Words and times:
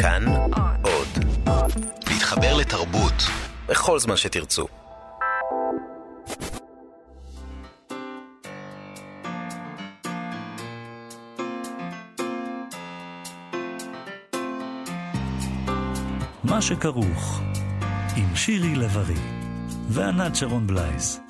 כאן 0.00 0.24
עוד. 0.82 1.24
להתחבר 2.10 2.56
לתרבות 2.56 3.12
בכל 3.68 3.98
זמן 3.98 4.16
שתרצו. 4.16 4.66
מה 16.44 16.62
שכרוך, 16.62 17.40
עם 18.16 18.36
שירי 18.36 18.74
לב-ארי 18.74 19.14
וענת 19.88 20.36
שרון 20.36 20.66
בלייס. 20.66 21.20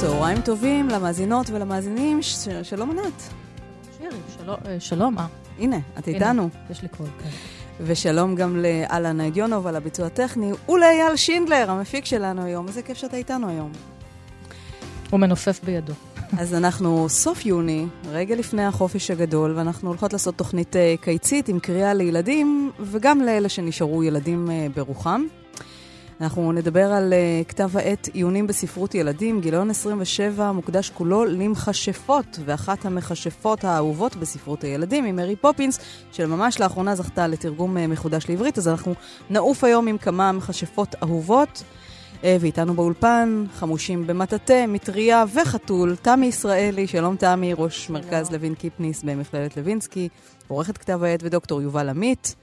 צהריים 0.00 0.40
טובים 0.40 0.88
למאזינות 0.88 1.50
ולמאזינים, 1.50 2.22
ש- 2.22 2.48
שלום 2.62 2.90
ענת. 2.90 3.22
שירי, 3.98 4.16
שלום, 4.38 4.56
אה, 4.66 4.80
שלום, 4.80 5.18
אה, 5.18 5.26
הנה, 5.58 5.78
את 5.98 6.08
איתנו. 6.08 6.48
יש 6.70 6.82
לי 6.82 6.88
קול, 6.88 7.06
כן. 7.22 7.28
ושלום 7.80 8.34
גם 8.34 8.56
לאלנה 8.56 9.26
הדיונוב 9.26 9.66
על 9.66 9.76
הביצוע 9.76 10.06
הטכני, 10.06 10.52
ולאייל 10.68 11.16
שינדלר, 11.16 11.70
המפיק 11.70 12.04
שלנו 12.04 12.44
היום. 12.44 12.68
איזה 12.68 12.82
כיף 12.82 12.96
שאתה 12.96 13.16
איתנו 13.16 13.48
היום. 13.48 13.72
הוא 15.10 15.20
מנופף 15.20 15.60
בידו. 15.64 15.92
אז 16.40 16.54
אנחנו 16.54 17.08
סוף 17.08 17.46
יוני, 17.46 17.86
רגע 18.10 18.36
לפני 18.36 18.64
החופש 18.64 19.10
הגדול, 19.10 19.52
ואנחנו 19.56 19.88
הולכות 19.88 20.12
לעשות 20.12 20.34
תוכנית 20.34 20.76
אה, 20.76 20.94
קיצית 21.00 21.48
עם 21.48 21.58
קריאה 21.58 21.94
לילדים, 21.94 22.70
וגם 22.80 23.20
לאלה 23.20 23.48
שנשארו 23.48 24.04
ילדים 24.04 24.50
אה, 24.50 24.66
ברוחם. 24.74 25.22
אנחנו 26.20 26.52
נדבר 26.52 26.92
על 26.92 27.12
אה, 27.12 27.42
כתב 27.48 27.76
העת 27.76 28.08
עיונים 28.12 28.46
בספרות 28.46 28.94
ילדים, 28.94 29.40
גיליון 29.40 29.70
27, 29.70 30.52
מוקדש 30.52 30.90
כולו 30.90 31.24
למכשפות, 31.24 32.38
ואחת 32.44 32.84
המכשפות 32.84 33.64
האהובות 33.64 34.16
בספרות 34.16 34.64
הילדים 34.64 35.04
היא 35.04 35.12
מרי 35.12 35.36
פופינס, 35.36 35.78
שממש 36.12 36.60
לאחרונה 36.60 36.94
זכתה 36.94 37.26
לתרגום 37.26 37.76
אה, 37.78 37.86
מחודש 37.86 38.28
לעברית, 38.28 38.58
אז 38.58 38.68
אנחנו 38.68 38.94
נעוף 39.30 39.64
היום 39.64 39.88
עם 39.88 39.98
כמה 39.98 40.32
מכשפות 40.32 40.94
אהובות. 41.02 41.62
אה, 42.24 42.36
ואיתנו 42.40 42.74
באולפן, 42.74 43.44
חמושים 43.54 44.06
במטאטא, 44.06 44.64
מטריה 44.68 45.24
וחתול, 45.34 45.96
תמי 46.02 46.26
ישראלי, 46.26 46.86
שלום 46.86 47.16
תמי, 47.16 47.54
ראש 47.54 47.86
שלום. 47.86 48.00
מרכז 48.00 48.30
לוין 48.30 48.54
קיפניס 48.54 49.02
במכללת 49.02 49.56
לוינסקי, 49.56 50.08
עורכת 50.48 50.78
כתב 50.78 51.02
העת 51.02 51.20
ודוקטור 51.22 51.62
יובל 51.62 51.88
עמית. 51.88 52.34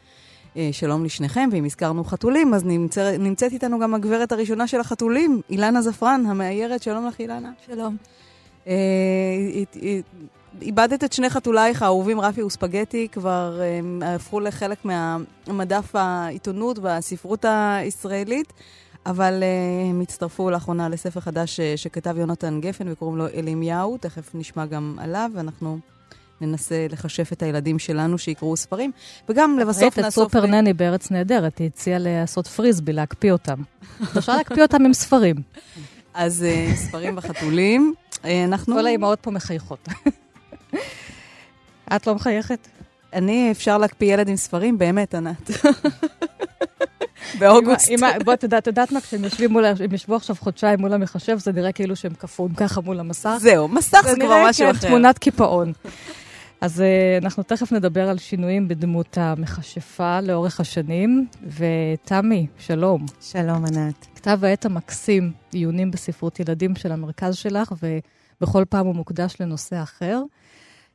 אה, 0.57 0.69
שלום 0.71 1.05
לשניכם, 1.05 1.49
ואם 1.51 1.65
הזכרנו 1.65 2.03
חתולים, 2.03 2.53
אז 2.53 2.65
נמצא, 2.65 3.17
נמצאת 3.17 3.51
איתנו 3.51 3.79
גם 3.79 3.93
הגברת 3.93 4.31
הראשונה 4.31 4.67
של 4.67 4.79
החתולים, 4.79 5.41
אילנה 5.49 5.81
זפרן, 5.81 6.23
המאיירת, 6.27 6.83
שלום 6.83 7.07
לך 7.07 7.19
אילנה. 7.19 7.51
שלום. 7.65 7.97
אה, 8.67 8.73
איבדת 10.61 11.03
את 11.03 11.13
שני 11.13 11.29
חתולייך 11.29 11.81
האהובים, 11.81 12.19
רפי 12.19 12.43
וספגטי, 12.43 13.07
כבר 13.11 13.59
אה, 13.61 14.15
הפכו 14.15 14.39
לחלק 14.39 14.85
מהמדף 14.85 15.95
העיתונות 15.95 16.79
והספרות 16.79 17.45
הישראלית, 17.47 18.53
אבל 19.05 19.43
אה, 19.43 19.89
הם 19.89 20.01
הצטרפו 20.01 20.49
לאחרונה 20.49 20.89
לספר 20.89 21.19
חדש 21.19 21.59
אה, 21.59 21.77
שכתב 21.77 22.17
יונתן 22.17 22.59
גפן 22.61 22.91
וקוראים 22.91 23.17
לו 23.17 23.27
אלימיהו, 23.27 23.97
תכף 23.97 24.35
נשמע 24.35 24.65
גם 24.65 24.95
עליו, 25.01 25.31
ואנחנו 25.33 25.77
ננסה 26.45 26.87
לכשף 26.89 27.33
את 27.33 27.43
הילדים 27.43 27.79
שלנו 27.79 28.17
שיקראו 28.17 28.57
ספרים, 28.57 28.91
וגם 29.29 29.59
לבסוף 29.59 29.83
ראית 29.83 29.93
את 29.93 29.99
נאסוף... 29.99 30.23
סופר 30.23 30.45
נני 30.45 30.73
בארץ 30.73 31.11
נהדרת, 31.11 31.57
היא 31.57 31.67
הציעה 31.67 31.99
לעשות 31.99 32.47
פריסבי, 32.47 32.93
להקפיא 32.93 33.31
אותם. 33.31 33.55
אפשר 34.17 34.37
להקפיא 34.37 34.61
אותם 34.61 34.85
עם 34.85 34.93
ספרים. 34.93 35.35
אז 36.13 36.43
אה, 36.43 36.75
ספרים 36.75 37.17
וחתולים. 37.17 37.93
אה, 38.25 38.43
אנחנו... 38.43 38.75
כל 38.75 38.85
האימהות 38.85 39.19
פה 39.21 39.31
מחייכות. 39.31 39.87
את 41.95 42.07
לא 42.07 42.15
מחייכת? 42.15 42.67
אני, 43.13 43.51
אפשר 43.51 43.77
להקפיא 43.77 44.13
ילד 44.13 44.27
עם 44.29 44.35
ספרים? 44.35 44.77
באמת, 44.77 45.15
ענת. 45.15 45.51
באוגוסט. 47.39 47.91
בוא, 48.25 48.33
את 48.33 48.43
יודעת, 48.43 48.91
מה, 48.91 49.01
כשהם 49.01 49.23
יושבים 49.23 49.51
מול, 49.51 49.65
הם 49.65 49.93
ישבו 49.93 50.15
עכשיו 50.15 50.35
חודשיים 50.39 50.79
מול 50.79 50.93
המחשב, 50.93 51.37
זה 51.37 51.51
נראה 51.51 51.71
כאילו 51.71 51.95
שהם 51.95 52.13
קפואים 52.13 52.53
ככה 52.55 52.81
מול 52.81 52.99
המסך. 52.99 53.35
זהו, 53.39 53.67
מסך 53.67 54.01
זה 54.03 54.15
כבר 54.15 54.43
משהו 54.49 54.65
כן, 54.65 54.71
אחר. 54.71 54.87
תמונת 54.87 55.17
קיפאון. 55.17 55.73
אז 56.63 56.79
uh, 56.79 57.23
אנחנו 57.23 57.43
תכף 57.43 57.71
נדבר 57.71 58.09
על 58.09 58.17
שינויים 58.17 58.67
בדמות 58.67 59.17
המכשפה 59.17 60.21
לאורך 60.21 60.59
השנים. 60.59 61.27
ותמי, 61.47 62.47
שלום. 62.57 63.05
שלום, 63.21 63.65
ענת. 63.65 64.07
כתב 64.15 64.39
העת 64.43 64.65
המקסים, 64.65 65.31
עיונים 65.51 65.91
בספרות 65.91 66.39
ילדים 66.39 66.75
של 66.75 66.91
המרכז 66.91 67.35
שלך, 67.35 67.73
ובכל 68.41 68.63
פעם 68.69 68.85
הוא 68.85 68.95
מוקדש 68.95 69.35
לנושא 69.39 69.83
אחר. 69.83 70.21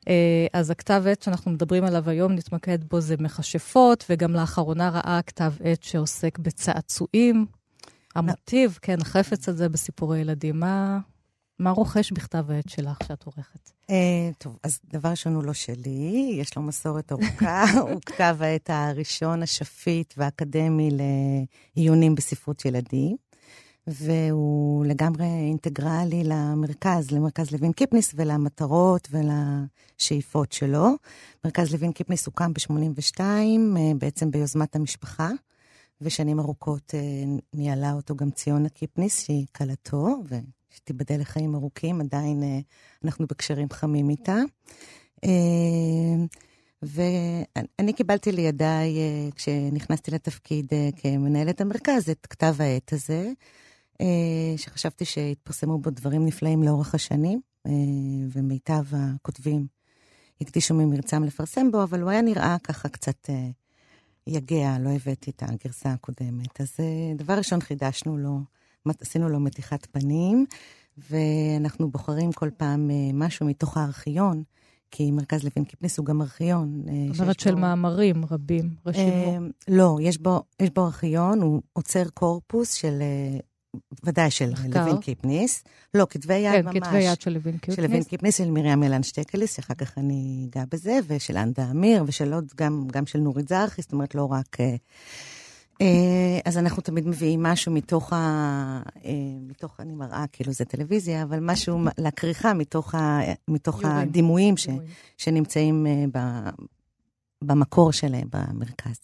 Uh, 0.00 0.08
אז 0.52 0.70
הכתב 0.70 1.02
עת 1.06 1.22
שאנחנו 1.22 1.50
מדברים 1.50 1.84
עליו 1.84 2.10
היום, 2.10 2.32
נתמקד 2.32 2.78
בו 2.84 3.00
זה 3.00 3.14
מכשפות, 3.18 4.04
וגם 4.10 4.32
לאחרונה 4.32 4.88
ראה 4.88 5.20
כתב 5.26 5.52
עת 5.64 5.82
שעוסק 5.82 6.38
בצעצועים. 6.38 7.46
המוטיב, 8.14 8.78
כן, 8.82 9.00
החפץ 9.00 9.48
הזה 9.48 9.68
בסיפורי 9.68 10.18
ילדים. 10.18 10.60
מה, 10.60 10.98
מה 11.58 11.70
רוכש 11.70 12.12
בכתב 12.12 12.50
העת 12.50 12.69
שלך 12.69 12.98
שאת 13.08 13.24
עורכת? 13.24 13.70
Uh, 13.91 13.92
טוב, 14.38 14.58
אז 14.62 14.80
דבר 14.84 15.08
ראשון 15.08 15.34
הוא 15.34 15.44
לא 15.44 15.52
שלי, 15.52 16.36
יש 16.41 16.56
לו 16.56 16.62
מסורת 16.62 17.12
ארוכה. 17.12 17.64
הוא 17.80 18.00
כתב 18.06 18.36
העת 18.41 18.70
הראשון, 18.70 19.42
השפיט 19.42 20.14
והאקדמי 20.16 20.88
לעיונים 21.76 22.14
בספרות 22.14 22.64
ילדים, 22.64 23.16
והוא 23.86 24.86
לגמרי 24.86 25.24
אינטגרלי 25.24 26.24
למרכז, 26.24 27.10
למרכז 27.10 27.50
לוין 27.50 27.72
קיפניס 27.72 28.12
ולמטרות 28.16 29.08
ולשאיפות 29.10 30.52
שלו. 30.52 30.88
מרכז 31.44 31.72
לוין 31.72 31.92
קיפניס 31.92 32.26
הוקם 32.26 32.52
ב-82, 32.52 33.20
uh, 33.20 33.20
בעצם 33.98 34.30
ביוזמת 34.30 34.76
המשפחה. 34.76 35.30
ושנים 36.00 36.40
ארוכות 36.40 36.94
אה, 36.94 37.00
ניהלה 37.54 37.92
אותו 37.92 38.16
גם 38.16 38.30
ציונה 38.30 38.69
קיפניס, 38.69 39.25
שהיא 39.25 39.46
כלתו, 39.56 40.16
ושתיבדל 40.72 41.20
לחיים 41.20 41.54
ארוכים, 41.54 42.00
עדיין 42.00 42.42
אה, 42.42 42.58
אנחנו 43.04 43.26
בקשרים 43.26 43.68
חמים 43.70 44.10
איתה. 44.10 44.36
אה, 45.24 46.24
ואני 46.82 47.92
קיבלתי 47.92 48.32
לידיי, 48.32 48.98
אה, 48.98 49.28
כשנכנסתי 49.34 50.10
לתפקיד 50.10 50.72
כמנהלת 50.96 51.60
המרכז, 51.60 52.10
את 52.10 52.26
כתב 52.26 52.54
העת 52.58 52.92
הזה, 52.92 53.32
שחשבתי 54.56 55.04
שהתפרסמו 55.04 55.78
בו 55.78 55.90
דברים 55.90 56.26
נפלאים 56.26 56.62
לאורך 56.62 56.94
השנים, 56.94 57.40
ומיטב 58.32 58.84
הכותבים 58.92 59.66
הקדישו 60.40 60.74
ממרצם 60.74 61.24
לפרסם 61.24 61.70
בו, 61.70 61.82
אבל 61.82 62.00
הוא 62.00 62.10
היה 62.10 62.22
נראה 62.22 62.56
ככה 62.64 62.88
קצת... 62.88 63.30
יגע, 64.26 64.78
לא 64.80 64.90
הבאתי 64.90 65.30
את 65.30 65.42
הגרסה 65.46 65.92
הקודמת. 65.92 66.60
אז 66.60 66.76
דבר 67.16 67.34
ראשון 67.34 67.60
חידשנו 67.60 68.18
לו, 68.18 68.40
עשינו 69.00 69.28
לו 69.28 69.40
מתיחת 69.40 69.86
פנים, 69.90 70.46
ואנחנו 71.10 71.90
בוחרים 71.90 72.32
כל 72.32 72.50
פעם 72.56 72.90
אה, 72.90 73.10
משהו 73.14 73.46
מתוך 73.46 73.76
הארכיון, 73.76 74.42
כי 74.90 75.10
מרכז 75.10 75.44
לוין 75.44 75.64
קיפניס 75.64 75.98
הוא 75.98 76.06
גם 76.06 76.22
ארכיון. 76.22 76.82
אה, 76.88 76.92
זאת 77.12 77.20
אומרת 77.20 77.40
שיש 77.40 77.44
של 77.44 77.54
בו- 77.54 77.60
מאמרים 77.60 78.24
רבים, 78.30 78.70
רשימות. 78.86 79.12
אה, 79.12 79.38
לא, 79.68 79.98
יש 80.02 80.18
בו, 80.18 80.42
יש 80.60 80.70
בו 80.70 80.84
ארכיון, 80.86 81.40
הוא 81.42 81.62
עוצר 81.72 82.02
קורפוס 82.14 82.72
של, 82.72 82.98
אה, 83.00 83.38
ודאי 84.04 84.30
של 84.30 84.50
מחקר? 84.50 84.84
לוין 84.84 85.00
קיפניס. 85.00 85.64
לא, 85.94 86.06
כתבי 86.10 86.34
יד 86.34 86.52
כן, 86.52 86.64
ממש. 86.64 86.76
כתבי 86.76 86.98
יד 87.02 87.20
של 87.20 87.30
לוין 87.30 87.58
של 87.74 87.82
לוין. 87.82 88.02
קיפניס, 88.02 88.38
של 88.38 88.50
מרים 88.50 88.82
ילן 88.82 89.02
שטקליס, 89.02 89.56
שאחר 89.56 89.74
כך 89.74 89.98
אני 89.98 90.48
אגע 90.50 90.64
בזה, 90.72 90.98
ושל 91.06 91.36
אנדה 91.36 91.70
אמיר, 91.70 92.04
ושל 92.06 92.32
עוד, 92.32 92.46
גם, 92.56 92.84
גם 92.92 93.06
של 93.06 93.18
נורית 93.18 93.48
זרחי, 93.48 93.82
זאת 93.82 93.92
אומרת, 93.92 94.14
לא 94.14 94.24
רק... 94.32 94.60
אה, 94.60 94.64
אה, 94.64 94.76
אז 96.44 96.58
אנחנו 96.58 96.82
תמיד 96.82 97.06
מביאים 97.06 97.42
משהו 97.42 97.72
מתוך 97.72 98.12
ה... 98.12 98.16
אה, 99.04 99.10
מתוך, 99.40 99.80
אני 99.80 99.94
מראה, 99.94 100.24
כאילו 100.32 100.52
זה 100.52 100.64
טלוויזיה, 100.64 101.22
אבל 101.22 101.38
משהו 101.40 101.78
לכריכה 101.98 102.54
מתוך, 102.54 102.94
ה, 102.94 103.20
מתוך. 103.48 103.84
הדימויים 103.84 104.56
ש. 104.56 104.68
שנמצאים 105.16 105.86
אה, 105.86 106.04
ב, 106.12 106.48
במקור 107.44 107.92
שלהם, 107.92 108.28
במרכז. 108.32 108.98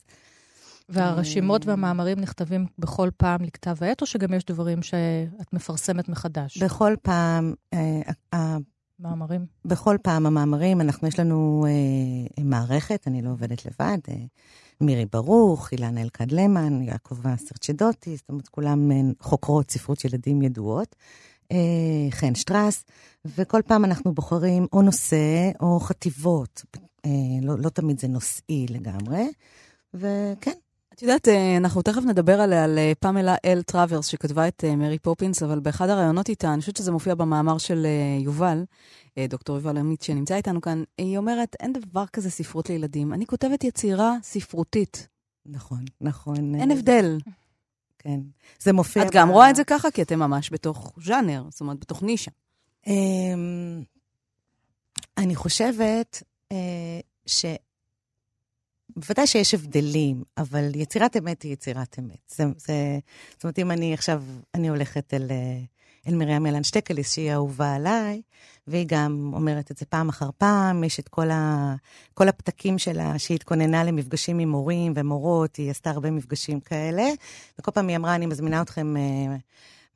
והרשימות 0.88 1.62
אה, 1.62 1.68
והמאמרים 1.68 2.20
נכתבים 2.20 2.66
בכל 2.78 3.08
פעם 3.16 3.42
לכתב 3.42 3.76
העת, 3.80 4.00
או 4.00 4.06
שגם 4.06 4.34
יש 4.34 4.44
דברים 4.44 4.82
שאת 4.82 5.52
מפרסמת 5.52 6.08
מחדש? 6.08 6.58
בכל 6.58 6.94
פעם, 7.02 7.54
אה, 7.74 8.56
מאמרים? 8.98 9.46
בכל 9.64 9.96
פעם 10.02 10.26
המאמרים, 10.26 10.80
אנחנו, 10.80 11.08
יש 11.08 11.20
לנו 11.20 11.66
אה, 11.68 12.44
מערכת, 12.44 13.04
אני 13.06 13.22
לא 13.22 13.30
עובדת 13.30 13.66
לבד, 13.66 13.98
אה, 14.08 14.14
מירי 14.80 15.06
ברוך, 15.12 15.72
אילנה 15.72 16.02
אלכד 16.02 16.32
למן, 16.32 16.82
יעקב 16.82 17.36
סרצ'דוטי, 17.36 18.16
זאת 18.16 18.28
אומרת, 18.28 18.48
כולם 18.48 18.92
אה, 18.92 18.96
חוקרות 19.20 19.70
ספרות 19.70 20.04
ילדים 20.04 20.42
ידועות, 20.42 20.96
אה, 21.52 22.10
חן 22.10 22.34
שטרס, 22.34 22.84
וכל 23.24 23.60
פעם 23.66 23.84
אנחנו 23.84 24.14
בוחרים 24.14 24.66
או 24.72 24.82
נושא 24.82 25.50
או 25.60 25.80
חטיבות, 25.80 26.64
אה, 27.04 27.10
לא, 27.42 27.58
לא 27.58 27.68
תמיד 27.68 28.00
זה 28.00 28.08
נושאי 28.08 28.66
לגמרי, 28.70 29.32
וכן, 29.94 30.52
את 30.94 31.02
יודעת, 31.02 31.28
אה, 31.28 31.56
אנחנו 31.56 31.82
תכף 31.82 32.02
נדבר 32.02 32.40
עליה, 32.40 32.64
על 32.64 32.78
אה, 32.78 32.92
פמלה 33.00 33.34
אל 33.44 33.62
טראברס, 33.62 34.06
שכתבה 34.06 34.48
את 34.48 34.64
אה, 34.64 34.76
מרי 34.76 34.98
פופינס, 34.98 35.42
אבל 35.42 35.60
באחד 35.60 35.88
הראיונות 35.88 36.28
איתה, 36.28 36.52
אני 36.52 36.60
חושבת 36.60 36.76
שזה 36.76 36.92
מופיע 36.92 37.14
במאמר 37.14 37.58
של 37.58 37.86
יובל, 38.20 38.64
דוקטור 39.28 39.56
יובל 39.56 39.76
עמית, 39.76 40.02
שנמצא 40.02 40.34
איתנו 40.34 40.60
כאן, 40.60 40.82
היא 40.98 41.18
אומרת, 41.18 41.56
אין 41.60 41.72
דבר 41.72 42.06
כזה 42.06 42.30
ספרות 42.30 42.70
לילדים. 42.70 43.12
אני 43.12 43.26
כותבת 43.26 43.64
יצירה 43.64 44.16
ספרותית. 44.22 45.08
נכון, 45.46 45.84
נכון. 46.00 46.54
אין 46.54 46.70
הבדל. 46.70 47.18
כן. 47.98 48.20
זה 48.60 48.72
מופיע... 48.72 49.02
את 49.02 49.08
גם 49.12 49.28
רואה 49.28 49.50
את 49.50 49.56
זה 49.56 49.64
ככה? 49.64 49.90
כי 49.90 50.02
אתם 50.02 50.18
ממש 50.18 50.52
בתוך 50.52 50.92
ז'אנר, 51.04 51.44
זאת 51.50 51.60
אומרת, 51.60 51.78
בתוך 51.80 52.02
נישה. 52.02 52.30
אמ, 52.86 53.82
אני 55.18 55.34
חושבת 55.34 56.22
ש... 57.26 57.44
בוודאי 58.96 59.26
שיש 59.26 59.54
הבדלים, 59.54 60.22
אבל 60.38 60.70
יצירת 60.74 61.16
אמת 61.16 61.42
היא 61.42 61.52
יצירת 61.52 61.98
אמת. 61.98 62.30
זה, 62.36 62.44
זה, 62.56 62.98
זאת 63.32 63.44
אומרת, 63.44 63.58
אם 63.58 63.70
אני 63.70 63.94
עכשיו, 63.94 64.22
אני 64.54 64.68
הולכת 64.68 65.14
אל, 65.14 65.30
אל 66.08 66.14
מרים 66.14 66.46
אלן 66.46 66.64
שטקליס, 66.64 67.14
שהיא 67.14 67.32
אהובה 67.32 67.74
עליי, 67.74 68.22
והיא 68.66 68.86
גם 68.88 69.30
אומרת 69.34 69.70
את 69.70 69.76
זה 69.76 69.86
פעם 69.86 70.08
אחר 70.08 70.30
פעם, 70.38 70.84
יש 70.84 71.00
את 71.00 71.08
כל, 71.08 71.30
ה, 71.30 71.74
כל 72.14 72.28
הפתקים 72.28 72.78
שלה, 72.78 73.18
שהיא 73.18 73.34
התכוננה 73.34 73.84
למפגשים 73.84 74.38
עם 74.38 74.48
מורים 74.48 74.92
ומורות, 74.96 75.56
היא 75.56 75.70
עשתה 75.70 75.90
הרבה 75.90 76.10
מפגשים 76.10 76.60
כאלה, 76.60 77.04
וכל 77.58 77.70
פעם 77.70 77.88
היא 77.88 77.96
אמרה, 77.96 78.14
אני 78.14 78.26
מזמינה 78.26 78.62
אתכם 78.62 78.94
uh, 78.96 79.38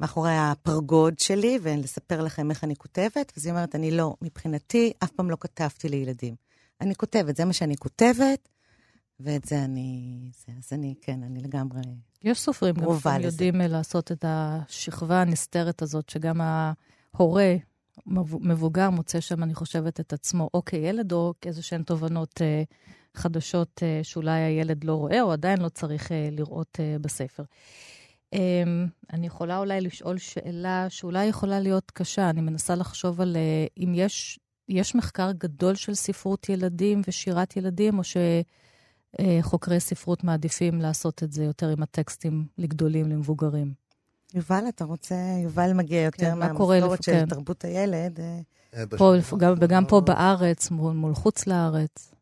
מאחורי 0.01 0.37
הפרגוד 0.37 1.19
שלי, 1.19 1.59
ולספר 1.63 2.23
לכם 2.23 2.51
איך 2.51 2.65
אני 2.65 2.77
כותבת, 2.77 3.33
אז 3.37 3.47
היא 3.47 3.53
אומרת, 3.53 3.75
אני 3.75 3.91
לא, 3.91 4.15
מבחינתי, 4.23 4.93
אף 5.05 5.11
פעם 5.11 5.31
לא 5.31 5.37
כתבתי 5.41 5.89
לילדים. 5.89 6.35
אני 6.81 6.95
כותבת, 6.95 7.37
זה 7.37 7.45
מה 7.45 7.53
שאני 7.53 7.77
כותבת, 7.77 8.49
ואת 9.21 9.45
זה 9.45 9.65
אני, 9.65 10.19
זה, 10.47 10.53
אז 10.59 10.73
אני, 10.73 10.95
כן, 11.01 11.23
אני 11.23 11.41
לגמרי 11.41 11.81
יש 12.25 12.41
סופרים 12.41 12.75
גם 12.75 13.21
שיודעים 13.21 13.55
לעשות 13.61 14.13
את 14.13 14.25
השכבה 14.29 15.21
הנסתרת 15.21 15.83
הזאת, 15.83 16.09
שגם 16.09 16.41
ההורה, 16.41 17.57
מבוגר, 18.41 18.91
מוצא 18.91 19.21
שם, 19.21 19.43
אני 19.43 19.55
חושבת, 19.55 20.01
את 20.01 20.13
עצמו, 20.13 20.51
או 20.55 20.65
כילד, 20.65 21.13
או 21.13 21.35
כאיזה 21.41 21.63
שהן 21.63 21.83
תובנות 21.83 22.43
אה, 22.43 22.63
חדשות 23.15 23.83
אה, 23.83 24.01
שאולי 24.03 24.41
הילד 24.41 24.85
לא 24.85 24.95
רואה, 24.95 25.23
או 25.23 25.33
עדיין 25.33 25.61
לא 25.61 25.69
צריך 25.69 26.13
אה, 26.13 26.29
לראות 26.33 26.81
אה, 26.81 26.97
בספר. 27.01 27.43
אה, 28.35 28.63
אני 29.13 29.27
יכולה 29.27 29.59
אולי 29.59 29.81
לשאול 29.81 30.19
שאלה 30.19 30.87
שאולי 30.89 31.27
יכולה 31.27 31.61
להיות 31.61 31.91
קשה. 31.91 32.31
אני 32.31 32.41
מנסה 32.41 32.75
לחשוב 32.75 33.21
על 33.21 33.37
אה, 33.37 33.67
אם 33.85 33.93
יש, 33.95 34.39
יש 34.69 34.95
מחקר 34.95 35.33
גדול 35.33 35.75
של 35.75 35.95
ספרות 35.95 36.49
ילדים 36.49 37.03
ושירת 37.09 37.57
ילדים, 37.57 37.99
או 37.99 38.05
ש... 38.05 38.17
אה, 38.17 38.41
חוקרי 39.43 39.81
ספרות 39.81 40.25
מעדיפים 40.25 40.81
לעשות 40.81 41.23
את 41.23 41.33
זה 41.33 41.45
יותר 41.45 41.69
עם 41.69 41.83
הטקסטים 41.83 42.47
לגדולים, 42.59 43.09
למבוגרים. 43.09 43.75
יובל, 44.35 44.65
אתה 44.69 44.85
רוצה, 44.85 45.15
יובל 45.43 45.73
מגיע 45.73 46.01
יותר 46.03 46.31
כן, 46.31 46.39
מהמסורת 46.39 47.03
של 47.03 47.13
כן. 47.13 47.27
תרבות 47.27 47.65
הילד. 47.65 48.21
אה. 48.21 48.41
אה, 48.75 48.87
פה, 48.87 49.15
גם, 49.39 49.55
וגם 49.61 49.87
פה 49.87 50.01
בארץ, 50.01 50.71
מול, 50.71 50.93
מול 50.93 51.15
חוץ 51.15 51.47
לארץ. 51.47 52.15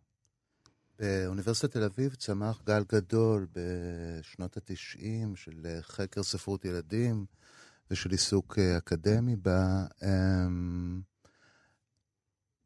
באוניברסיטת 0.99 1.73
תל 1.73 1.83
אביב 1.83 2.15
צמח 2.15 2.63
גל 2.67 2.85
גדול 2.93 3.47
בשנות 3.53 4.57
ה-90 4.57 5.37
של 5.37 5.67
חקר 5.81 6.23
ספרות 6.23 6.65
ילדים 6.65 7.27
ושל 7.91 8.11
עיסוק 8.11 8.59
אקדמי 8.59 9.37
בה. 9.37 9.85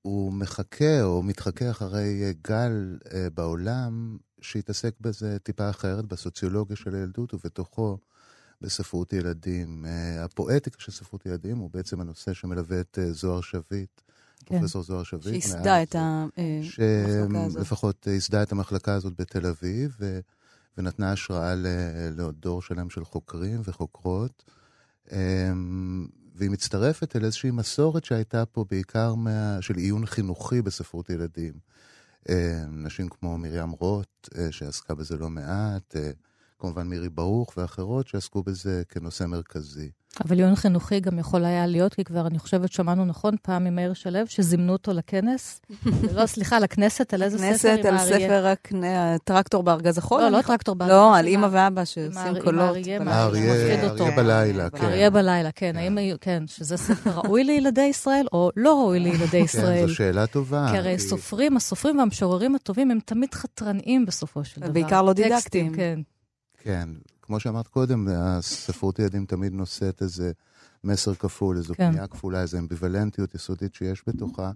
אמ, 0.07 0.11
הוא 0.11 0.33
מחכה 0.33 1.03
או 1.03 1.23
מתחכה 1.23 1.71
אחרי 1.71 2.23
אה, 2.25 2.33
גל 2.45 2.99
אה, 3.15 3.31
בעולם 3.35 4.19
שהתעסק 4.41 4.95
בזה 5.01 5.39
טיפה 5.39 5.71
אחרת, 5.71 6.05
בסוציולוגיה 6.05 6.77
של 6.77 6.95
הילדות 6.95 7.35
ובתוכו 7.35 7.99
בספרות 8.61 9.13
ילדים. 9.13 9.87
אה, 9.87 10.25
הפואטיקה 10.25 10.81
של 10.81 10.93
ספרות 10.93 11.27
ילדים 11.27 11.59
הוא 11.59 11.71
בעצם 11.73 12.01
הנושא 12.01 12.33
שמלווה 12.33 12.81
את 12.81 12.99
זוהר 13.11 13.41
שביט. 13.41 14.01
כן. 14.45 14.59
פרופסור 14.59 14.83
זוהר 14.83 15.03
שביט. 15.03 15.25
שייסדה 15.25 15.83
את 15.83 15.97
המחלקה 15.99 17.45
הזאת. 17.45 17.59
שלפחות 17.59 18.07
ייסדה 18.07 18.43
את 18.43 18.53
המחלקה 18.53 18.95
הזאת 18.95 19.21
בתל 19.21 19.47
אביב, 19.47 19.97
ו... 20.01 20.21
ונתנה 20.79 21.13
השראה 21.13 21.55
לעוד 22.17 22.35
דור 22.39 22.63
שלם 22.63 22.91
של 22.91 23.05
חוקרים 23.05 23.61
וחוקרות. 23.65 24.45
והיא 26.41 26.51
מצטרפת 26.51 27.17
אל 27.17 27.25
איזושהי 27.25 27.51
מסורת 27.51 28.05
שהייתה 28.05 28.47
פה 28.47 28.65
בעיקר 28.71 29.15
מה... 29.15 29.59
של 29.61 29.77
עיון 29.77 30.07
חינוכי 30.07 30.63
בספרות 30.63 31.11
ילדים. 31.11 31.53
אה, 32.29 32.65
נשים 32.69 33.09
כמו 33.09 33.39
מרים 33.39 33.71
רוט, 33.71 34.29
אה, 34.39 34.53
שעסקה 34.53 34.95
בזה 34.95 35.19
לא 35.19 35.31
מעט, 35.31 35.97
אה, 35.97 36.11
כמובן 36.59 36.89
מירי 36.89 37.09
ברוך 37.09 37.55
ואחרות 37.57 38.09
שעסקו 38.09 38.43
בזה 38.43 38.83
כנושא 38.89 39.25
מרכזי. 39.25 39.91
אבל 40.25 40.39
עיון 40.39 40.57
חינוכי 40.57 41.01
גם 41.01 41.19
יכול 41.19 41.45
היה 41.45 41.67
להיות, 41.67 41.95
כי 41.95 42.05
כבר, 42.05 42.27
אני 42.27 42.39
חושבת, 42.39 42.73
שמענו 42.73 43.05
נכון 43.05 43.35
פעם 43.43 43.65
ממאיר 43.65 43.93
שלו, 43.93 44.19
שזימנו 44.27 44.73
אותו 44.73 44.93
לכנס. 44.93 45.61
לא, 46.15 46.27
סליחה, 46.27 46.59
לכנסת, 46.59 47.15
על 47.15 47.23
איזה 47.23 47.39
ספר 47.39 47.89
עם 47.89 47.97
האריה? 47.97 47.99
לכנסת, 47.99 48.31
על 48.31 48.55
ספר 48.55 48.87
הטרקטור 48.87 49.63
בארגז 49.63 49.99
החול? 49.99 50.21
לא, 50.23 50.29
לא 50.29 50.43
טרקטור 50.43 50.75
בארגז 50.75 50.95
החול. 50.95 51.11
לא, 51.11 51.17
על 51.17 51.27
אימא 51.27 51.49
ואבא 51.51 51.85
שעושים 51.85 52.43
קולות. 52.45 52.77
האריה 53.07 54.17
בלילה, 54.17 54.71
כן. 54.71 54.85
האריה 54.85 55.11
בלילה, 55.11 55.53
כן. 55.53 55.77
האם, 55.77 55.99
כן, 56.21 56.43
שזה 56.47 56.77
ספר 56.77 57.11
ראוי 57.11 57.45
לילדי 57.45 57.81
ישראל, 57.81 58.27
או 58.33 58.51
לא 58.57 58.81
ראוי 58.81 59.01
לילדי 59.01 59.39
ישראל? 59.39 59.81
כן, 59.81 59.87
זו 59.87 59.95
שאלה 59.95 60.27
טובה. 60.27 60.69
כי 60.71 60.77
הרי 60.77 60.99
סופרים, 60.99 61.57
הסופרים 61.57 61.99
והמשוררים 61.99 62.55
הטובים, 62.55 62.91
הם 62.91 62.99
תמיד 63.05 63.35
חתרניים 63.35 64.07
בסופו 64.07 64.45
של 64.45 64.61
דבר. 64.61 64.73
בעיקר 64.73 65.03
לא 65.03 65.13
דידקטיים. 65.13 65.75
כן. 65.75 66.89
כמו 67.31 67.41
שאמרת 67.41 67.69
קודם, 67.69 68.09
הספרות 68.11 68.99
ילדים 68.99 69.27
תמיד 69.27 69.53
נושאת 69.53 70.03
איזה 70.03 70.33
מסר 70.85 71.15
כפול, 71.15 71.57
איזו 71.57 71.75
כן. 71.75 71.91
פנייה 71.91 72.07
כפולה, 72.07 72.43
איזו 72.43 72.59
אמביוולנטיות 72.59 73.35
יסודית 73.35 73.75
שיש 73.75 74.03
בתוכה, 74.07 74.51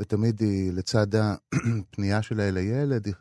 ותמיד 0.00 0.40
היא, 0.40 0.72
לצד 0.72 1.06
הפנייה 1.14 2.22
שלה 2.22 2.48
אל 2.48 2.56
הילד, 2.56 3.06
היא 3.06 3.14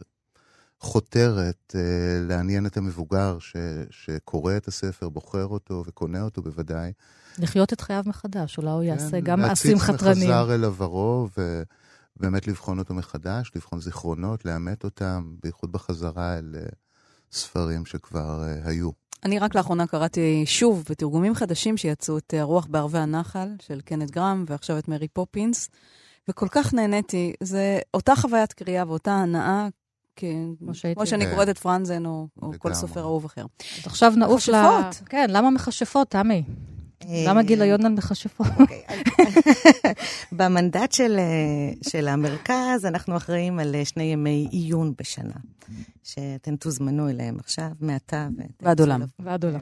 חותרת 0.79 1.75
אה, 1.75 1.81
לעניין 2.27 2.65
את 2.65 2.77
המבוגר 2.77 3.37
ש, 3.39 3.55
שקורא 3.89 4.57
את 4.57 4.67
הספר, 4.67 5.09
בוחר 5.09 5.45
אותו 5.45 5.83
וקונה 5.87 6.21
אותו 6.21 6.41
בוודאי. 6.41 6.91
לחיות 7.37 7.73
את 7.73 7.81
חייו 7.81 8.03
מחדש, 8.05 8.57
אולי 8.57 8.69
הוא 8.69 8.83
יעשה 8.83 9.11
כן, 9.11 9.19
גם 9.19 9.39
מעשים 9.39 9.79
חתרניים. 9.79 10.05
להציץ 10.05 10.23
מחזר 10.23 10.55
אל 10.55 10.65
עברו, 10.65 11.29
ובאמת 12.17 12.47
לבחון 12.47 12.79
אותו 12.79 12.93
מחדש, 12.93 13.51
לבחון 13.55 13.79
זיכרונות, 13.79 14.45
לאמת 14.45 14.83
אותם, 14.83 15.35
בייחוד 15.43 15.71
בחזרה 15.71 16.37
אל... 16.37 16.55
אה, 16.59 16.65
ספרים 17.31 17.85
שכבר 17.85 18.43
uh, 18.43 18.69
היו. 18.69 18.89
אני 19.23 19.39
רק 19.39 19.55
לאחרונה 19.55 19.87
קראתי 19.87 20.43
שוב 20.45 20.83
בתרגומים 20.89 21.35
חדשים 21.35 21.77
שיצאו 21.77 22.17
את 22.17 22.33
הרוח 22.37 22.65
בערבי 22.65 22.99
הנחל 22.99 23.47
של 23.61 23.81
קנט 23.81 24.11
גרם, 24.11 24.45
ועכשיו 24.47 24.77
את 24.77 24.87
מרי 24.87 25.07
פופינס, 25.07 25.69
וכל 26.29 26.47
כך 26.51 26.73
נהניתי. 26.73 27.33
זה 27.43 27.79
אותה 27.93 28.15
חוויית 28.15 28.53
קריאה 28.53 28.83
ואותה 28.87 29.11
הנאה, 29.11 29.67
כמו, 30.15 30.71
כמו 30.95 31.05
שאני 31.05 31.25
קוראת 31.31 31.49
את 31.49 31.57
פרנזן 31.57 32.05
או, 32.05 32.27
או 32.41 32.51
כל 32.59 32.73
סופר 32.73 33.01
אהוב 33.01 33.25
אחר. 33.25 33.45
אז 33.77 33.85
עכשיו 33.85 34.13
נעוף 34.15 34.49
ל... 34.49 34.53
כן, 35.05 35.27
למה 35.29 35.49
מכשפות, 35.49 36.09
תמי? 36.09 36.43
למה 37.09 37.43
גיליון 37.43 37.85
על 37.85 37.91
מכשפות? 37.91 38.47
במנדט 40.31 40.91
של, 40.91 41.15
אה, 41.19 41.89
של 41.89 42.07
המרכז, 42.07 42.85
אנחנו 42.85 43.17
אחראים 43.17 43.59
על 43.59 43.75
אה, 43.75 43.85
שני 43.85 44.03
ימי 44.03 44.47
עיון 44.51 44.93
בשנה, 44.97 45.33
שאתם 46.03 46.55
תוזמנו 46.55 47.09
אליהם 47.09 47.39
עכשיו, 47.39 47.69
מעתה. 47.79 48.27
ועד 48.61 48.79
עולם. 48.79 49.01
ועד 49.19 49.45
עולם. 49.45 49.59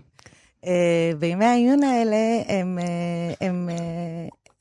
אה, 0.66 1.12
וימי 1.20 1.46
העיון 1.46 1.84
האלה 1.84 2.42
הם, 2.48 2.80
הם, 3.42 3.70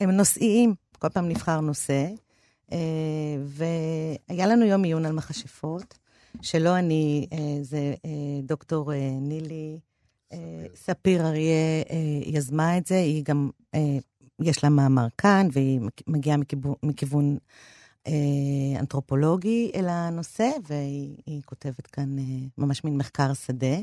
הם 0.01 0.11
נושאיים, 0.11 0.75
כל 0.99 1.09
פעם 1.09 1.29
נבחר 1.29 1.61
נושא, 1.61 2.07
והיה 3.45 4.47
לנו 4.47 4.65
יום 4.65 4.85
עיון 4.85 5.07
על 5.07 5.13
מכשפות, 5.13 5.99
שלא 6.43 6.79
אני, 6.79 7.27
זה 7.63 7.95
דוקטור 8.43 8.93
נילי 9.21 9.79
ספיר 10.75 11.27
אריה 11.27 11.83
אה, 11.91 12.21
יזמה 12.25 12.79
את 12.79 12.87
זה, 12.87 12.97
היא 12.97 13.25
גם, 13.25 13.51
אה, 13.75 13.99
יש 14.41 14.65
לה 14.65 14.71
מאמר 14.71 15.07
כאן, 15.19 15.49
והיא 15.53 15.81
מגיעה 16.07 16.37
מכיוון, 16.37 16.75
מכיוון 16.83 17.39
אה, 18.07 18.13
אנתרופולוגי 18.81 19.71
אל 19.75 19.89
הנושא, 19.89 20.51
והיא 20.69 21.43
כותבת 21.45 21.87
כאן 21.87 22.17
ממש 22.59 22.85
מין 22.85 22.97
מחקר 22.97 23.35
שדה. 23.35 23.77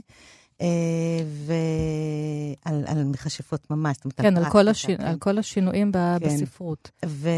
ועל 1.45 2.83
על 2.85 3.03
מכשפות 3.03 3.69
ממש. 3.69 3.97
כן, 4.17 4.37
על 4.37 4.49
כל, 4.49 4.67
הש... 4.67 4.85
כן. 4.85 5.01
על 5.01 5.17
כל 5.19 5.37
השינויים 5.37 5.91
ב... 5.91 5.97
כן. 6.19 6.25
בספרות. 6.25 6.91
ו... 7.05 7.29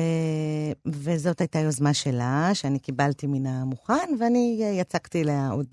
וזאת 0.85 1.41
הייתה 1.41 1.59
יוזמה 1.59 1.93
שלה, 1.93 2.49
שאני 2.53 2.79
קיבלתי 2.79 3.27
מן 3.27 3.45
המוכן, 3.45 4.09
ואני 4.19 4.63
יצקתי 4.73 5.23
לה 5.23 5.49
עוד, 5.49 5.67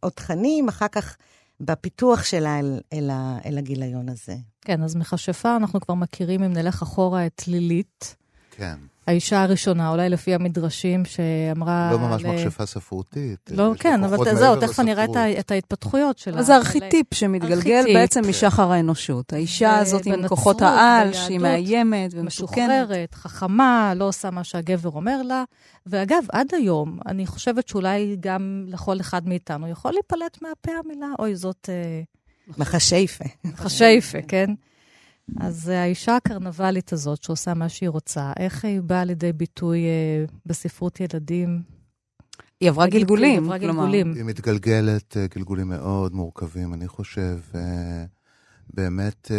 עוד 0.00 0.12
תכנים. 0.12 0.68
אחר 0.68 0.88
כך 0.88 1.16
בפיתוח 1.64 2.24
שלה 2.24 2.58
אל, 2.58 2.80
אל, 2.92 3.10
אל 3.46 3.58
הגיליון 3.58 4.08
הזה. 4.08 4.36
כן, 4.60 4.82
אז 4.82 4.96
מכשפה 4.96 5.56
אנחנו 5.56 5.80
כבר 5.80 5.94
מכירים, 5.94 6.42
אם 6.42 6.52
נלך 6.52 6.82
אחורה, 6.82 7.26
את 7.26 7.48
לילית. 7.48 8.16
כן. 8.50 8.78
האישה 9.06 9.42
הראשונה, 9.42 9.90
אולי 9.90 10.08
לפי 10.08 10.34
המדרשים 10.34 11.04
שאמרה... 11.04 11.88
לא 11.92 11.98
ממש 11.98 12.22
ל... 12.24 12.26
מכשפה 12.26 12.66
ספרותית. 12.66 13.50
לא, 13.50 13.72
כן, 13.78 14.04
אבל 14.04 14.34
זהו, 14.34 14.56
תכף 14.56 14.80
אני 14.80 14.92
אראה 14.92 15.38
את 15.38 15.50
ההתפתחויות 15.50 16.18
שלה. 16.18 16.42
זה 16.42 16.56
ארכיטיפ 16.56 17.14
שמתגלגל 17.14 17.54
ארכיטיפ. 17.54 17.96
בעצם 17.96 18.28
משחר 18.28 18.72
האנושות. 18.72 19.32
האישה 19.32 19.78
הזאת 19.78 20.06
עם 20.06 20.28
כוחות 20.28 20.62
העל, 20.62 21.12
שהיא 21.12 21.38
מאיימת 21.38 22.10
ומסוכנת. 22.14 22.58
משוחררת, 22.58 23.14
חכמה, 23.14 23.92
לא 23.96 24.08
עושה 24.08 24.30
מה 24.30 24.44
שהגבר 24.44 24.90
אומר 24.90 25.22
לה. 25.22 25.44
ואגב, 25.86 26.24
עד 26.32 26.46
היום, 26.54 26.98
אני 27.06 27.26
חושבת 27.26 27.68
שאולי 27.68 28.16
גם 28.20 28.64
לכל 28.68 29.00
אחד 29.00 29.28
מאיתנו 29.28 29.68
יכול 29.68 29.92
להיפלט 29.92 30.42
מהפה 30.42 30.72
המילה, 30.84 31.06
אוי, 31.18 31.36
זאת... 31.36 31.68
אה, 31.72 32.02
מחשייפה. 32.58 33.24
מחשייפה, 33.44 34.18
כן. 34.28 34.50
אז 35.40 35.68
האישה 35.68 36.16
הקרנבלית 36.16 36.92
הזאת, 36.92 37.22
שעושה 37.22 37.54
מה 37.54 37.68
שהיא 37.68 37.88
רוצה, 37.88 38.32
איך 38.38 38.64
היא 38.64 38.80
באה 38.80 39.04
לידי 39.04 39.32
ביטוי 39.32 39.84
אה, 39.84 40.24
בספרות 40.46 41.00
ילדים? 41.00 41.62
היא 42.60 42.70
עברה 42.70 42.86
גלגולים, 42.86 43.44
עברה 43.44 43.58
גלגולים. 43.58 44.14
היא 44.14 44.24
מתגלגלת 44.24 45.16
אה, 45.16 45.26
גלגולים 45.34 45.68
מאוד 45.68 46.14
מורכבים, 46.14 46.74
אני 46.74 46.88
חושב. 46.88 47.38
אה, 47.54 48.04
באמת, 48.74 49.30
אה, 49.30 49.36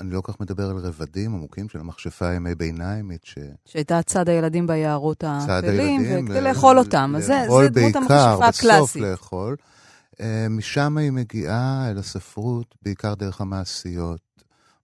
אני 0.00 0.10
לא 0.10 0.20
כל 0.20 0.32
כך 0.32 0.40
מדבר 0.40 0.70
על 0.70 0.76
רבדים 0.76 1.34
עמוקים 1.34 1.68
של 1.68 1.78
המכשפה 1.78 2.28
הימי 2.28 2.54
ביניימית, 2.54 3.24
ש... 3.24 3.34
שהייתה 3.64 4.02
צד 4.02 4.28
הילדים 4.28 4.66
ביערות 4.66 5.24
האפלים, 5.24 6.02
וכדי 6.02 6.40
לאכול 6.40 6.78
אותם. 6.78 7.14
אז 7.16 7.26
זה 7.26 7.46
דמות 7.70 7.96
המכשפה 7.96 8.46
הקלאסית. 8.46 8.62
לאכול 8.62 8.62
בעיקר, 8.62 8.78
בסוף 8.78 8.96
לאכול. 8.96 9.56
משם 10.50 10.98
היא 10.98 11.10
מגיעה 11.10 11.90
אל 11.90 11.98
הספרות, 11.98 12.74
בעיקר 12.82 13.14
דרך 13.14 13.40
המעשיות. 13.40 14.25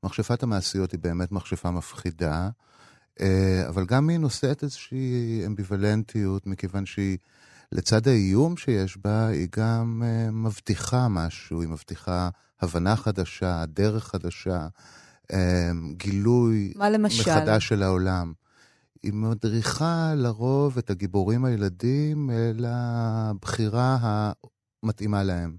מכשפת 0.05 0.43
המעשיות 0.43 0.93
היא 0.93 1.01
באמת 1.01 1.33
מכשפה 1.33 1.71
מפחידה, 1.71 2.49
אה, 3.21 3.65
אבל 3.69 3.85
גם 3.85 4.09
היא 4.09 4.19
נושאת 4.19 4.63
איזושהי 4.63 5.43
אמביוולנטיות, 5.47 6.47
מכיוון 6.47 6.87
שהיא, 6.87 7.19
לצד 7.73 8.09
האיום 8.09 8.57
שיש 8.57 8.99
בה, 9.05 9.27
היא 9.27 9.49
גם 9.57 10.03
אה, 10.05 10.31
מבטיחה 10.31 11.09
משהו, 11.09 11.61
היא 11.61 11.69
מבטיחה 11.69 12.29
הבנה 12.61 12.97
חדשה, 12.97 13.65
דרך 13.67 14.05
חדשה, 14.07 14.67
אה, 15.33 15.71
גילוי 15.97 16.73
מחדש 17.21 17.69
של 17.69 17.83
העולם. 17.83 18.33
היא 19.03 19.13
מדריכה 19.13 20.13
לרוב 20.17 20.79
את 20.79 20.91
הגיבורים 20.91 21.45
הילדים 21.45 22.31
לבחירה 22.55 23.99
המתאימה 24.83 25.23
להם. 25.23 25.57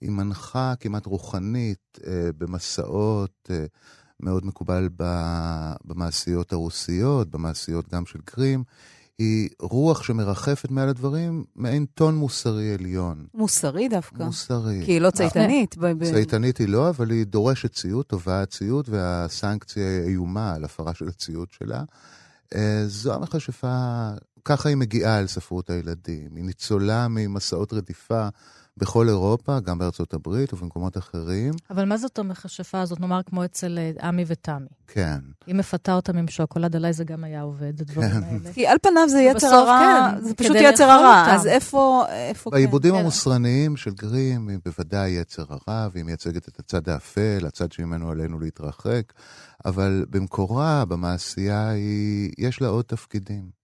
היא 0.00 0.10
מנחה 0.10 0.74
כמעט 0.80 1.06
רוחנית 1.06 1.98
אה, 2.06 2.30
במסעות, 2.38 3.50
אה, 3.50 3.64
מאוד 4.20 4.46
מקובל 4.46 4.88
במעשיות 5.84 6.52
הרוסיות, 6.52 7.30
במעשיות 7.30 7.88
גם 7.88 8.06
של 8.06 8.18
קרים. 8.24 8.64
היא 9.18 9.48
רוח 9.60 10.02
שמרחפת 10.02 10.70
מעל 10.70 10.88
הדברים, 10.88 11.44
מעין 11.56 11.86
טון 11.94 12.14
מוסרי 12.14 12.74
עליון. 12.74 13.26
מוסרי 13.34 13.88
דווקא? 13.88 14.22
מוסרי. 14.22 14.82
כי 14.84 14.92
היא 14.92 15.00
לא 15.00 15.10
צייתנית. 15.10 15.76
צייתנית 16.04 16.58
היא 16.58 16.68
לא, 16.68 16.88
אבל 16.88 17.10
היא 17.10 17.26
דורשת 17.26 17.72
ציות, 17.72 18.08
תובעת 18.08 18.50
ציות, 18.50 18.88
והסנקציה 18.88 20.02
איומה 20.04 20.54
על 20.54 20.64
הפרה 20.64 20.94
של 20.94 21.08
הציות 21.08 21.50
שלה. 21.50 21.82
אה, 22.54 22.82
זו 22.86 23.14
המכשפה, 23.14 24.08
ככה 24.44 24.68
היא 24.68 24.76
מגיעה 24.76 25.18
אל 25.18 25.26
ספרות 25.26 25.70
הילדים. 25.70 26.36
היא 26.36 26.44
ניצולה 26.44 27.08
ממסעות 27.08 27.72
רדיפה 27.72 28.28
בכל 28.78 29.08
אירופה, 29.08 29.60
גם 29.60 29.78
בארצות 29.78 30.14
הברית 30.14 30.52
ובמקומות 30.52 30.98
אחרים. 30.98 31.54
אבל 31.70 31.84
מה 31.84 31.96
זאת 31.96 32.18
המכשפה 32.18 32.80
הזאת, 32.80 33.00
נאמר 33.00 33.20
כמו 33.26 33.44
אצל 33.44 33.78
אה, 33.78 34.08
עמי 34.08 34.24
ותמי? 34.26 34.66
כן. 34.86 35.18
היא 35.46 35.54
מפתה 35.54 35.94
אותם 35.94 36.18
עם 36.18 36.28
שוקולד, 36.28 36.76
עליי 36.76 36.92
זה 36.92 37.04
גם 37.04 37.24
היה 37.24 37.42
עובד, 37.42 37.80
הדברים 37.80 38.10
כן. 38.10 38.22
האלה. 38.22 38.52
כי 38.52 38.66
על 38.66 38.76
פניו 38.82 39.08
זה 39.08 39.20
יצר 39.20 39.46
הרע, 39.54 40.10
כן, 40.14 40.24
זה 40.24 40.34
פשוט 40.34 40.56
יצר 40.60 40.84
הרע, 40.84 41.34
אז 41.34 41.46
איפה, 41.46 42.04
איפה 42.08 42.50
כן? 42.50 42.56
בעיבודים 42.56 42.94
כן. 42.94 43.00
המוסרניים 43.00 43.76
של 43.76 43.90
גרים, 43.90 44.48
היא 44.48 44.58
בוודאי 44.64 45.10
יצר 45.10 45.44
הרע, 45.48 45.88
והיא 45.92 46.04
מייצגת 46.04 46.48
את 46.48 46.58
הצד 46.58 46.88
האפל, 46.88 47.46
הצד 47.46 47.72
שממנו 47.72 48.10
עלינו 48.10 48.40
להתרחק, 48.40 49.12
אבל 49.64 50.04
במקורה, 50.10 50.84
במעשייה, 50.84 51.68
היא, 51.68 52.32
יש 52.38 52.60
לה 52.60 52.68
עוד 52.68 52.84
תפקידים. 52.84 53.57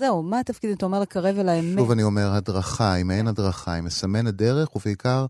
זהו, 0.00 0.22
מה 0.22 0.40
התפקיד, 0.40 0.70
אתה 0.70 0.86
אומר, 0.86 1.00
לקרב 1.00 1.38
אל 1.38 1.48
האמת? 1.48 1.78
שוב, 1.78 1.90
אני 1.90 2.02
אומר, 2.02 2.30
הדרכה, 2.32 2.92
היא 2.92 3.04
מעין 3.04 3.26
הדרכה, 3.26 3.72
היא 3.72 3.82
מסמנת 3.82 4.34
דרך, 4.34 4.76
ובעיקר 4.76 5.26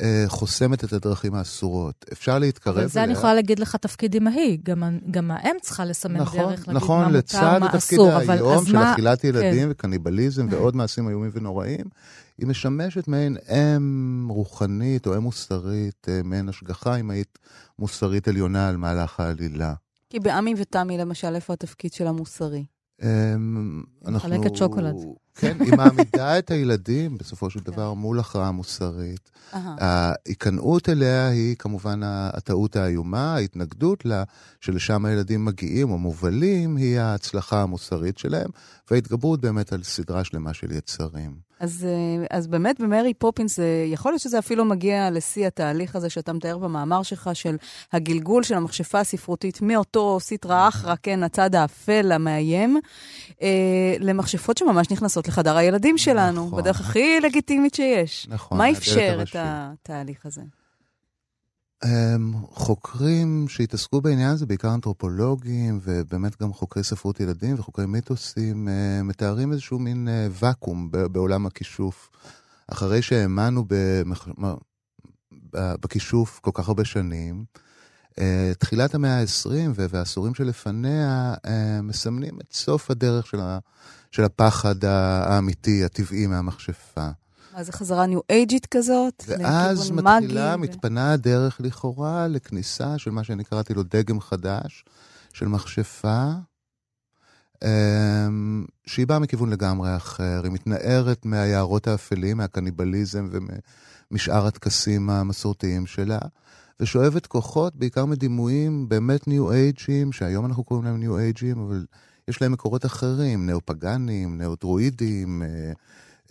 אה, 0.00 0.24
חוסמת 0.28 0.84
את 0.84 0.92
הדרכים 0.92 1.34
האסורות. 1.34 2.04
אפשר 2.12 2.38
להתקרב 2.38 2.74
אליה. 2.74 2.84
אבל 2.84 2.92
זה 2.92 3.04
אני 3.04 3.12
יכולה 3.12 3.34
להגיד 3.34 3.58
לך 3.58 3.76
תפקיד 3.76 4.16
אמהי, 4.16 4.58
גם, 4.62 4.98
גם 5.10 5.30
האם 5.30 5.56
צריכה 5.60 5.84
לסמן 5.84 6.20
נכון, 6.20 6.40
דרך, 6.40 6.68
להגיד 6.68 6.82
נכון, 6.82 7.00
מה 7.00 7.06
מותר, 7.06 7.18
לצד 7.18 7.58
מה 7.60 7.66
התפקיד 7.66 8.00
אסור, 8.00 8.32
היום 8.32 8.66
של 8.66 8.72
מה... 8.72 8.92
אכילת 8.92 9.24
ילדים 9.24 9.62
כן. 9.62 9.70
וקניבליזם 9.70 10.46
ועוד 10.50 10.76
מעשים 10.76 11.08
איומים 11.08 11.30
ונוראים, 11.34 11.84
היא 12.38 12.46
משמשת 12.46 13.08
מעין 13.08 13.36
אם 13.48 14.28
רוחנית 14.30 15.06
או 15.06 15.16
אם 15.16 15.22
מוסרית, 15.22 16.06
אה, 16.08 16.20
מעין 16.24 16.48
השגחה 16.48 16.96
אמהית 16.96 17.38
מוסרית 17.78 18.28
עליונה 18.28 18.68
על 18.68 18.76
מהלך 18.76 19.20
העלילה. 19.20 19.74
כי 20.10 20.20
בעמי 20.20 20.54
ותמי, 20.56 20.98
למשל, 20.98 21.34
איפה 21.34 21.52
התפקיד 21.52 21.92
של 21.92 22.06
המוסרי? 22.06 22.64
אמ, 23.02 23.82
מחלקת 24.02 24.56
שוקולד. 24.56 24.94
כן, 25.34 25.56
היא 25.60 25.74
מעמידה 25.76 26.38
את 26.38 26.50
הילדים, 26.50 27.18
בסופו 27.18 27.50
של 27.50 27.60
דבר, 27.60 27.94
מול 27.94 28.20
הכרעה 28.20 28.52
מוסרית. 28.52 29.30
ההיכנעות 29.52 30.88
אליה 30.88 31.28
היא 31.28 31.56
כמובן 31.56 32.00
הטעות 32.04 32.76
האיומה, 32.76 33.34
ההתנגדות 33.34 34.04
לה, 34.04 34.24
שלשם 34.60 35.04
הילדים 35.04 35.44
מגיעים 35.44 35.90
או 35.90 35.98
מובלים, 35.98 36.76
היא 36.76 36.98
ההצלחה 36.98 37.62
המוסרית 37.62 38.18
שלהם, 38.18 38.50
וההתגברות 38.90 39.40
באמת 39.40 39.72
על 39.72 39.82
סדרה 39.82 40.24
שלמה 40.24 40.54
של 40.54 40.72
יצרים. 40.72 41.36
אז, 41.62 41.86
אה, 41.88 42.26
אז 42.30 42.46
באמת 42.46 42.80
במרי 42.80 43.14
פופינס, 43.14 43.60
אה, 43.60 43.84
יכול 43.92 44.12
להיות 44.12 44.20
שזה 44.20 44.38
אפילו 44.38 44.64
מגיע 44.64 45.10
לשיא 45.10 45.46
התהליך 45.46 45.96
הזה 45.96 46.10
שאתה 46.10 46.32
מתאר 46.32 46.58
במאמר 46.58 47.02
שלך, 47.02 47.30
של 47.34 47.56
הגלגול 47.92 48.42
של 48.42 48.54
המכשפה 48.54 49.00
הספרותית 49.00 49.62
מאותו 49.62 50.20
סיטרא 50.20 50.68
אחרא, 50.68 50.94
כן, 51.02 51.22
הצד 51.22 51.54
האפל, 51.54 52.12
המאיים, 52.12 52.80
אה, 53.42 53.48
למכשפות 54.00 54.58
שממש 54.58 54.90
נכנסות 54.90 55.28
לחדר 55.28 55.56
הילדים 55.56 55.98
שלנו, 55.98 56.46
נכון. 56.46 56.62
בדרך 56.62 56.80
הכי 56.80 57.20
לגיטימית 57.20 57.74
שיש. 57.74 58.26
נכון. 58.28 58.58
מה 58.58 58.70
אפשר 58.70 59.18
את 59.22 59.36
התהליך 59.38 60.26
הזה? 60.26 60.42
חוקרים 62.52 63.48
שהתעסקו 63.48 64.00
בעניין 64.00 64.30
הזה, 64.30 64.46
בעיקר 64.46 64.74
אנתרופולוגים, 64.74 65.80
ובאמת 65.82 66.42
גם 66.42 66.52
חוקרי 66.52 66.84
ספרות 66.84 67.20
ילדים 67.20 67.54
וחוקרי 67.58 67.86
מיתוסים, 67.86 68.68
אה, 68.68 69.02
מתארים 69.02 69.52
איזשהו 69.52 69.78
מין 69.78 70.08
אה, 70.08 70.26
ואקום 70.30 70.90
בעולם 70.90 71.46
הכישוף. 71.46 72.10
אחרי 72.66 73.02
שהאמנו 73.02 73.64
בכישוף 75.52 76.40
כל 76.42 76.50
כך 76.54 76.68
הרבה 76.68 76.84
שנים, 76.84 77.44
אה, 78.18 78.52
תחילת 78.58 78.94
המאה 78.94 79.20
ה-20 79.20 79.70
והעשורים 79.74 80.34
שלפניה 80.34 81.34
מסמנים 81.82 82.38
את 82.40 82.52
סוף 82.52 82.90
הדרך 82.90 83.26
של 84.10 84.24
הפחד 84.24 84.84
האמיתי, 84.84 85.84
הטבעי 85.84 86.26
מהמכשפה. 86.26 87.08
מה 87.54 87.64
זה 87.64 87.72
חזרה 87.72 88.06
ניו 88.06 88.20
אייג'ית 88.30 88.66
כזאת? 88.66 89.24
ואז 89.28 89.90
מתחילה, 89.90 90.54
ו... 90.54 90.58
מתפנה 90.58 91.12
הדרך 91.12 91.60
לכאורה 91.60 92.28
לכניסה 92.28 92.98
של 92.98 93.10
מה 93.10 93.24
שאני 93.24 93.44
קראתי 93.44 93.74
לו 93.74 93.82
דגם 93.82 94.20
חדש, 94.20 94.84
של 95.32 95.46
מכשפה, 95.46 96.30
אמ, 97.64 98.64
שהיא 98.86 99.06
באה 99.06 99.18
מכיוון 99.18 99.50
לגמרי 99.50 99.96
אחר, 99.96 100.40
היא 100.44 100.52
מתנערת 100.52 101.24
מהיערות 101.24 101.86
האפלים, 101.86 102.36
מהקניבליזם 102.36 103.28
ומשאר 104.10 104.46
הטקסים 104.46 105.10
המסורתיים 105.10 105.86
שלה, 105.86 106.18
ושואבת 106.80 107.26
כוחות 107.26 107.76
בעיקר 107.76 108.06
מדימויים 108.06 108.88
באמת 108.88 109.28
ניו 109.28 109.52
אייג'ים, 109.52 110.12
שהיום 110.12 110.46
אנחנו 110.46 110.64
קוראים 110.64 110.84
להם 110.84 110.96
ניו 110.96 111.18
אייג'ים, 111.18 111.58
אבל 111.58 111.86
יש 112.28 112.42
להם 112.42 112.52
מקורות 112.52 112.84
אחרים, 112.84 113.46
נאו-פגאנים, 113.46 114.38
נאו-דרואידים, 114.38 115.42
אה, 115.42 115.72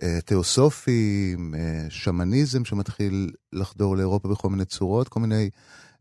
אה, 0.04 0.22
תיאוסופים, 0.22 1.56
אה, 1.56 1.86
שמניזם 1.90 2.66
שמתחיל 2.66 3.32
לחדור 3.54 3.98
לאירופה 3.98 4.30
בכל 4.30 4.50
מיני 4.50 4.66
צורות, 4.66 5.08
כל 5.08 5.20
מיני 5.20 5.50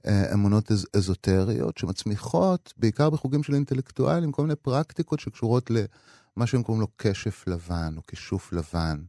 אה, 0.06 0.32
אמונות 0.32 0.70
אזוטריות 0.96 1.78
שמצמיחות, 1.78 2.74
בעיקר 2.76 3.10
בחוגים 3.10 3.42
של 3.42 3.54
אינטלקטואלים, 3.54 4.32
כל 4.32 4.42
מיני 4.42 4.56
פרקטיקות 4.56 5.20
שקשורות 5.20 5.70
למה 5.70 6.46
שהם 6.46 6.62
קוראים 6.62 6.80
לו 6.80 6.86
כשף 6.98 7.44
לבן 7.46 7.94
או 7.96 8.06
כישוף 8.06 8.52
לבן. 8.52 9.02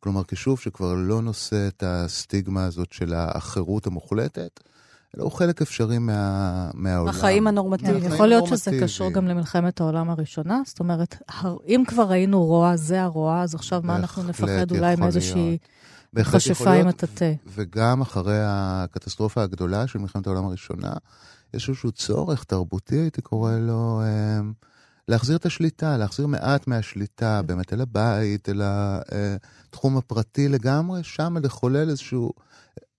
כלומר, 0.00 0.24
כישוף 0.24 0.60
שכבר 0.60 0.94
לא 0.94 1.22
נושא 1.22 1.68
את 1.68 1.82
הסטיגמה 1.86 2.64
הזאת 2.64 2.92
של 2.92 3.14
החירות 3.14 3.86
המוחלטת, 3.86 4.60
אלא 5.16 5.24
הוא 5.24 5.32
חלק 5.32 5.62
אפשרי 5.62 5.98
מה, 5.98 6.70
מהעולם. 6.74 7.08
החיים 7.08 7.46
הנורמטיביים. 7.46 8.12
יכול 8.12 8.26
להיות 8.26 8.46
שזה 8.46 8.70
קשור 8.82 9.10
גם 9.10 9.26
למלחמת 9.28 9.80
העולם 9.80 10.10
הראשונה? 10.10 10.60
זאת 10.66 10.80
אומרת, 10.80 11.22
אם 11.66 11.82
כבר 11.86 12.04
ראינו 12.04 12.44
רוע, 12.44 12.76
זה 12.76 13.02
הרוע, 13.02 13.42
אז 13.42 13.54
עכשיו 13.54 13.80
מה 13.84 13.96
אנחנו 13.96 14.22
נפחד 14.22 14.70
אולי 14.70 14.96
מאיזושהי 14.96 15.58
חשפה 16.22 16.72
עם 16.72 16.88
הטאטא? 16.88 17.32
וגם 17.46 18.00
אחרי 18.00 18.38
הקטסטרופה 18.42 19.42
הגדולה 19.42 19.86
של 19.86 19.98
מלחמת 19.98 20.26
העולם 20.26 20.46
הראשונה, 20.46 20.92
יש 21.54 21.68
איזשהו 21.68 21.92
צורך 21.92 22.44
תרבותי, 22.44 22.96
הייתי 22.96 23.22
קורא 23.22 23.52
לו, 23.52 24.00
אה, 24.02 24.40
להחזיר 25.08 25.36
את 25.36 25.46
השליטה, 25.46 25.96
להחזיר 25.96 26.26
מעט 26.26 26.66
מהשליטה 26.66 27.42
באמת 27.42 27.72
אל 27.72 27.80
הבית, 27.80 28.48
אל 28.48 28.60
התחום 28.64 29.96
הפרטי 29.96 30.48
לגמרי, 30.48 31.02
שם 31.02 31.36
לחולל 31.42 31.90
איזשהו, 31.90 32.32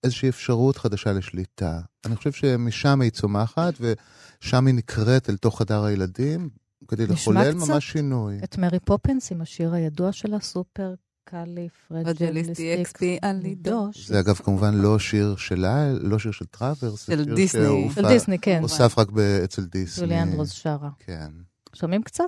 איזושהי 0.04 0.28
אפשרות 0.28 0.76
חדשה 0.76 1.12
לשליטה. 1.12 1.80
אני 2.06 2.16
חושב 2.16 2.32
שמשם 2.32 3.00
היא 3.00 3.10
צומחת, 3.10 3.74
ושם 3.80 4.66
היא 4.66 4.74
נקראת 4.74 5.30
אל 5.30 5.36
תוך 5.36 5.58
חדר 5.58 5.84
הילדים, 5.84 6.48
כדי 6.88 7.06
לחולל 7.06 7.54
ממש 7.54 7.92
שינוי. 7.92 8.38
את 8.44 8.58
מרי 8.58 8.78
פופינס 8.80 9.32
עם 9.32 9.40
השיר 9.40 9.72
הידוע 9.72 10.12
שלה, 10.12 10.40
סופר 10.40 10.94
קאלי 11.24 11.68
פרג'ליסטי 11.88 12.82
אקספי 12.82 13.18
אלידוש. 13.24 14.08
זה 14.08 14.20
אגב 14.20 14.34
כמובן 14.34 14.74
לא 14.74 14.98
שיר 14.98 15.36
שלה, 15.36 15.92
לא 15.92 16.18
שיר 16.18 16.32
של 16.32 16.46
טראברס, 16.46 17.06
של 17.06 17.34
דיסני. 17.34 17.90
של 17.94 18.08
דיסני, 18.08 18.38
כן. 18.38 18.58
הוסף 18.62 18.98
רק 18.98 19.08
אצל 19.44 19.64
דיסני. 19.64 20.06
ג'ולי 20.06 20.22
אנדרוס 20.22 20.50
שרה. 20.52 20.90
כן. 20.98 21.30
שומעים 21.74 22.02
קצת? 22.02 22.24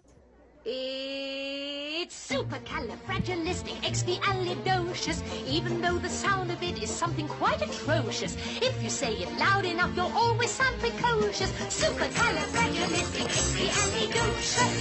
It's 2.12 2.23
supercalifragilisticexpialidocious, 2.35 5.19
even 5.57 5.73
though 5.83 5.99
the 6.07 6.12
sound 6.25 6.49
of 6.54 6.61
it 6.71 6.76
is 6.85 6.90
something 7.02 7.28
quite 7.40 7.61
atrocious. 7.69 8.33
If 8.69 8.75
you 8.85 8.90
say 9.02 9.12
it 9.25 9.31
loud 9.45 9.64
enough, 9.73 9.92
you'll 9.97 10.16
always 10.25 10.52
sound 10.61 10.76
precocious. 10.85 11.50
Supercalifragilisticexpialidocious. 11.83 14.73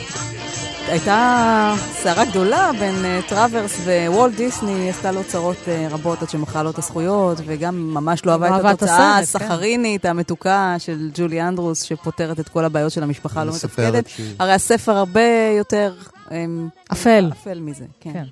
הייתה 0.87 1.73
סערה 1.91 2.25
גדולה 2.25 2.71
בין 2.79 3.21
טראברס 3.27 3.79
ווולט 4.07 4.35
דיסני, 4.35 4.71
היא 4.71 4.89
עשתה 4.89 5.11
לו 5.11 5.23
צרות 5.23 5.57
רבות 5.89 6.21
עד 6.21 6.29
שמכרה 6.29 6.63
לו 6.63 6.69
את 6.69 6.77
הזכויות, 6.77 7.37
וגם 7.45 7.93
ממש 7.93 8.25
לא 8.25 8.31
אהבה 8.31 8.59
את 8.59 8.65
התוצאה 8.65 9.17
הסחרינית, 9.17 10.05
המתוקה 10.05 10.75
של 10.77 11.09
ג'ולי 11.13 11.41
אנדרוס, 11.41 11.83
שפותרת 11.83 12.39
את 12.39 12.49
כל 12.49 12.65
הבעיות 12.65 12.91
של 12.91 13.03
המשפחה 13.03 13.41
הלא 13.41 13.53
מתפקדת. 13.55 14.05
הרי 14.39 14.53
הספר 14.53 14.91
הרבה 14.91 15.21
יותר 15.57 15.93
אפל. 16.91 17.31
אפל 17.33 17.59
מזה, 17.59 17.85
כן. 17.99 18.13
כן. 18.13 18.25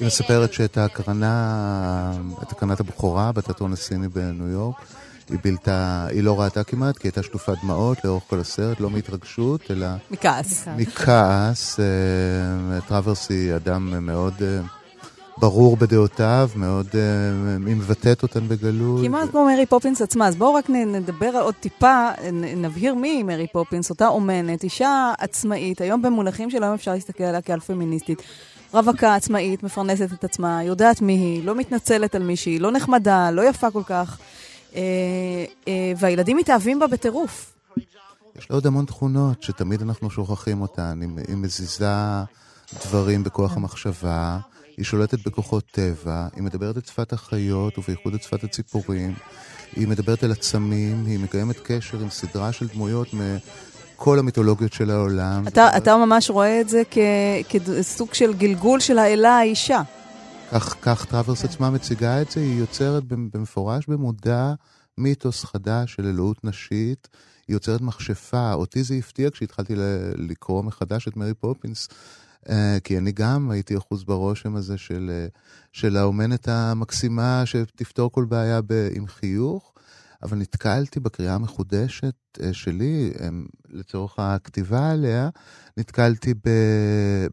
היא 0.00 0.06
מספרת 0.06 0.52
שאת 0.52 0.76
ההקרנה, 0.76 2.12
את 2.42 2.52
הקרנת 2.52 2.80
הבכורה 2.80 3.32
בתיאטרון 3.32 3.72
הסיני 3.72 4.08
בניו 4.08 4.48
יורק, 4.48 4.76
היא 5.28 5.38
בילתה, 5.42 6.06
היא 6.10 6.22
לא 6.22 6.40
ראתה 6.40 6.64
כמעט, 6.64 6.98
כי 6.98 7.08
הייתה 7.08 7.22
שטופת 7.22 7.54
דמעות 7.62 8.04
לאורך 8.04 8.22
כל 8.26 8.40
הסרט, 8.40 8.80
לא 8.80 8.90
מהתרגשות, 8.90 9.70
אלא... 9.70 9.86
מכעס. 10.10 10.68
מכעס. 10.76 11.80
טראברס 12.88 13.30
היא 13.30 13.56
אדם 13.56 14.06
מאוד... 14.06 14.34
ברור 15.40 15.76
בדעותיו, 15.76 16.50
מאוד, 16.56 16.86
היא 17.66 17.76
מבטאת 17.76 18.22
אותן 18.22 18.48
בגלוי. 18.48 19.06
כמעט 19.08 19.30
כמו 19.30 19.44
מרי 19.44 19.66
פופינס 19.66 20.02
עצמה, 20.02 20.28
אז 20.28 20.36
בואו 20.36 20.54
רק 20.54 20.70
נדבר 20.70 21.40
עוד 21.42 21.54
טיפה, 21.54 22.08
נבהיר 22.56 22.94
מי 22.94 23.08
היא 23.08 23.24
מרי 23.24 23.46
פופינס, 23.52 23.90
אותה 23.90 24.08
אומנת, 24.08 24.64
אישה 24.64 25.12
עצמאית, 25.18 25.80
היום 25.80 26.02
במונחים 26.02 26.50
של 26.50 26.62
היום 26.62 26.74
אפשר 26.74 26.94
להסתכל 26.94 27.24
עליה 27.24 27.42
כעל 27.42 27.60
פמיניסטית. 27.60 28.22
רווקה 28.74 29.14
עצמאית, 29.14 29.62
מפרנסת 29.62 30.12
את 30.12 30.24
עצמה, 30.24 30.64
יודעת 30.64 31.02
מי 31.02 31.12
היא, 31.12 31.44
לא 31.44 31.54
מתנצלת 31.54 32.14
על 32.14 32.22
מישהי, 32.22 32.58
לא 32.58 32.72
נחמדה, 32.72 33.30
לא 33.30 33.48
יפה 33.48 33.70
כל 33.70 33.82
כך, 33.86 34.18
אה, 34.74 34.80
אה, 35.68 35.92
והילדים 35.96 36.36
מתאהבים 36.36 36.78
בה 36.78 36.86
בטירוף. 36.86 37.52
יש 38.36 38.50
לה 38.50 38.56
עוד 38.56 38.66
המון 38.66 38.84
תכונות 38.84 39.42
שתמיד 39.42 39.82
אנחנו 39.82 40.10
שוכחים 40.10 40.62
אותן, 40.62 41.00
היא 41.28 41.36
מזיזה 41.36 41.86
דברים 42.86 43.24
בכוח 43.24 43.56
המחשבה. 43.56 44.38
היא 44.80 44.86
שולטת 44.86 45.26
בכוחות 45.26 45.64
טבע, 45.70 46.28
היא 46.36 46.42
מדברת 46.42 46.78
את 46.78 46.86
שפת 46.86 47.12
החיות 47.12 47.78
ובייחוד 47.78 48.14
את 48.14 48.22
שפת 48.22 48.44
הציפורים, 48.44 49.14
היא 49.76 49.88
מדברת 49.88 50.24
אל 50.24 50.32
הצמחים, 50.32 51.04
היא 51.06 51.18
מקיימת 51.18 51.56
קשר 51.62 52.00
עם 52.00 52.10
סדרה 52.10 52.52
של 52.52 52.68
דמויות 52.68 53.08
מכל 53.12 54.18
המיתולוגיות 54.18 54.72
של 54.72 54.90
העולם. 54.90 55.48
אתה, 55.48 55.76
אתה 55.76 55.96
ממש 55.96 56.30
רואה 56.30 56.60
את 56.60 56.68
זה 56.68 56.82
כ, 56.90 56.98
כסוג 57.48 58.14
של 58.14 58.34
גלגול 58.34 58.80
של 58.80 58.98
האלה 58.98 59.38
האישה. 59.38 59.82
כך, 60.52 60.76
כך 60.82 61.04
טראברס 61.04 61.44
עצמה 61.44 61.70
מציגה 61.70 62.22
את 62.22 62.30
זה, 62.30 62.40
היא 62.40 62.58
יוצרת 62.58 63.04
במפורש, 63.04 63.86
במודע, 63.86 64.52
מיתוס 64.98 65.44
חדש 65.44 65.94
של 65.94 66.06
אלוהות 66.06 66.44
נשית. 66.44 67.08
היא 67.48 67.56
יוצרת 67.56 67.80
מכשפה. 67.80 68.52
אותי 68.52 68.82
זה 68.82 68.94
הפתיע 68.94 69.30
כשהתחלתי 69.30 69.74
לקרוא 70.16 70.62
מחדש 70.62 71.08
את 71.08 71.16
מרי 71.16 71.34
פופינס. 71.34 71.88
אה, 72.48 72.78
כי 72.84 72.98
אני 72.98 73.12
גם 73.12 73.50
הייתי 73.50 73.76
אחוז 73.76 74.04
ברושם 74.04 74.56
הזה 74.56 74.78
של, 74.78 75.10
אה, 75.12 75.26
של 75.72 75.96
האומנת 75.96 76.48
המקסימה 76.48 77.42
שתפתור 77.44 78.12
כל 78.12 78.24
בעיה 78.24 78.60
ב, 78.62 78.88
עם 78.92 79.06
חיוך, 79.06 79.74
אבל 80.22 80.38
נתקלתי 80.38 81.00
בקריאה 81.00 81.34
המחודשת 81.34 82.14
אה, 82.42 82.52
שלי, 82.52 83.12
לצורך 83.68 84.18
הכתיבה 84.18 84.90
עליה, 84.90 85.28
נתקלתי 85.76 86.34
ב, 86.34 86.48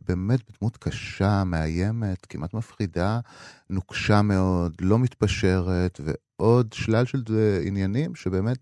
באמת 0.08 0.40
בדמות 0.50 0.78
קשה, 0.78 1.44
מאיימת, 1.44 2.26
כמעט 2.26 2.54
מפחידה, 2.54 3.20
נוקשה 3.70 4.22
מאוד, 4.22 4.76
לא 4.82 5.00
מתפשרת, 5.00 6.02
ועוד 6.04 6.74
שלל 6.74 7.06
של 7.06 7.24
עניינים 7.66 8.16
שבאמת... 8.16 8.58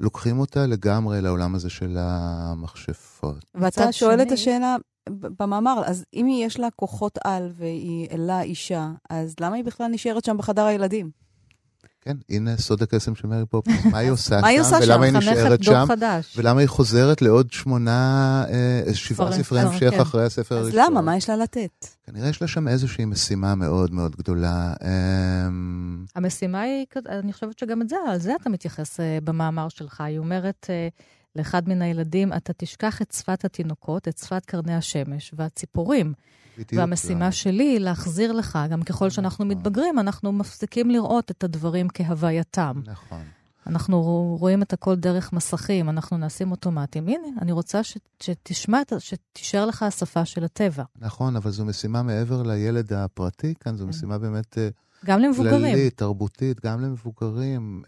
לוקחים 0.00 0.38
אותה 0.38 0.66
לגמרי 0.66 1.20
לעולם 1.20 1.54
הזה 1.54 1.70
של 1.70 1.96
המכשפות. 2.00 3.44
ואתה 3.54 3.92
שואל 3.92 4.22
את 4.22 4.32
השאלה, 4.32 4.76
במאמר, 5.08 5.82
אז 5.86 6.04
אם 6.14 6.26
יש 6.30 6.60
לה 6.60 6.68
כוחות 6.76 7.18
על 7.24 7.52
והיא 7.56 8.08
אלה 8.10 8.42
אישה, 8.42 8.90
אז 9.10 9.34
למה 9.40 9.56
היא 9.56 9.64
בכלל 9.64 9.88
נשארת 9.88 10.24
שם 10.24 10.36
בחדר 10.36 10.64
הילדים? 10.64 11.10
כן, 12.04 12.16
הנה 12.30 12.56
סוד 12.56 12.82
הקסם 12.82 13.14
של 13.14 13.26
מרי 13.26 13.46
פופינס. 13.46 13.84
מה 13.92 13.98
היא 13.98 14.10
עושה 14.10 14.40
שם, 14.40 14.82
ולמה 14.82 15.04
היא 15.04 15.12
נשארת 15.12 15.62
שם, 15.62 15.84
ולמה 16.36 16.60
היא 16.60 16.68
חוזרת 16.68 17.22
לעוד 17.22 17.52
שמונה, 17.52 18.44
אה, 18.50 18.94
שבעה 18.94 19.32
ספרי 19.32 19.60
המשך 19.60 19.90
כן. 19.90 20.00
אחרי 20.00 20.24
הספר 20.24 20.54
הראשון. 20.54 20.80
אז 20.80 20.86
למה? 20.88 21.00
מה 21.00 21.16
יש 21.16 21.28
לה 21.28 21.36
לתת? 21.36 21.86
כנראה 22.04 22.28
יש 22.28 22.42
לה 22.42 22.48
שם 22.48 22.68
איזושהי 22.68 23.04
משימה 23.04 23.54
מאוד 23.54 23.92
מאוד 23.92 24.16
גדולה. 24.16 24.74
אמ, 24.84 26.04
המשימה 26.16 26.60
היא, 26.60 26.86
אני 27.08 27.32
חושבת 27.32 27.58
שגם 27.58 27.82
את 27.82 27.88
זה, 27.88 27.96
על 28.08 28.18
זה 28.18 28.32
אתה 28.40 28.50
מתייחס 28.50 29.00
אה, 29.00 29.18
במאמר 29.24 29.68
שלך. 29.68 30.00
היא 30.00 30.18
אומרת... 30.18 30.66
אה, 31.36 31.42
לאחד 31.42 31.68
מן 31.68 31.82
הילדים, 31.82 32.32
אתה 32.32 32.52
תשכח 32.52 33.02
את 33.02 33.12
שפת 33.12 33.44
התינוקות, 33.44 34.08
את 34.08 34.18
שפת 34.18 34.44
קרני 34.46 34.74
השמש 34.74 35.34
והציפורים. 35.36 36.12
בדיוק. 36.58 36.72
והמשימה 36.80 37.24
לא. 37.24 37.30
שלי 37.30 37.64
היא 37.64 37.78
להחזיר 37.78 38.32
לך, 38.32 38.58
גם 38.70 38.82
ככל 38.82 39.10
שאנחנו 39.10 39.44
נכון. 39.44 39.58
מתבגרים, 39.58 39.98
אנחנו 39.98 40.32
מפסיקים 40.32 40.90
לראות 40.90 41.30
את 41.30 41.44
הדברים 41.44 41.88
כהווייתם. 41.94 42.80
נכון. 42.86 43.22
אנחנו 43.66 44.02
רואים 44.40 44.62
את 44.62 44.72
הכל 44.72 44.96
דרך 44.96 45.32
מסכים, 45.32 45.88
אנחנו 45.88 46.16
נעשים 46.16 46.50
אוטומטיים. 46.50 47.08
הנה, 47.08 47.28
אני 47.42 47.52
רוצה 47.52 47.82
ש, 47.82 47.98
שתשמע, 48.22 48.80
שתישאר 48.98 49.66
לך 49.66 49.82
השפה 49.82 50.24
של 50.24 50.44
הטבע. 50.44 50.84
נכון, 50.98 51.36
אבל 51.36 51.50
זו 51.50 51.64
משימה 51.64 52.02
מעבר 52.02 52.42
לילד 52.42 52.92
הפרטי 52.92 53.54
כאן, 53.60 53.76
זו 53.76 53.84
כן. 53.84 53.90
משימה 53.90 54.18
באמת... 54.18 54.58
אה, 54.58 54.68
גם 55.04 55.20
למבוגרים. 55.20 55.74
כללית, 55.74 55.96
תרבותית, 55.96 56.66
גם 56.66 56.80
למבוגרים. 56.80 57.82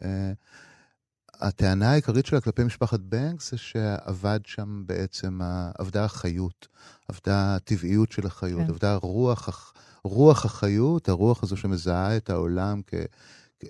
הטענה 1.44 1.90
העיקרית 1.90 2.26
שלה 2.26 2.40
כלפי 2.40 2.64
משפחת 2.64 3.00
בנקס 3.00 3.50
זה 3.50 3.56
שעבד 3.56 4.40
שם 4.46 4.82
בעצם, 4.86 5.40
עבדה 5.78 6.04
החיות, 6.04 6.68
עבדה 7.08 7.56
הטבעיות 7.56 8.12
של 8.12 8.26
החיות, 8.26 8.62
כן. 8.62 8.70
עבדה 8.70 8.94
רוח, 8.94 9.72
רוח 10.04 10.44
החיות, 10.44 11.08
הרוח 11.08 11.42
הזו 11.42 11.56
שמזהה 11.56 12.16
את 12.16 12.30
העולם, 12.30 12.80
כ, 12.86 12.94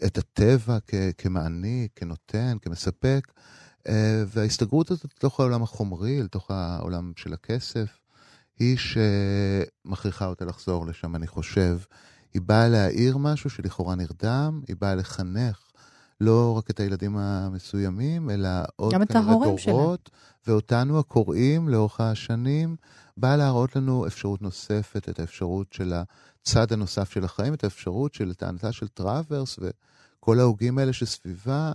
את 0.06 0.18
הטבע 0.18 0.78
כ, 0.86 0.94
כמעניק, 1.18 1.92
כנותן, 1.96 2.56
כמספק, 2.62 3.32
אה, 3.88 4.24
וההסתגרות 4.26 4.90
הזאת 4.90 5.14
לתוך 5.16 5.40
העולם 5.40 5.62
החומרי, 5.62 6.22
לתוך 6.22 6.50
העולם 6.50 7.12
של 7.16 7.32
הכסף, 7.32 7.98
היא 8.58 8.76
שמכריחה 8.76 10.26
אותה 10.26 10.44
לחזור 10.44 10.86
לשם, 10.86 11.16
אני 11.16 11.26
חושב. 11.26 11.78
היא 12.34 12.42
באה 12.42 12.68
להאיר 12.68 13.16
משהו 13.16 13.50
שלכאורה 13.50 13.94
נרדם, 13.94 14.60
היא 14.68 14.76
באה 14.80 14.94
לחנך 14.94 15.73
לא 16.20 16.54
רק 16.58 16.70
את 16.70 16.80
הילדים 16.80 17.16
המסוימים, 17.16 18.30
אלא 18.30 18.48
עוד 18.76 18.92
כנראה 18.94 19.22
דורות, 19.72 20.10
ואותנו 20.46 20.98
הקוראים 20.98 21.68
לאורך 21.68 22.00
השנים, 22.00 22.76
בא 23.16 23.36
להראות 23.36 23.76
לנו 23.76 24.06
אפשרות 24.06 24.42
נוספת, 24.42 25.08
את 25.08 25.18
האפשרות 25.18 25.72
של 25.72 25.92
הצד 25.92 26.72
הנוסף 26.72 27.10
של 27.10 27.24
החיים, 27.24 27.54
את 27.54 27.64
האפשרות 27.64 28.14
של 28.14 28.34
טענתה 28.34 28.72
של 28.72 28.88
טראברס 28.88 29.58
וכל 29.58 30.40
ההוגים 30.40 30.78
האלה 30.78 30.92
שסביבה, 30.92 31.72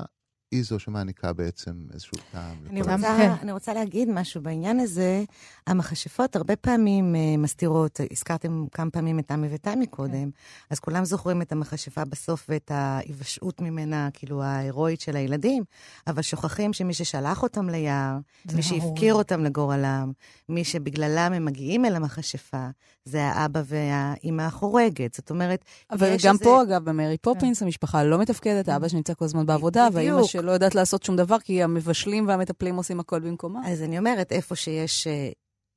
היא 0.51 0.63
זו 0.63 0.79
שמעניקה 0.79 1.33
בעצם 1.33 1.71
איזשהו 1.93 2.17
טעם. 2.31 2.55
אני 2.69 2.81
רוצה, 2.81 2.97
כן. 3.17 3.31
אני 3.41 3.51
רוצה 3.51 3.73
להגיד 3.73 4.09
משהו 4.09 4.41
בעניין 4.41 4.79
הזה. 4.79 5.23
המכשפות 5.67 6.35
הרבה 6.35 6.55
פעמים 6.55 7.15
אה, 7.15 7.37
מסתירות, 7.37 7.99
הזכרתם 8.11 8.65
כמה 8.71 8.91
פעמים 8.91 9.19
את 9.19 9.27
תמי 9.27 9.47
ותמי 9.51 9.87
קודם, 9.87 10.11
כן. 10.11 10.29
אז 10.69 10.79
כולם 10.79 11.05
זוכרים 11.05 11.41
את 11.41 11.51
המכשפה 11.51 12.05
בסוף 12.05 12.45
ואת 12.49 12.71
ההיוושעות 12.71 13.61
ממנה, 13.61 14.09
כאילו 14.13 14.43
ההירואית 14.43 15.01
של 15.01 15.15
הילדים, 15.15 15.63
אבל 16.07 16.21
שוכחים 16.21 16.73
שמי 16.73 16.93
ששלח 16.93 17.43
אותם 17.43 17.69
ליער, 17.69 18.17
מי 18.55 18.61
שהפקיר 18.61 19.13
אותם 19.13 19.43
לגורלם, 19.43 20.11
מי 20.49 20.63
שבגללם 20.63 21.33
הם 21.33 21.45
מגיעים 21.45 21.85
אל 21.85 21.95
המכשפה, 21.95 22.67
זה 23.05 23.23
האבא 23.23 23.61
והאימא 23.65 24.41
החורגת. 24.41 25.13
זאת 25.13 25.29
אומרת, 25.29 25.65
אבל 25.91 26.15
גם 26.23 26.35
שזה... 26.35 26.43
פה, 26.43 26.61
אגב, 26.61 26.89
במרי 26.89 27.17
פופינס, 27.17 27.59
כן. 27.59 27.65
המשפחה 27.65 28.03
לא 28.03 28.19
מתפקדת, 28.19 28.69
האבא 28.69 28.87
שנמצא 28.87 29.13
כל 29.13 29.25
הזמן 29.25 29.45
בעבודה, 29.45 29.87
והאימא 29.93 30.23
שלא 30.41 30.51
יודעת 30.51 30.75
לעשות 30.75 31.03
שום 31.03 31.15
דבר, 31.15 31.39
כי 31.39 31.63
המבשלים 31.63 32.27
והמטפלים 32.27 32.75
עושים 32.75 32.99
הכל 32.99 33.19
במקומה. 33.19 33.59
אז 33.71 33.81
אני 33.81 33.97
אומרת, 33.97 34.31
איפה 34.31 34.55
שיש... 34.55 35.07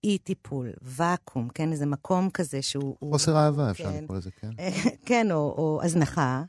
אי 0.05 0.19
טיפול, 0.19 0.71
ואקום, 0.83 1.49
כן? 1.55 1.73
איזה 1.73 1.87
מקום 1.87 2.31
כזה 2.31 2.63
שהוא... 2.63 2.97
הוא- 2.99 3.13
חוסר 3.13 3.37
אהבה, 3.37 3.71
אפשר 3.71 3.85
כן. 3.93 4.05
לקרוא 4.05 4.17
לזה, 4.19 4.31
כן. 4.41 4.51
כן, 5.07 5.33
או, 5.33 5.37
או 5.37 5.81
הזנחה, 5.85 6.43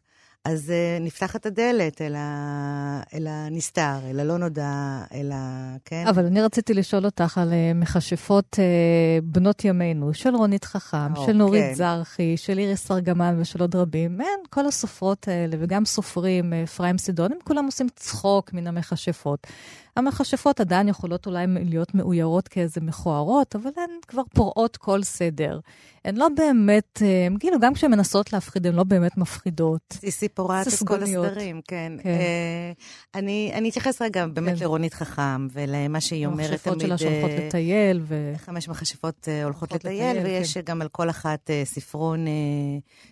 אז 0.45 0.69
uh, 0.69 1.03
נפתחת 1.03 1.45
הדלת 1.45 2.01
אל, 2.01 2.15
ה, 2.15 3.01
אל 3.13 3.27
הנסתר, 3.27 3.97
אל 4.09 4.19
הלא 4.19 4.37
נודע, 4.37 5.01
אל 5.13 5.31
ה... 5.33 5.75
כן? 5.85 6.07
אבל 6.07 6.25
אני 6.25 6.41
רציתי 6.41 6.73
לשאול 6.73 7.05
אותך 7.05 7.37
על 7.37 7.53
אה, 7.53 7.71
מכשפות 7.75 8.59
אה, 8.59 9.19
בנות 9.23 9.65
ימינו, 9.65 10.13
של 10.13 10.35
רונית 10.35 10.65
חכם, 10.65 11.15
או, 11.15 11.25
של 11.25 11.33
נורית 11.33 11.63
כן. 11.63 11.73
זרחי, 11.73 12.37
של 12.37 12.57
איריס 12.57 12.91
ארגמן 12.91 13.35
ושל 13.39 13.61
עוד 13.61 13.75
רבים. 13.75 14.21
אין, 14.21 14.39
כל 14.49 14.65
הסופרות 14.65 15.27
האלה, 15.27 15.57
וגם 15.59 15.85
סופרים, 15.85 16.53
אפרים 16.53 16.97
סידון, 16.97 17.31
הם 17.31 17.37
כולם 17.43 17.65
עושים 17.65 17.87
צחוק 17.95 18.53
מן 18.53 18.67
המכשפות. 18.67 19.47
המכשפות 19.95 20.59
עדיין 20.59 20.87
יכולות 20.87 21.25
אולי 21.25 21.45
להיות 21.47 21.95
מאוירות 21.95 22.47
כאיזה 22.47 22.81
מכוערות, 22.81 23.55
אבל 23.55 23.71
הן 23.77 23.91
כבר 24.07 24.21
פורעות 24.35 24.77
כל 24.77 25.03
סדר. 25.03 25.59
הן 26.05 26.15
לא 26.15 26.27
באמת, 26.37 27.01
אה, 27.01 27.25
הן 27.25 27.37
כאילו, 27.39 27.59
גם 27.59 27.73
כשהן 27.73 27.91
מנסות 27.91 28.33
להפחיד, 28.33 28.67
הן 28.67 28.75
לא 28.75 28.83
באמת 28.83 29.17
מפחידות. 29.17 29.81
סיסי 29.93 30.29
פורעת 30.29 30.67
את 30.67 30.73
כל. 30.87 31.03
הסדרים, 31.03 31.61
כן. 31.67 31.93
כן. 32.03 32.09
אה, 32.09 32.71
אני, 33.15 33.51
אני 33.53 33.69
אתייחס 33.69 34.01
רגע 34.01 34.25
באמת 34.27 34.57
כן. 34.57 34.63
לרונית 34.63 34.93
חכם 34.93 35.47
ולמה 35.51 36.01
שהיא 36.01 36.25
אומרת 36.25 36.49
המכשפות 36.49 36.73
תמיד. 36.73 36.87
שלה 36.87 36.97
שהולכות 36.97 37.29
אה, 37.29 37.47
לטייל, 37.47 38.01
ו... 38.03 38.33
חמש 38.37 38.69
מכשפות 38.69 39.27
אה, 39.27 39.43
הולכות 39.43 39.71
לטייל, 39.71 40.19
לטייל, 40.19 40.25
ויש 40.25 40.57
גם 40.57 40.81
על 40.81 40.87
כל 40.87 41.09
אחת 41.09 41.49
אה, 41.49 41.61
ספרון 41.65 42.27
אה, 42.27 42.33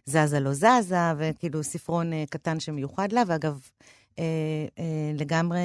זזה 0.06 0.40
לא 0.40 0.54
זזה, 0.54 0.96
וכאילו 1.18 1.64
ספרון 1.64 2.14
אה, 2.14 2.24
קטן 2.30 2.60
שמיוחד 2.60 3.12
לה, 3.12 3.24
ואגב, 3.28 3.52
אה, 3.52 3.58
אה, 3.58 4.01
לגמרי, 5.14 5.60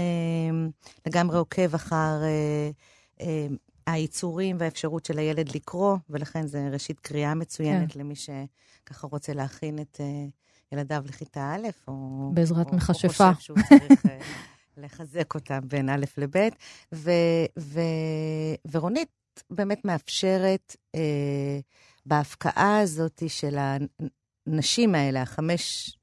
לגמרי 1.07 1.39
עוקב 1.39 1.75
אחר 1.75 2.23
אה, 2.23 2.71
אה, 3.21 3.47
והאפשרות 4.59 5.05
של 5.05 5.19
הילד 5.19 5.55
לקרוא, 5.55 5.97
ולכן 6.11 6.47
זה 6.47 6.69
ראשית 6.73 7.01
קריאה 7.01 7.35
מצוינת 7.35 7.93
כן. 7.93 8.01
למי 8.01 8.15
שככה 8.17 9.07
רוצה 9.07 9.35
להכין 9.35 9.79
את 9.79 10.01
אה, 10.01 10.27
ילדיו 10.73 11.05
לכיתה 11.09 11.55
א', 11.55 11.69
או... 11.89 12.31
בעזרת 12.35 12.67
או- 12.67 12.73
או 12.73 12.77
מכשפה. 12.77 13.33
חושב 13.35 13.45
שהוא 13.45 13.59
צריך 13.69 14.07
אה, 14.07 14.19
לחזק 14.77 15.35
אותם 15.35 15.61
בין 15.69 15.89
א' 15.89 16.05
לב', 16.17 16.37
ו, 16.95 17.11
ו, 17.59 17.81
ורונית 18.71 19.09
באמת 19.51 19.85
מאפשרת 19.85 20.77
אה, 20.95 21.61
בהפקעה 22.07 22.79
הזאת 22.81 23.23
של 23.29 23.57
הנשים 23.59 24.95
האלה, 24.95 25.23
החמש 25.23 25.97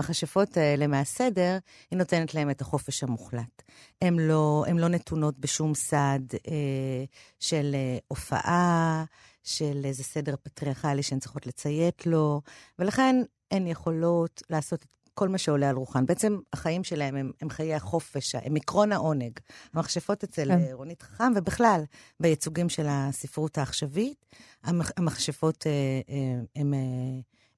מכשפות 0.00 0.56
האלה 0.56 0.86
מהסדר, 0.86 1.58
היא 1.90 1.98
נותנת 1.98 2.34
להם 2.34 2.50
את 2.50 2.60
החופש 2.60 3.02
המוחלט. 3.02 3.62
הן 4.02 4.18
לא, 4.18 4.64
לא 4.78 4.88
נתונות 4.88 5.38
בשום 5.38 5.74
סד 5.74 6.20
אה, 6.48 7.04
של 7.40 7.70
אה, 7.74 7.98
הופעה, 8.08 9.04
של 9.44 9.80
איזה 9.84 10.04
סדר 10.04 10.34
פטריארכלי 10.42 11.02
שהן 11.02 11.18
צריכות 11.18 11.46
לציית 11.46 12.06
לו, 12.06 12.40
ולכן 12.78 13.16
הן 13.50 13.66
יכולות 13.66 14.42
לעשות 14.50 14.82
את 14.82 14.86
כל 15.14 15.28
מה 15.28 15.38
שעולה 15.38 15.68
על 15.70 15.76
רוחן. 15.76 16.06
בעצם 16.06 16.38
החיים 16.52 16.84
שלהם 16.84 17.16
הם, 17.16 17.30
הם 17.42 17.50
חיי 17.50 17.74
החופש, 17.74 18.34
הם 18.34 18.56
עקרון 18.56 18.92
העונג. 18.92 19.32
המכשפות 19.74 20.24
אצל 20.24 20.48
כן. 20.48 20.66
כן. 20.66 20.72
רונית 20.72 21.02
חכם, 21.02 21.32
ובכלל, 21.36 21.82
בייצוגים 22.20 22.68
של 22.68 22.86
הספרות 22.88 23.58
העכשווית, 23.58 24.26
המכ- 24.64 24.92
המכשפות 24.96 25.66
אה, 25.66 25.72
אה, 26.08 26.40
הם... 26.56 26.74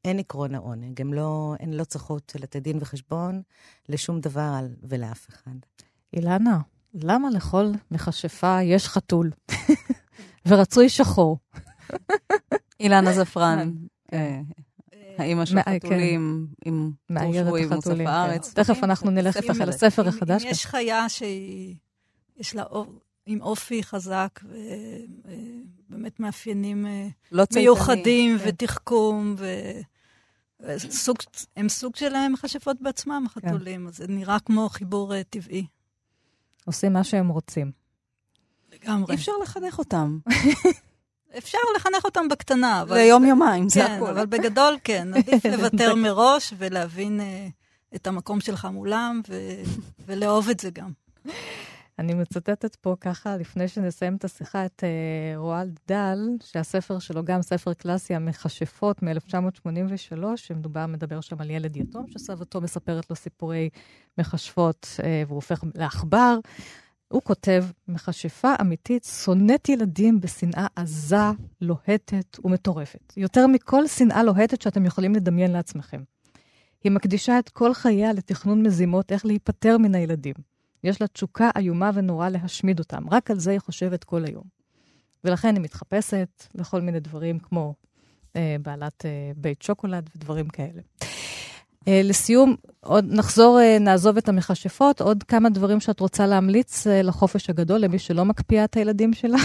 אה, 0.06 0.10
אין 0.10 0.18
עקרון 0.18 0.54
העונג, 0.54 1.00
הן 1.00 1.12
לא, 1.12 1.54
הן 1.60 1.72
לא 1.72 1.84
צריכות 1.84 2.32
לתת 2.40 2.62
דין 2.62 2.78
וחשבון 2.80 3.42
לשום 3.88 4.20
דבר 4.20 4.52
על, 4.58 4.68
ולאף 4.82 5.28
אחד. 5.28 5.50
אילנה, 6.12 6.58
למה 6.94 7.30
לכל 7.30 7.66
מכשפה 7.90 8.62
יש 8.62 8.88
חתול? 8.88 9.30
ורצוי 10.48 10.88
שחור. 10.88 11.38
אילנה 12.80 13.12
זפרן, 13.12 13.72
כן. 14.08 14.16
אה, 14.16 14.40
האימא 15.18 15.44
של 15.44 15.54
מה- 15.54 15.62
כן. 15.62 15.78
חתולים, 15.78 16.46
עם 16.64 16.92
טור 17.18 17.32
שבועי 17.82 17.98
כן. 17.98 18.06
הארץ. 18.06 18.54
תכף 18.54 18.84
אנחנו 18.84 19.10
נלך 19.10 19.34
ספר 19.34 19.48
אל 19.48 19.52
כזה. 19.54 19.64
הספר 19.86 20.08
החדש. 20.08 20.44
אם 20.44 20.50
יש 20.50 20.66
חיה 20.66 21.08
שהיא, 21.08 21.76
יש 22.36 22.54
לה 22.54 22.64
עם 23.26 23.42
אופי 23.42 23.82
חזק 23.82 24.40
ובאמת 25.90 26.20
מאפיינים 26.20 26.86
אה, 26.86 27.08
לא. 27.32 27.44
מיוחדים 27.54 28.38
כן. 28.38 28.44
ותחכום, 28.48 29.34
ו- 29.38 29.80
וסוג, 30.62 31.16
הם 31.56 31.68
סוג 31.68 31.96
של 31.96 32.14
אה, 32.14 32.28
מכשפות 32.28 32.76
בעצמם, 32.80 33.24
כן. 33.34 33.48
החתולים, 33.48 33.86
אז 33.86 33.96
זה 33.96 34.04
נראה 34.08 34.38
כמו 34.40 34.68
חיבור 34.68 35.14
אה, 35.14 35.22
טבעי 35.24 35.66
עושים 36.64 36.92
מה 36.92 37.04
שהם 37.04 37.28
רוצים. 37.28 37.72
לגמרי. 38.72 39.10
אי 39.10 39.14
אפשר 39.14 39.32
לחנך 39.42 39.78
אותם. 39.78 40.18
אפשר 41.38 41.58
לחנך 41.76 42.04
אותם 42.04 42.28
בקטנה, 42.28 42.82
אבל... 42.82 42.96
ליום-יומיים, 42.96 43.68
זה 43.68 43.80
כן, 43.80 43.92
הכול. 43.92 44.10
אבל 44.10 44.26
בגדול 44.26 44.78
כן, 44.84 45.08
עדיף 45.16 45.46
לוותר 45.46 45.94
מראש 45.94 46.54
ולהבין 46.58 47.20
אה, 47.20 47.48
את 47.94 48.06
המקום 48.06 48.40
שלך 48.40 48.64
מולם, 48.64 49.20
ו- 49.28 49.62
ולאהוב 50.06 50.48
את 50.48 50.60
זה 50.60 50.70
גם. 50.70 50.90
אני 51.98 52.14
מצטטת 52.14 52.74
פה 52.76 52.96
ככה, 53.00 53.36
לפני 53.36 53.68
שנסיים 53.68 54.16
את 54.16 54.24
השיחה, 54.24 54.66
את 54.66 54.82
uh, 54.82 55.38
רואלד 55.38 55.78
דל, 55.88 56.18
שהספר 56.40 56.98
שלו 56.98 57.24
גם 57.24 57.42
ספר 57.42 57.72
קלאסי, 57.72 58.14
המכשפות 58.14 59.02
מ-1983, 59.02 60.36
שמדובר, 60.36 60.86
מדבר 60.86 61.20
שם 61.20 61.40
על 61.40 61.50
ילד 61.50 61.76
יתום, 61.76 62.06
שסבתו 62.08 62.60
מספרת 62.60 63.10
לו 63.10 63.16
סיפורי 63.16 63.68
מכשפות, 64.18 64.86
uh, 64.98 65.02
והוא 65.26 65.36
הופך 65.36 65.64
לעכבר. 65.74 66.38
הוא 67.08 67.22
כותב, 67.22 67.64
מכשפה 67.88 68.54
אמיתית 68.60 69.04
שונאת 69.04 69.68
ילדים 69.68 70.20
בשנאה 70.20 70.66
עזה, 70.76 71.16
לוהטת 71.60 72.38
ומטורפת. 72.44 73.12
יותר 73.16 73.46
מכל 73.46 73.86
שנאה 73.86 74.22
לוהטת 74.22 74.62
שאתם 74.62 74.86
יכולים 74.86 75.14
לדמיין 75.14 75.52
לעצמכם. 75.52 76.02
היא 76.84 76.92
מקדישה 76.92 77.38
את 77.38 77.48
כל 77.48 77.74
חייה 77.74 78.12
לתכנון 78.12 78.62
מזימות 78.62 79.12
איך 79.12 79.26
להיפטר 79.26 79.78
מן 79.78 79.94
הילדים. 79.94 80.34
יש 80.84 81.00
לה 81.00 81.06
תשוקה 81.06 81.50
איומה 81.56 81.90
ונורא 81.94 82.28
להשמיד 82.28 82.78
אותם. 82.78 83.10
רק 83.10 83.30
על 83.30 83.38
זה 83.38 83.50
היא 83.50 83.60
חושבת 83.60 84.04
כל 84.04 84.24
היום. 84.24 84.44
ולכן 85.24 85.54
היא 85.54 85.62
מתחפשת 85.62 86.44
לכל 86.54 86.80
מיני 86.80 87.00
דברים 87.00 87.38
כמו 87.38 87.74
אה, 88.36 88.56
בעלת 88.62 89.06
אה, 89.06 89.32
בית 89.36 89.62
שוקולד 89.62 90.10
ודברים 90.16 90.48
כאלה. 90.48 90.82
אה, 91.88 92.00
לסיום, 92.04 92.56
עוד 92.80 93.04
נחזור, 93.08 93.60
אה, 93.60 93.78
נעזוב 93.80 94.16
את 94.16 94.28
המכשפות, 94.28 95.00
עוד 95.00 95.22
כמה 95.22 95.48
דברים 95.50 95.80
שאת 95.80 96.00
רוצה 96.00 96.26
להמליץ 96.26 96.86
אה, 96.86 97.02
לחופש 97.02 97.50
הגדול, 97.50 97.80
למי 97.80 97.98
שלא 97.98 98.24
מקפיאה 98.24 98.64
את 98.64 98.76
הילדים 98.76 99.12
שלה 99.12 99.38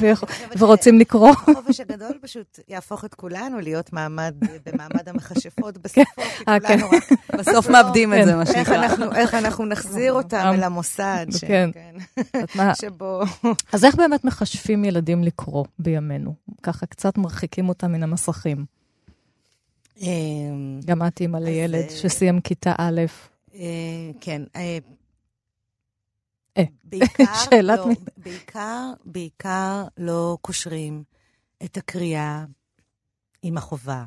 ורוצים 0.58 0.98
לקרוא. 0.98 1.28
החופש 1.30 1.80
הגדול 1.80 2.18
פשוט 2.22 2.58
יהפוך 2.68 3.04
את 3.04 3.14
כולנו 3.14 3.60
להיות 3.60 3.92
מעמד, 3.92 4.34
במעמד 4.66 5.08
המכשפות 5.08 5.78
בסופו, 5.78 6.04
כי 6.16 6.44
כן. 6.44 6.58
כולנו 6.66 6.86
רק... 6.90 7.18
בסוף 7.38 7.68
מאבדים 7.68 8.14
את 8.14 8.24
זה, 8.24 8.34
מה 8.34 8.42
איך 8.42 8.52
שנקרא. 8.52 9.16
איך 9.16 9.34
אנחנו 9.34 9.64
נחזיר 9.64 10.12
אותם 10.12 10.50
אל 10.54 10.62
המוסד, 10.62 11.26
כן. 11.40 11.70
כן, 11.74 11.94
מה- 12.54 12.74
שבו... 12.80 13.22
אז 13.72 13.84
איך 13.84 13.94
באמת 13.94 14.24
מחשבים 14.24 14.84
ילדים 14.84 15.24
לקרוא 15.24 15.64
בימינו? 15.78 16.34
ככה 16.62 16.86
קצת 16.86 17.18
מרחיקים 17.18 17.68
אותם 17.68 17.92
מן 17.92 18.02
המסכים. 18.02 18.64
אמ, 19.96 20.80
גם 20.84 21.06
את 21.06 21.20
אימא 21.20 21.36
לילד 21.36 21.84
אה, 21.84 21.90
שסיים 21.90 22.40
כיתה 22.40 22.74
א'. 22.78 23.00
אה, 23.54 24.10
כן. 24.20 24.42
אה, 24.56 24.78
בעיקר, 26.84 27.24
שאלת 27.44 27.78
לא, 27.78 27.88
מי- 27.88 27.94
בעיקר, 28.16 28.92
בעיקר 29.04 29.84
לא 29.98 30.38
קושרים 30.40 31.04
את 31.64 31.76
הקריאה 31.76 32.44
עם 33.42 33.56
החובה, 33.56 34.04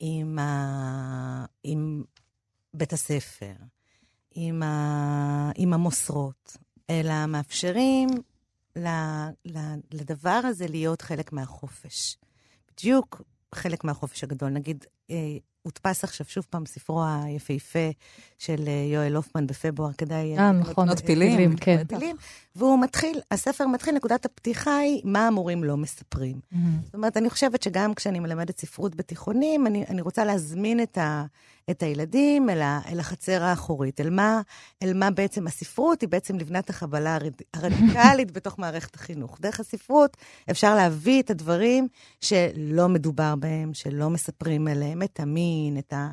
עם, 0.00 0.38
ה... 0.38 1.44
עם 1.64 2.04
בית 2.74 2.92
הספר, 2.92 3.52
עם, 4.34 4.62
ה... 4.62 5.50
עם 5.56 5.72
המוסרות, 5.72 6.56
אלא 6.90 7.26
מאפשרים 7.26 8.08
ל... 8.76 8.86
ל... 9.44 9.58
לדבר 9.92 10.40
הזה 10.44 10.66
להיות 10.66 11.02
חלק 11.02 11.32
מהחופש. 11.32 12.16
בדיוק 12.72 13.22
חלק 13.54 13.84
מהחופש 13.84 14.24
הגדול. 14.24 14.50
נגיד, 14.50 14.84
אה, 15.10 15.16
הודפס 15.62 16.04
עכשיו 16.04 16.26
שוב 16.28 16.46
פעם 16.50 16.66
ספרו 16.66 17.02
היפהפה 17.04 17.90
של 18.38 18.64
אה, 18.66 18.92
יואל 18.92 19.16
הופמן 19.16 19.46
בפברואר, 19.46 19.92
כדאי... 19.92 20.38
אה, 20.38 20.52
נכון. 20.52 20.88
לקנות 20.88 21.06
פילים. 21.06 21.56
כן. 21.56 21.82
פילים, 21.88 22.16
והוא 22.56 22.78
מתחיל, 22.80 23.20
הספר 23.30 23.66
מתחיל, 23.66 23.94
נקודת 23.94 24.24
הפתיחה 24.24 24.76
היא 24.76 25.00
מה 25.04 25.26
המורים 25.26 25.64
לא 25.64 25.76
מספרים. 25.76 26.40
זאת 26.84 26.94
אומרת, 26.94 27.16
אני 27.16 27.30
חושבת 27.30 27.62
שגם 27.62 27.94
כשאני 27.94 28.20
מלמדת 28.20 28.60
ספרות 28.60 28.94
בתיכונים, 28.94 29.66
אני, 29.66 29.84
אני 29.88 30.02
רוצה 30.02 30.24
להזמין 30.24 30.82
את, 30.82 30.98
ה, 30.98 31.24
את 31.70 31.82
הילדים 31.82 32.50
אל, 32.50 32.62
ה, 32.62 32.80
אל 32.92 33.00
החצר 33.00 33.42
האחורית, 33.42 34.00
אל 34.00 34.10
מה, 34.10 34.40
אל 34.82 34.94
מה 34.94 35.10
בעצם 35.10 35.46
הספרות 35.46 36.00
היא 36.00 36.08
בעצם 36.08 36.38
לבנת 36.38 36.70
החבלה 36.70 37.14
הרד- 37.14 37.42
הרדיקלית 37.54 38.30
בתוך 38.36 38.58
מערכת 38.58 38.94
החינוך. 38.94 39.38
דרך 39.40 39.60
הספרות 39.60 40.16
אפשר 40.50 40.74
להביא 40.74 41.22
את 41.22 41.30
הדברים 41.30 41.88
שלא 42.20 42.88
מדובר 42.88 43.34
בהם, 43.36 43.74
שלא 43.74 44.10
מספרים 44.10 44.68
עליהם, 44.68 45.02
את 45.02 45.20
המין, 45.20 45.78
את, 45.78 45.92
ה, 45.92 46.08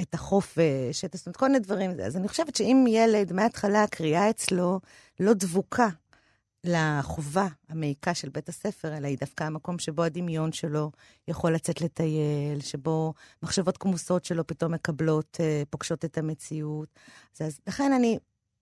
את 0.00 0.14
החופש, 0.14 1.04
את, 1.04 1.14
זאת 1.16 1.26
אומרת, 1.26 1.36
כל 1.36 1.46
מיני 1.46 1.58
דברים. 1.58 1.90
אז 2.04 2.16
אני 2.16 2.28
חושבת 2.28 2.56
שאם 2.56 2.84
ילד 2.88 3.32
מההתחלה 3.32 3.82
הקריאה 3.82 4.30
אצלו 4.30 4.80
לא 5.20 5.32
דבוקה 5.32 5.88
לחובה 6.68 7.46
המעיקה 7.68 8.14
של 8.14 8.28
בית 8.28 8.48
הספר, 8.48 8.96
אלא 8.96 9.06
היא 9.06 9.18
דווקא 9.20 9.44
המקום 9.44 9.78
שבו 9.78 10.02
הדמיון 10.02 10.52
שלו 10.52 10.90
יכול 11.28 11.54
לצאת 11.54 11.80
לטייל, 11.80 12.60
שבו 12.60 13.14
מחשבות 13.42 13.76
כמוסות 13.76 14.24
שלו 14.24 14.46
פתאום 14.46 14.74
מקבלות, 14.74 15.36
אה, 15.40 15.62
פוגשות 15.70 16.04
את 16.04 16.18
המציאות. 16.18 16.88
אז 17.40 17.60
לכן 17.66 17.92
אני 17.92 18.18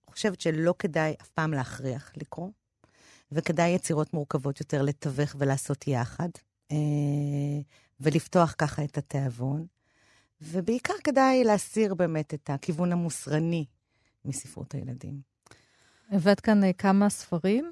חושבת 0.07 0.41
שלא 0.41 0.73
כדאי 0.79 1.13
אף 1.21 1.29
פעם 1.29 1.53
להכריח 1.53 2.11
לקרוא, 2.17 2.49
וכדאי 3.31 3.69
יצירות 3.69 4.13
מורכבות 4.13 4.59
יותר 4.59 4.81
לתווך 4.81 5.35
ולעשות 5.39 5.87
יחד, 5.87 6.29
אה, 6.71 6.77
ולפתוח 7.99 8.55
ככה 8.57 8.83
את 8.83 8.97
התיאבון. 8.97 9.65
ובעיקר 10.41 10.93
כדאי 11.03 11.43
להסיר 11.43 11.93
באמת 11.93 12.33
את 12.33 12.49
הכיוון 12.49 12.91
המוסרני 12.91 13.65
מספרות 14.25 14.73
הילדים. 14.73 15.21
הבאת 16.11 16.39
כאן 16.39 16.63
אה, 16.63 16.73
כמה 16.73 17.09
ספרים, 17.09 17.71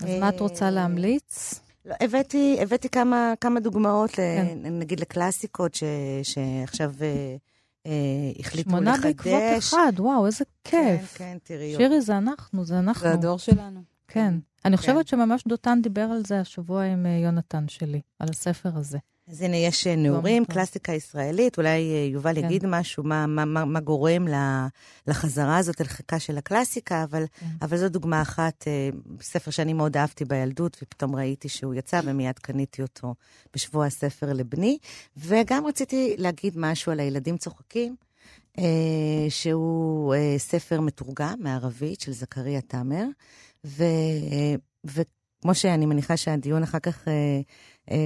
אז 0.00 0.20
מה 0.20 0.28
את 0.28 0.40
רוצה 0.40 0.64
אה, 0.64 0.70
להמליץ? 0.70 1.60
לא, 1.84 1.94
הבאתי, 2.00 2.58
הבאתי 2.60 2.88
כמה, 2.88 3.34
כמה 3.40 3.60
דוגמאות, 3.60 4.10
כן. 4.10 4.58
נגיד 4.62 5.00
לקלאסיקות 5.00 5.74
ש, 5.74 5.84
שעכשיו 6.22 6.92
אה, 7.00 7.36
אה, 7.86 7.92
החליטו 8.38 8.70
שמונה 8.70 8.90
לחדש. 8.90 9.02
שמונה 9.02 9.38
בעקבות 9.38 9.58
אחד, 9.58 9.92
וואו, 9.98 10.26
איזה 10.26 10.44
כיף. 10.64 11.14
כן, 11.16 11.24
כן, 11.24 11.38
תראי. 11.42 11.74
שירי, 11.76 12.00
זה 12.00 12.18
אנחנו, 12.18 12.64
זה 12.64 12.78
אנחנו. 12.78 13.02
זה 13.02 13.12
הדור 13.12 13.38
שלנו. 13.38 13.80
כן. 14.08 14.34
אני 14.64 14.76
חושבת 14.76 14.96
כן. 14.96 15.06
שממש 15.06 15.44
דותן 15.46 15.78
דיבר 15.82 16.02
על 16.02 16.22
זה 16.26 16.40
השבוע 16.40 16.84
עם 16.84 17.06
יונתן 17.06 17.68
שלי, 17.68 18.00
על 18.18 18.28
הספר 18.30 18.70
הזה. 18.74 18.98
אז 19.30 19.42
הנה, 19.42 19.56
יש 19.56 19.86
אה, 19.86 19.96
נעורים, 19.96 20.44
קלאסיקה 20.44 20.92
ישראלית, 20.92 21.58
אולי 21.58 21.92
אה, 21.92 22.08
יובל 22.12 22.34
כן. 22.34 22.44
יגיד 22.44 22.66
משהו, 22.66 23.02
מה, 23.04 23.26
מה, 23.26 23.44
מה, 23.44 23.64
מה 23.64 23.80
גורם 23.80 24.26
לחזרה 25.06 25.56
הזאת 25.56 25.80
אל 25.80 25.86
חיקה 25.86 26.18
של 26.18 26.38
הקלאסיקה, 26.38 27.04
אבל, 27.04 27.24
כן. 27.40 27.46
אבל 27.62 27.76
זו 27.76 27.88
דוגמה 27.88 28.22
אחת, 28.22 28.64
אה, 28.66 28.88
ספר 29.22 29.50
שאני 29.50 29.72
מאוד 29.72 29.96
אהבתי 29.96 30.24
בילדות, 30.24 30.76
ופתאום 30.82 31.16
ראיתי 31.16 31.48
שהוא 31.48 31.74
יצא, 31.74 32.00
ומיד 32.04 32.38
קניתי 32.38 32.82
אותו 32.82 33.14
בשבוע 33.54 33.86
הספר 33.86 34.32
לבני. 34.32 34.78
וגם 35.16 35.66
רציתי 35.66 36.14
להגיד 36.18 36.54
משהו 36.56 36.92
על 36.92 37.00
הילדים 37.00 37.36
צוחקים, 37.36 37.96
שהוא 39.28 40.14
ספר 40.38 40.80
מתורגם 40.80 41.34
מערבית 41.38 42.00
של 42.00 42.12
זכריה 42.12 42.60
תאמר, 42.60 43.04
ו... 43.64 43.84
וכמו 44.84 45.54
שאני 45.54 45.86
מניחה 45.86 46.16
שהדיון 46.16 46.62
אחר 46.62 46.78
כך 46.78 47.08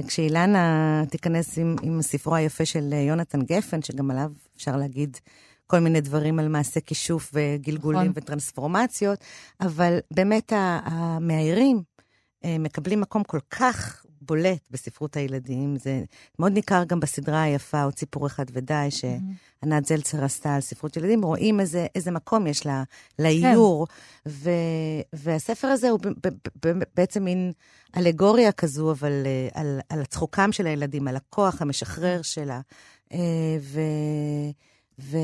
כשאילנה 0.07 1.03
תיכנס 1.09 1.57
עם, 1.57 1.75
עם 1.81 2.01
ספרו 2.01 2.35
היפה 2.35 2.65
של 2.65 2.89
אה, 2.93 2.97
יונתן 2.97 3.41
גפן, 3.41 3.81
שגם 3.81 4.11
עליו 4.11 4.31
אפשר 4.55 4.77
להגיד 4.77 5.17
כל 5.67 5.79
מיני 5.79 6.01
דברים 6.01 6.39
על 6.39 6.47
מעשה 6.47 6.79
כישוף 6.79 7.31
וגלגולים 7.33 8.01
נכון. 8.01 8.13
וטרנספורמציות, 8.15 9.19
אבל 9.61 9.99
באמת 10.11 10.53
המאיירים 10.55 11.81
אה, 12.45 12.57
מקבלים 12.59 13.01
מקום 13.01 13.23
כל 13.23 13.39
כך 13.49 14.04
בולט 14.25 14.61
בספרות 14.71 15.17
הילדים. 15.17 15.75
זה 15.75 16.03
מאוד 16.39 16.51
ניכר 16.51 16.83
גם 16.87 16.99
בסדרה 16.99 17.41
היפה, 17.41 17.83
עוד 17.83 17.97
סיפור 17.97 18.27
אחד 18.27 18.45
ודי, 18.53 18.87
שענת 18.89 19.85
זלצר 19.85 20.23
עשתה 20.23 20.55
על 20.55 20.61
ספרות 20.61 20.97
ילדים. 20.97 21.23
רואים 21.23 21.59
איזה, 21.59 21.87
איזה 21.95 22.11
מקום 22.11 22.47
יש 22.47 22.65
לה, 22.65 22.83
לאיור. 23.19 23.87
כן. 23.87 24.29
ו, 24.29 24.49
והספר 25.13 25.67
הזה 25.67 25.89
הוא 25.89 25.99
ב, 25.99 26.27
ב, 26.27 26.31
ב, 26.65 26.83
בעצם 26.95 27.23
מין 27.23 27.51
אלגוריה 27.97 28.51
כזו, 28.51 28.91
אבל 28.91 29.11
אה, 29.25 29.61
על, 29.61 29.79
על 29.89 30.01
הצחוקם 30.01 30.51
של 30.51 30.67
הילדים, 30.67 31.07
על 31.07 31.15
הכוח 31.15 31.61
המשחרר 31.61 32.21
שלה. 32.21 32.61
אה, 33.13 33.57
ו... 33.59 33.79
ו... 34.99 35.17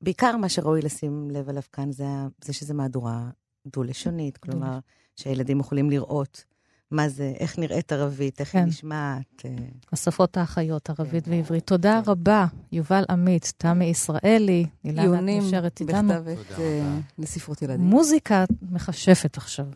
בעיקר 0.00 0.36
מה 0.36 0.48
שראוי 0.48 0.82
לשים 0.82 1.30
לב 1.30 1.48
עליו 1.48 1.62
כאן 1.72 1.92
זה, 1.92 2.04
זה 2.44 2.52
שזה 2.52 2.74
מהדורה 2.74 3.30
דו-לשונית, 3.66 4.38
כלומר, 4.38 4.78
שהילדים 5.16 5.60
יכולים 5.60 5.90
לראות 5.90 6.44
מה 6.90 7.08
זה, 7.08 7.32
איך 7.38 7.58
נראית 7.58 7.92
ערבית, 7.92 8.40
איך 8.40 8.52
כן. 8.52 8.58
היא 8.58 8.66
נשמעת. 8.66 9.42
אה. 9.44 9.50
השפות 9.92 10.36
האחיות, 10.36 10.90
ערבית 10.90 11.24
כן. 11.24 11.30
ועברית. 11.30 11.66
תודה 11.66 12.00
כן. 12.04 12.10
רבה, 12.10 12.46
יובל 12.72 13.04
עמית, 13.10 13.52
תמי 13.58 13.84
ישראלי, 13.84 14.66
אילנה, 14.84 15.18
את 15.18 15.44
נשארת 15.44 15.80
איתנו. 15.80 16.12
עיונים 16.12 16.24
בכתבת 16.24 16.58
uh, 16.58 16.60
לספרות 17.18 17.62
ילדים. 17.62 17.80
מוזיקה 17.80 18.44
מכשפת 18.70 19.36
עכשיו. 19.36 19.66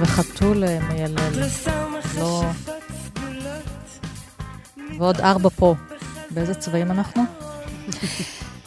וחתול 0.00 0.64
אה, 0.64 0.78
מיילל. 0.88 1.16
לא... 2.18 2.44
ועוד 4.98 5.20
ארבע 5.20 5.48
פה. 5.48 5.74
באיזה 6.30 6.54
צבעים 6.54 6.90
אנחנו? 6.90 7.22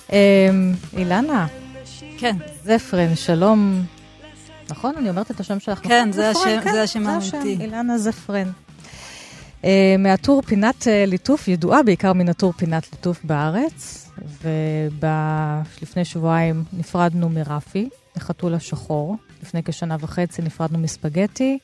אילנה, 0.97 1.47
כן. 2.25 2.38
זפרן, 2.63 3.15
שלום. 3.15 3.81
נכון? 4.69 4.95
אני 4.97 5.09
אומרת 5.09 5.31
את 5.31 5.39
השם 5.39 5.59
שלך. 5.59 5.79
כן, 5.83 5.99
נכון? 5.99 6.11
זה 6.11 6.29
השם, 6.29 6.61
כן, 6.63 6.71
זה 6.71 6.83
השם 6.83 7.07
האמיתי. 7.07 7.57
אילנה 7.63 7.97
זפרן. 7.97 8.51
Uh, 9.61 9.65
מהטור 9.99 10.41
פינת 10.41 10.81
uh, 10.81 10.88
ליטוף, 11.07 11.47
ידועה 11.47 11.83
בעיקר 11.83 12.13
מן 12.13 12.29
הטור 12.29 12.53
פינת 12.53 12.91
ליטוף 12.91 13.23
בארץ, 13.23 14.09
ולפני 14.41 16.05
שבועיים 16.05 16.63
נפרדנו 16.73 17.29
מרפי, 17.29 17.89
לחתול 18.15 18.53
השחור. 18.53 19.17
לפני 19.43 19.63
כשנה 19.63 19.95
וחצי 19.99 20.41
נפרדנו 20.41 20.79
מספגטי. 20.79 21.57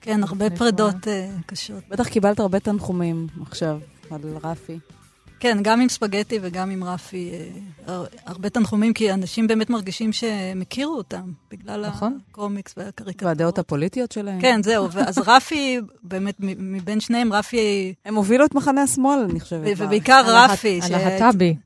כן, 0.00 0.22
הרבה 0.22 0.50
פרדות 0.50 0.94
uh, 0.94 1.08
קשות. 1.46 1.82
בטח 1.88 2.08
קיבלת 2.08 2.40
הרבה 2.40 2.60
תנחומים 2.60 3.26
עכשיו 3.42 3.78
על 4.10 4.20
רפי. 4.42 4.78
כן, 5.40 5.58
גם 5.62 5.80
עם 5.80 5.88
ספגטי 5.88 6.38
וגם 6.42 6.70
עם 6.70 6.84
רפי, 6.84 7.32
אה, 7.88 8.02
הרבה 8.26 8.50
תנחומים, 8.50 8.92
כי 8.94 9.12
אנשים 9.12 9.46
באמת 9.46 9.70
מרגישים 9.70 10.12
שהם 10.12 10.60
הכירו 10.60 10.94
אותם, 10.96 11.32
בגלל 11.50 11.86
נכון. 11.86 12.18
הקומיקס 12.30 12.74
והקריקטורות. 12.76 13.22
והדעות 13.22 13.58
הפוליטיות 13.58 14.12
שלהם. 14.12 14.40
כן, 14.40 14.62
זהו. 14.62 14.88
אז 15.06 15.18
רפי, 15.26 15.80
באמת, 16.02 16.34
מבין 16.40 17.00
שניהם, 17.00 17.32
רפי... 17.32 17.94
הם 18.04 18.14
הובילו 18.14 18.44
את 18.44 18.54
מחנה 18.54 18.82
השמאל, 18.82 19.26
אני 19.30 19.40
חושבת. 19.40 19.74
ובעיקר 19.76 20.22
רפי. 20.26 20.80
הלהט"בי. 20.82 21.56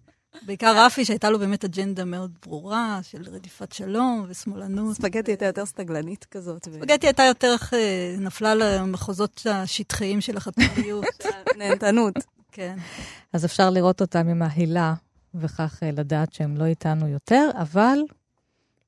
בעיקר 0.43 0.87
רפי, 0.87 1.05
שהייתה 1.05 1.31
לו 1.31 1.39
באמת 1.39 1.65
אג'נדה 1.65 2.05
מאוד 2.05 2.31
ברורה 2.47 3.01
של 3.03 3.23
רדיפת 3.33 3.73
שלום 3.73 4.27
ושמאלנות. 4.29 4.97
ספגטי 4.97 5.31
הייתה 5.31 5.45
יותר 5.45 5.67
סטגלנית 5.67 6.25
כזאת. 6.31 6.65
ספגטי 6.65 7.07
הייתה 7.07 7.23
יותר, 7.23 7.55
אה, 7.73 8.17
נפלה 8.19 8.55
למחוזות 8.55 9.47
השטחיים 9.51 10.21
של 10.21 10.37
החתוליות. 10.37 11.05
נהנתנות. 11.59 12.15
כן. 12.55 12.77
אז 13.33 13.45
אפשר 13.45 13.71
לראות 13.71 14.01
אותם 14.01 14.29
עם 14.29 14.43
ההילה, 14.43 14.95
וכך 15.35 15.79
אה, 15.83 15.91
לדעת 15.91 16.33
שהם 16.33 16.57
לא 16.57 16.65
איתנו 16.65 17.09
יותר, 17.09 17.51
אבל 17.59 17.99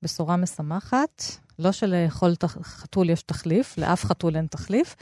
בשורה 0.03 0.37
משמחת, 0.37 1.23
לא 1.59 1.73
שלכל 1.73 2.33
חתול 2.63 3.11
יש 3.11 3.23
תחליף, 3.23 3.79
לאף 3.79 4.05
חתול 4.05 4.37
אין 4.37 4.47
תחליף. 4.47 4.97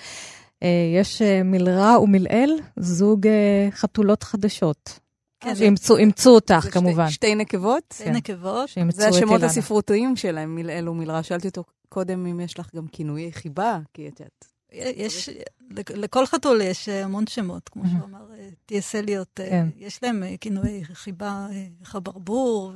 אה, 0.63 0.69
יש 1.01 1.23
אה, 1.23 1.43
מלרע 1.43 1.99
ומלעיל, 1.99 2.61
זוג 2.77 3.27
חתולות 3.71 4.23
חדשות. 4.23 4.99
כן, 5.41 5.55
שאימצו 5.77 6.31
אותך, 6.31 6.69
כמובן. 6.73 7.09
שתי, 7.09 7.15
שתי 7.15 7.35
נקבות? 7.35 7.95
שתי 7.95 8.05
כן. 8.05 8.13
נקבות. 8.13 8.71
זה 8.89 9.09
השמות 9.09 9.43
הספרותיים 9.43 10.17
שלהם, 10.17 10.55
מלעיל 10.55 10.89
ומלרע. 10.89 11.23
שאלתי 11.23 11.49
אותו 11.49 11.65
קודם 11.89 12.27
אם 12.27 12.41
יש 12.41 12.59
לך 12.59 12.75
גם 12.75 12.87
כינויי 12.87 13.33
חיבה, 13.33 13.79
כי 13.95 14.09
את 14.09 14.21
יודעת. 14.21 14.54
יש, 14.75 15.31
לכל 15.77 16.27
חתול 16.27 16.61
יש 16.61 16.89
המון 16.89 17.27
שמות, 17.27 17.69
כמו 17.69 17.83
שהוא 17.89 18.05
אמר, 18.05 18.27
טי.אס. 18.67 18.95
אליוט, 18.95 19.29
כן. 19.35 19.69
יש 19.77 20.03
להם 20.03 20.23
כינויי 20.41 20.85
חיבה, 20.85 21.47
חברבור, 21.85 22.73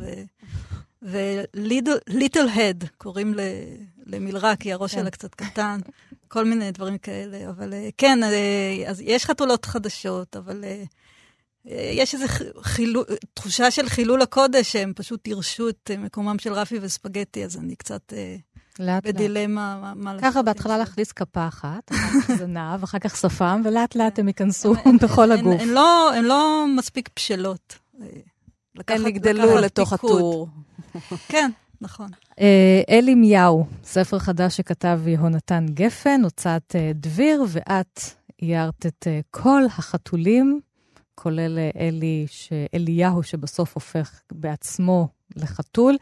וליטל 1.02 2.48
הד, 2.48 2.84
קוראים 2.98 3.34
למלרע, 4.06 4.56
כי 4.56 4.72
הראש 4.72 4.94
כן. 4.94 5.00
שלה 5.00 5.10
קצת 5.10 5.34
קטן, 5.34 5.80
כל 6.28 6.44
מיני 6.44 6.70
דברים 6.70 6.98
כאלה. 6.98 7.50
אבל 7.50 7.74
כן, 7.98 8.18
אז 8.86 9.00
יש 9.00 9.24
חתולות 9.24 9.64
חדשות, 9.64 10.36
אבל 10.36 10.64
יש 11.64 12.14
איזו 12.14 12.26
חילו, 12.62 13.02
תחושה 13.34 13.70
של 13.70 13.88
חילול 13.88 14.22
הקודש, 14.22 14.72
שהם 14.72 14.92
פשוט 14.96 15.28
ירשו 15.28 15.68
את 15.68 15.90
מקומם 15.98 16.38
של 16.38 16.52
רפי 16.52 16.78
וספגטי, 16.82 17.44
אז 17.44 17.56
אני 17.56 17.76
קצת... 17.76 18.12
לאט 18.78 19.06
בדילמה 19.06 19.78
מה, 19.80 19.92
מה 19.96 20.14
לעשות. 20.14 20.30
ככה 20.30 20.42
בהתחלה 20.42 20.78
להכניס 20.78 21.12
כפה 21.12 21.48
אחת, 21.48 21.92
זנב, 22.38 22.82
אחר 22.82 22.98
כך 22.98 23.16
שפם, 23.16 23.62
ולאט 23.64 23.94
לאט 23.94 24.18
הם 24.18 24.28
ייכנסו 24.28 24.74
בכל 25.02 25.32
הגוף. 25.32 25.60
הן 25.60 25.68
לא, 25.68 26.10
לא 26.22 26.64
מספיק 26.76 27.10
בשלות. 27.16 27.78
הן 28.88 29.02
נגדלו 29.06 29.56
לתוך 29.56 29.92
הטור. 29.92 30.48
כן, 31.28 31.50
נכון. 31.80 32.10
אה, 32.40 32.82
אלי 32.88 33.14
מיהו, 33.14 33.66
ספר 33.84 34.18
חדש 34.18 34.56
שכתב 34.56 35.00
יהונתן 35.06 35.66
גפן, 35.74 36.20
הוצאת 36.24 36.76
אה, 36.76 36.90
דביר, 36.94 37.44
ואת 37.48 38.00
איירת 38.42 38.86
את 38.86 39.06
אה, 39.06 39.20
כל 39.30 39.62
החתולים, 39.66 40.60
כולל 41.14 41.58
אלי, 41.76 42.26
אליהו, 42.74 43.22
שבסוף 43.22 43.74
הופך 43.74 44.20
בעצמו 44.32 45.08
לחתול. 45.36 45.96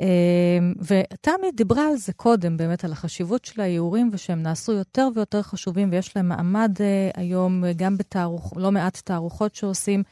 אמ, 0.00 0.74
ותמי 0.80 1.52
דיברה 1.54 1.88
על 1.88 1.96
זה 1.96 2.12
קודם, 2.12 2.56
באמת, 2.56 2.84
על 2.84 2.92
החשיבות 2.92 3.44
של 3.44 3.60
האיורים, 3.60 4.10
ושהם 4.12 4.42
נעשו 4.42 4.72
יותר 4.72 5.08
ויותר 5.14 5.42
חשובים, 5.42 5.92
ויש 5.92 6.16
להם 6.16 6.28
מעמד 6.28 6.72
uh, 6.78 7.20
היום 7.20 7.64
גם 7.76 7.96
בתערוך, 7.96 8.52
לא 8.56 8.72
מעט 8.72 9.00
תערוכות 9.04 9.54
שעושים. 9.54 10.02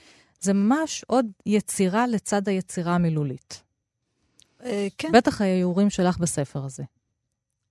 זה 0.40 0.53
ממש 0.53 1.05
עוד 1.07 1.27
יצירה 1.46 2.07
לצד 2.07 2.49
היצירה 2.49 2.94
המילולית. 2.94 3.62
אה, 4.64 4.88
כן. 4.99 5.12
בטח 5.12 5.40
האיורים 5.40 5.90
שלך 5.90 6.18
בספר 6.18 6.64
הזה. 6.64 6.83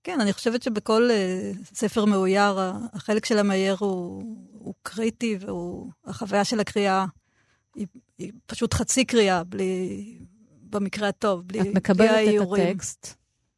כן, 0.04 0.20
אני 0.20 0.32
חושבת 0.32 0.62
שבכל 0.62 1.10
uh, 1.10 1.74
ספר 1.74 2.04
מאויר, 2.04 2.58
החלק 2.92 3.24
של 3.24 3.38
המאייר 3.38 3.76
הוא, 3.78 4.24
הוא 4.52 4.74
קריטי, 4.82 5.38
והחוויה 6.06 6.44
של 6.44 6.60
הקריאה 6.60 7.06
היא, 7.74 7.86
היא 8.18 8.32
פשוט 8.46 8.74
חצי 8.74 9.04
קריאה, 9.04 9.44
בלי, 9.44 10.18
במקרה 10.76 11.08
הטוב, 11.08 11.42
בלי, 11.46 11.60
את 11.60 11.66
מקבלת 11.74 12.42
את 12.42 12.48
הטקסט, 12.52 13.14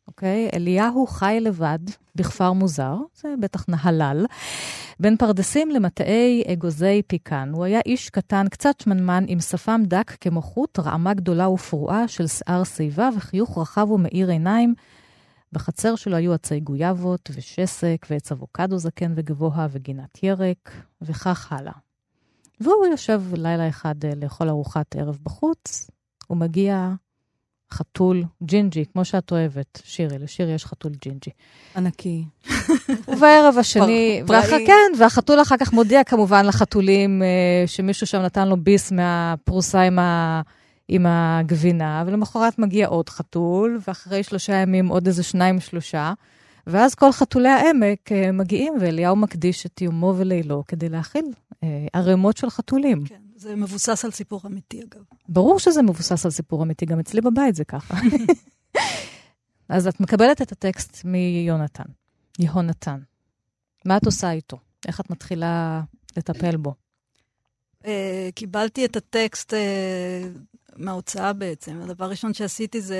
אוקיי? 0.06 0.50
אליהו 0.54 1.06
חי 1.06 1.38
לבד 1.40 1.78
בכפר 2.14 2.52
מוזר, 2.52 2.96
זה 3.14 3.34
בטח 3.40 3.64
נהלל, 3.68 4.26
בין 5.00 5.16
פרדסים 5.16 5.70
למטעי 5.70 6.44
אגוזי 6.52 7.02
פיקן. 7.06 7.50
הוא 7.52 7.64
היה 7.64 7.80
איש 7.86 8.10
קטן, 8.10 8.48
קצת 8.48 8.80
שמנמן, 8.80 9.24
עם 9.28 9.40
שפם 9.40 9.80
דק 9.84 10.16
כמו 10.20 10.42
חוט, 10.42 10.78
רעמה 10.78 11.14
גדולה 11.14 11.48
ופרועה 11.48 12.08
של 12.08 12.26
שיער 12.26 12.64
שיבה 12.64 13.08
וחיוך 13.16 13.58
רחב 13.58 13.90
ומאיר 13.90 14.30
עיניים. 14.30 14.74
בחצר 15.52 15.96
שלו 15.96 16.16
היו 16.16 16.32
עצי 16.32 16.60
גויאבות 16.60 17.30
ושסק 17.34 18.06
ועץ 18.10 18.32
אבוקדו 18.32 18.78
זקן 18.78 19.12
וגבוה 19.16 19.66
וגינת 19.70 20.22
ירק, 20.22 20.70
וכך 21.02 21.52
הלאה. 21.52 21.72
והוא 22.60 22.86
יושב 22.86 23.22
לילה 23.32 23.68
אחד 23.68 24.04
אה, 24.04 24.10
לאכול 24.16 24.48
ארוחת 24.48 24.96
ערב 24.96 25.18
בחוץ, 25.22 25.90
הוא 26.26 26.36
מגיע 26.36 26.92
חתול 27.72 28.24
ג'ינג'י, 28.42 28.84
כמו 28.92 29.04
שאת 29.04 29.32
אוהבת, 29.32 29.82
שירי, 29.84 30.18
לשירי 30.18 30.52
יש 30.52 30.64
חתול 30.64 30.92
ג'ינג'י. 31.02 31.30
ענקי. 31.76 32.24
ובערב 33.08 33.54
השני, 33.58 34.22
ואח... 34.26 34.50
כן, 34.50 34.92
והחתול 34.98 35.42
אחר 35.42 35.56
כך 35.56 35.72
מודיע 35.72 36.04
כמובן 36.04 36.46
לחתולים 36.46 37.22
אה, 37.22 37.66
שמישהו 37.66 38.06
שם 38.06 38.18
נתן 38.18 38.48
לו 38.48 38.56
ביס 38.56 38.92
מהפרוסה 38.92 39.80
עם 39.80 39.98
ה... 39.98 40.40
עם 40.88 41.06
הגבינה, 41.08 42.04
ולמחרת 42.06 42.58
מגיע 42.58 42.86
עוד 42.86 43.08
חתול, 43.08 43.80
ואחרי 43.88 44.22
שלושה 44.22 44.52
ימים 44.54 44.88
עוד 44.88 45.06
איזה 45.06 45.22
שניים, 45.22 45.60
שלושה, 45.60 46.12
ואז 46.66 46.94
כל 46.94 47.12
חתולי 47.12 47.48
העמק 47.48 48.08
uh, 48.08 48.32
מגיעים, 48.32 48.74
ואליהו 48.80 49.16
מקדיש 49.16 49.66
את 49.66 49.80
יומו 49.80 50.14
ולילו 50.16 50.64
כדי 50.68 50.88
להכיל 50.88 51.24
uh, 51.24 51.66
ערימות 51.92 52.36
של 52.36 52.50
חתולים. 52.50 53.04
כן, 53.04 53.14
זה 53.38 53.56
מבוסס 53.56 54.04
על 54.04 54.10
סיפור 54.10 54.40
אמיתי, 54.46 54.82
אגב. 54.82 55.02
ברור 55.28 55.58
שזה 55.58 55.82
מבוסס 55.82 56.24
על 56.24 56.30
סיפור 56.30 56.62
אמיתי, 56.62 56.86
גם 56.86 57.00
אצלי 57.00 57.20
בבית 57.20 57.54
זה 57.54 57.64
ככה. 57.64 57.94
אז 59.68 59.86
את 59.86 60.00
מקבלת 60.00 60.42
את 60.42 60.52
הטקסט 60.52 61.04
מיונתן, 61.04 61.84
יהונתן. 62.38 63.00
מה 63.84 63.96
את 63.96 64.06
עושה 64.06 64.30
איתו? 64.30 64.58
איך 64.88 65.00
את 65.00 65.10
מתחילה 65.10 65.82
לטפל 66.16 66.56
בו? 66.56 66.74
Uh, 67.82 67.86
קיבלתי 68.34 68.84
את 68.84 68.96
הטקסט 68.96 69.52
uh, 69.52 69.56
מההוצאה 70.78 71.32
בעצם. 71.32 71.80
הדבר 71.82 72.04
הראשון 72.04 72.34
שעשיתי 72.34 72.80
זה 72.80 72.98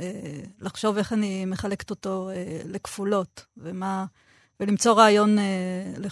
אה, 0.00 0.42
לחשוב 0.60 0.96
איך 0.96 1.12
אני 1.12 1.44
מחלקת 1.44 1.90
אותו 1.90 2.30
אה, 2.30 2.60
לכפולות, 2.64 3.44
ומה, 3.56 4.04
ולמצוא 4.60 4.94
רעיון 4.94 5.38
אה, 5.38 5.44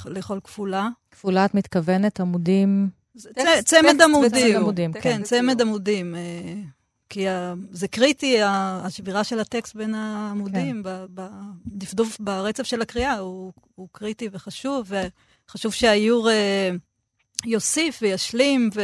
לכל 0.07 0.41
כפולה. 0.45 0.89
כפולה, 1.11 1.45
את 1.45 1.55
מתכוונת 1.55 2.21
עמודים? 2.21 3.00
טקסט, 3.35 3.67
צמד 3.67 4.03
עמודים. 4.03 4.93
כן. 4.93 5.01
כן, 5.01 5.23
צמד 5.23 5.61
עמודים. 5.61 6.15
אה, 6.15 6.21
כי 7.09 7.27
זה 7.71 7.89
קריטי, 7.89 8.37
השבירה 8.43 9.25
של 9.25 9.41
הטקסט 9.41 9.75
בין 9.75 9.95
העמודים, 9.95 10.83
כן. 10.85 11.07
בדפדוף, 11.67 12.21
ברצף 12.21 12.63
של 12.63 12.83
הקריאה, 12.83 13.19
הוא, 13.19 13.53
קריטי 13.93 14.29
וחשוב, 14.33 14.93
וחשוב 15.49 15.73
שהאיור 15.73 16.31
אה, 16.31 16.71
יוסיף 17.47 17.99
וישלים, 18.03 18.71
ו... 18.75 18.81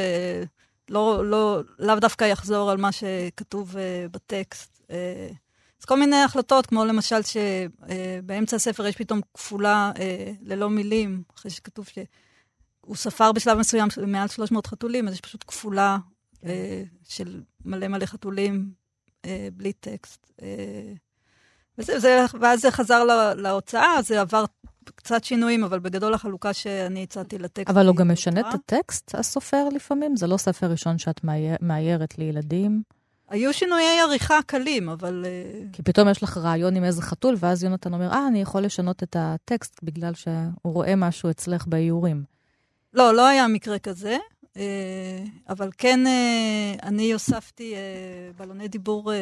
לא, 0.91 1.31
לא, 1.31 1.61
לאו 1.79 2.01
דווקא 2.01 2.25
יחזור 2.25 2.71
על 2.71 2.77
מה 2.77 2.93
שכתוב 2.93 3.75
uh, 3.77 3.79
בטקסט. 4.11 4.81
Uh, 4.83 5.35
אז 5.81 5.85
כל 5.85 5.99
מיני 6.01 6.17
החלטות, 6.17 6.67
כמו 6.67 6.85
למשל 6.85 7.17
שבאמצע 7.23 8.57
הספר 8.57 8.87
יש 8.87 8.97
פתאום 8.97 9.21
כפולה 9.35 9.93
ללא 10.43 10.71
מילים, 10.71 11.23
אחרי 11.35 11.51
שכתוב 11.51 11.87
שהוא 12.87 12.97
ספר 12.97 13.33
בשלב 13.33 13.59
מסוים 13.59 13.89
מעל 14.07 14.29
300 14.29 14.67
חתולים, 14.67 15.09
אז 15.09 15.15
יש 15.15 15.21
פשוט 15.21 15.45
כפולה 15.47 15.99
uh, 16.35 16.47
של 17.09 17.43
מלא 17.65 17.89
מלא 17.89 18.07
חתולים 18.07 18.71
uh, 19.23 19.29
בלי 19.53 19.73
טקסט. 19.73 20.33
Uh, 20.41 20.45
וזה, 21.79 21.99
זה, 22.01 22.25
ואז 22.41 22.61
זה 22.61 22.71
חזר 22.71 23.05
לה, 23.05 23.35
להוצאה, 23.35 24.03
זה 24.03 24.21
עבר 24.21 24.45
קצת 24.95 25.25
שינויים, 25.25 25.65
אבל 25.65 25.79
בגדול 25.79 26.15
החלוקה 26.15 26.53
שאני 26.53 27.03
הצעתי 27.03 27.39
לטקסט... 27.39 27.71
אבל 27.71 27.87
הוא 27.87 27.97
גם 27.97 28.11
משנה 28.13 28.41
את 28.41 28.55
הטקסט, 28.55 29.15
הסופר 29.15 29.69
לפעמים? 29.69 30.17
זה 30.17 30.27
לא 30.27 30.37
ספר 30.37 30.71
ראשון 30.71 30.99
שאת 30.99 31.21
מאיירת 31.61 32.19
לילדים? 32.19 32.83
היו 33.29 33.53
שינויי 33.53 34.01
עריכה 34.01 34.39
קלים, 34.47 34.89
אבל... 34.89 35.25
אה, 35.27 35.67
כי 35.73 35.83
פתאום 35.83 36.09
יש 36.09 36.23
לך 36.23 36.37
רעיון 36.37 36.77
עם 36.77 36.85
איזה 36.85 37.03
חתול, 37.03 37.37
ואז 37.39 37.65
יונתן 37.65 37.95
אומר, 37.95 38.13
אה, 38.13 38.27
אני 38.29 38.43
יכול 38.43 38.63
לשנות 38.63 39.03
את 39.03 39.17
הטקסט 39.19 39.81
בגלל 39.83 40.15
שהוא 40.15 40.73
רואה 40.73 40.97
משהו 40.97 41.31
אצלך 41.31 41.67
באיורים. 41.67 42.36
לא, 42.97 43.15
לא 43.15 43.27
היה 43.27 43.49
מקרה 43.49 43.79
כזה. 43.79 44.17
אה, 44.57 44.63
אבל 45.49 45.71
כן, 45.79 46.07
אה, 46.07 46.75
אני 46.83 47.13
הוספתי 47.13 47.75
אה, 47.75 47.81
בלוני 48.39 48.69
דיבור. 48.69 49.13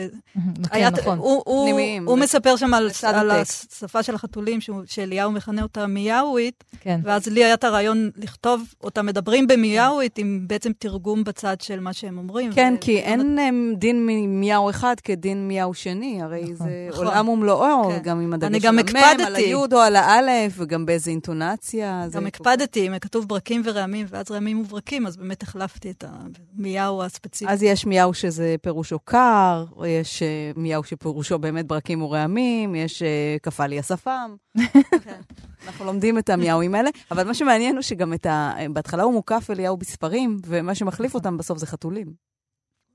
כן, 0.73 0.89
נכון, 0.93 1.19
פנימיים. 1.45 2.09
הוא 2.09 2.19
מספר 2.19 2.57
שם 2.57 2.75
על 2.75 3.31
השפה 3.31 4.03
של 4.03 4.15
החתולים, 4.15 4.59
שאליהו 4.87 5.33
מכנה 5.33 5.63
אותה 5.63 5.87
מיאווית, 5.87 6.65
כן. 6.81 7.01
ואז 7.05 7.27
לי 7.27 7.45
היה 7.45 7.55
את 7.55 7.65
הרעיון 7.65 8.11
לכתוב 8.17 8.75
אותה 8.85 9.03
מדברים 9.03 9.47
במיאווית, 9.47 10.19
עם 10.19 10.45
בעצם 10.47 10.73
תרגום 10.79 11.25
בצד 11.25 11.61
של 11.61 11.81
מה 11.81 11.93
שהם 11.93 12.19
אומרים. 12.19 12.53
כן, 12.53 12.75
כי 12.81 12.99
אין 12.99 13.39
דין 13.79 14.07
מיהו 14.29 14.71
אחד 14.71 14.95
כדין 15.05 15.49
מיהו 15.49 15.75
שני, 15.75 16.23
הרי 16.23 16.43
נכון. 16.43 16.55
זה 16.55 16.89
נכון. 16.91 17.07
עולם 17.07 17.29
ומלואו, 17.29 17.91
כן. 17.91 17.99
גם 18.03 18.21
עם 18.21 18.33
הדגש 18.33 18.65
על 18.65 18.79
המם, 18.79 19.25
על 19.27 19.37
היוד 19.37 19.75
או 19.75 19.79
על 19.79 19.97
האלף, 19.97 20.53
וגם 20.57 20.87
באיזה 20.87 21.11
אינטונציה. 21.11 22.07
גם 22.13 22.27
הקפדתי, 22.27 22.89
אם 22.89 22.99
כתוב 22.99 23.29
ברקים 23.29 23.63
ורעמים, 23.65 24.07
ואז 24.11 24.31
רעמים 24.31 24.61
וברקים, 24.61 25.07
אז 25.07 25.17
באמת 25.25 25.43
החלפתי 25.43 25.91
את 25.91 26.05
המיהו 26.07 27.03
הספציפי. 27.03 27.53
אז 27.53 27.63
יש 27.63 27.87
מיהו 27.87 28.15
שזה 28.15 28.55
פירושו 28.63 28.99
קר, 28.99 29.65
או 29.77 29.87
יש 29.87 30.23
uh, 30.23 30.59
מיהו 30.59 30.85
שפירושו 30.85 31.39
באמת 31.39 31.67
ברקים 31.67 32.03
ורעמים, 32.03 32.75
יש 32.75 33.03
קפא 33.43 33.63
לי 33.63 33.79
השפם. 33.79 34.37
כן. 35.05 35.21
אנחנו 35.67 35.85
לומדים 35.85 36.19
את 36.19 36.31
המיהואים 36.31 36.75
האלה, 36.75 36.91
אבל 37.11 37.27
מה 37.27 37.35
שמעניין 37.35 37.75
הוא 37.75 37.83
שגם 37.83 38.13
את 38.15 38.27
ה... 38.27 38.53
בהתחלה 38.71 39.03
הוא 39.03 39.13
מוקף 39.13 39.51
אליהו 39.51 39.77
בספרים, 39.77 40.41
ומה 40.47 40.75
שמחליף 40.75 41.15
אותם 41.15 41.37
בסוף 41.37 41.59
זה 41.59 41.67
חתולים. 41.67 42.13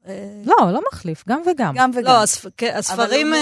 אה, 0.07 0.41
לא, 0.45 0.71
לא 0.73 0.81
מחליף, 0.93 1.23
גם 1.29 1.41
וגם. 1.51 1.73
גם 1.77 1.91
וגם. 1.95 2.03
לא, 2.05 2.49
כן, 2.57 2.73
הספרים, 2.75 3.33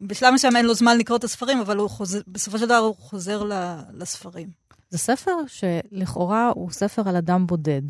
בשלב 0.00 0.34
מסוים 0.34 0.56
אין 0.56 0.66
לו 0.66 0.74
זמן 0.74 0.98
לקרוא 0.98 1.18
את 1.18 1.24
הספרים, 1.24 1.58
אבל 1.58 1.78
בסופו 2.26 2.58
של 2.58 2.64
דבר 2.64 2.76
הוא 2.76 2.94
חוזר 2.98 3.42
לספרים. 3.92 4.65
זה 4.90 4.98
ספר 4.98 5.32
שלכאורה 5.46 6.50
הוא 6.54 6.70
ספר 6.70 7.08
על 7.08 7.16
אדם 7.16 7.46
בודד. 7.46 7.82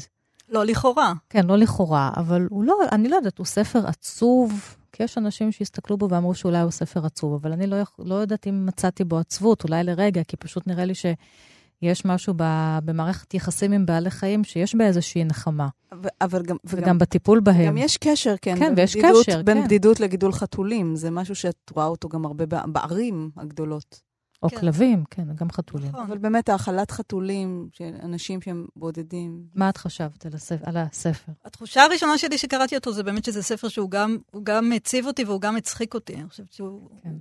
לא 0.48 0.64
לכאורה. 0.64 1.12
כן, 1.30 1.46
לא 1.46 1.56
לכאורה, 1.56 2.10
אבל 2.16 2.46
הוא 2.50 2.64
לא, 2.64 2.74
אני 2.92 3.08
לא 3.08 3.16
יודעת, 3.16 3.38
הוא 3.38 3.46
ספר 3.46 3.86
עצוב, 3.86 4.76
כי 4.92 5.02
יש 5.02 5.18
אנשים 5.18 5.52
שהסתכלו 5.52 5.96
בו 5.96 6.08
ואמרו 6.10 6.34
שאולי 6.34 6.60
הוא 6.60 6.70
ספר 6.70 7.06
עצוב, 7.06 7.34
אבל 7.34 7.52
אני 7.52 7.66
לא, 7.66 7.76
לא 7.98 8.14
יודעת 8.14 8.46
אם 8.46 8.66
מצאתי 8.66 9.04
בו 9.04 9.18
עצבות, 9.18 9.64
אולי 9.64 9.84
לרגע, 9.84 10.24
כי 10.24 10.36
פשוט 10.36 10.66
נראה 10.66 10.84
לי 10.84 10.94
שיש 10.94 12.04
משהו 12.04 12.34
ב, 12.36 12.42
במערכת 12.84 13.34
יחסים 13.34 13.72
עם 13.72 13.86
בעלי 13.86 14.10
חיים 14.10 14.44
שיש 14.44 14.74
בה 14.74 14.86
איזושהי 14.86 15.24
נחמה. 15.24 15.68
ו- 16.02 16.08
אבל 16.20 16.42
גם... 16.42 16.56
וגם, 16.64 16.82
וגם 16.82 16.98
בטיפול 16.98 17.40
בהם. 17.40 17.66
גם 17.66 17.76
יש 17.76 17.96
קשר, 17.96 18.34
כן. 18.42 18.58
כן, 18.58 18.74
ויש 18.76 18.96
בדידות, 18.96 19.26
קשר, 19.26 19.42
בין 19.42 19.58
כן. 19.58 19.64
בדידות 19.64 20.00
לגידול 20.00 20.32
חתולים. 20.32 20.96
זה 20.96 21.10
משהו 21.10 21.34
שאת 21.34 21.70
רואה 21.74 21.86
אותו 21.86 22.08
גם 22.08 22.24
הרבה 22.26 22.44
בערים 22.66 23.30
הגדולות. 23.36 24.05
או 24.46 24.50
כן. 24.50 24.60
כלבים, 24.60 25.04
כן, 25.10 25.34
גם 25.34 25.50
חתולים. 25.50 25.88
נכון. 25.88 26.00
אבל 26.00 26.18
באמת, 26.18 26.48
האכלת 26.48 26.90
חתולים 26.90 27.68
של 27.72 27.94
אנשים 28.02 28.40
שהם 28.42 28.66
בודדים. 28.76 29.46
מה 29.54 29.68
את 29.68 29.76
חשבת 29.76 30.26
על, 30.26 30.34
הספר, 30.34 30.64
על 30.68 30.76
הספר? 30.76 31.32
התחושה 31.44 31.82
הראשונה 31.82 32.18
שלי 32.18 32.38
שקראתי 32.38 32.76
אותו 32.76 32.92
זה 32.92 33.02
באמת 33.02 33.24
שזה 33.24 33.42
ספר 33.42 33.68
שהוא 33.68 33.90
גם, 33.90 34.18
גם 34.42 34.72
הציב 34.72 35.06
אותי 35.06 35.24
והוא 35.24 35.40
גם 35.40 35.56
הצחיק 35.56 35.94
אותי. 35.94 36.14
אני 36.14 36.28
חושבת 36.28 36.52
שהוא... 36.52 36.90
כן. 37.02 37.14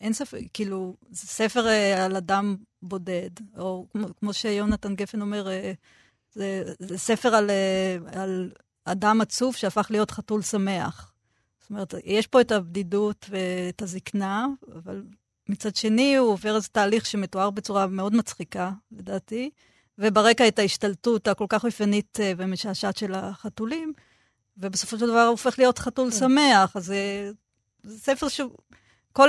אין 0.00 0.12
ספר, 0.12 0.36
כאילו, 0.54 0.96
זה 1.10 1.26
ספר 1.26 1.66
uh, 1.66 2.00
על 2.00 2.16
אדם 2.16 2.56
בודד, 2.82 3.30
או 3.58 3.86
כמו, 3.92 4.06
כמו 4.20 4.32
שיונתן 4.32 4.94
גפן 4.94 5.20
אומר, 5.20 5.46
uh, 5.46 5.76
זה, 6.32 6.62
זה 6.78 6.98
ספר 6.98 7.34
על, 7.34 7.50
uh, 7.50 8.18
על 8.18 8.50
אדם 8.84 9.20
עצוב 9.20 9.56
שהפך 9.56 9.86
להיות 9.90 10.10
חתול 10.10 10.42
שמח. 10.42 11.12
זאת 11.60 11.70
אומרת, 11.70 11.94
יש 12.04 12.26
פה 12.26 12.40
את 12.40 12.52
הבדידות 12.52 13.26
ואת 13.30 13.82
הזקנה, 13.82 14.46
אבל 14.74 15.04
מצד 15.48 15.76
שני, 15.76 16.16
הוא 16.16 16.30
עובר 16.30 16.56
איזה 16.56 16.68
תהליך 16.68 17.06
שמתואר 17.06 17.50
בצורה 17.50 17.86
מאוד 17.86 18.14
מצחיקה, 18.14 18.70
לדעתי, 18.92 19.50
וברקע 19.98 20.48
את 20.48 20.58
ההשתלטות 20.58 21.28
הכל 21.28 21.46
כך 21.48 21.64
אופיינית 21.64 22.20
אה, 22.20 22.32
ומשעשעת 22.36 22.96
של 22.96 23.14
החתולים, 23.14 23.92
ובסופו 24.56 24.98
של 24.98 25.06
דבר 25.06 25.20
הוא 25.22 25.30
הופך 25.30 25.58
להיות 25.58 25.78
חתול 25.78 26.10
כן. 26.10 26.16
שמח, 26.16 26.76
אז 26.76 26.86
זה, 26.86 27.30
זה 27.82 27.98
ספר 27.98 28.28
שהוא... 28.28 28.50
כל... 29.12 29.28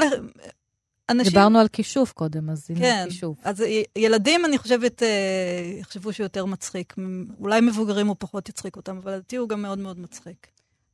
אנשים... 1.09 1.31
דיברנו 1.31 1.59
על 1.59 1.67
כישוף 1.67 2.11
קודם, 2.11 2.49
אז 2.49 2.67
הנה 2.69 2.79
כן, 2.79 3.05
כישוף. 3.09 3.37
אז 3.43 3.63
ילדים, 3.95 4.45
אני 4.45 4.57
חושבת, 4.57 5.03
אה, 5.03 5.73
יחשבו 5.79 6.13
שהוא 6.13 6.25
יותר 6.25 6.45
מצחיק. 6.45 6.95
אולי 7.39 7.61
מבוגרים 7.61 8.07
הוא 8.07 8.15
פחות 8.19 8.49
יצחיק 8.49 8.75
אותם, 8.75 8.97
אבל 8.97 9.11
לדעתי 9.11 9.35
הוא 9.35 9.49
גם 9.49 9.61
מאוד 9.61 9.79
מאוד 9.79 9.99
מצחיק. 9.99 10.47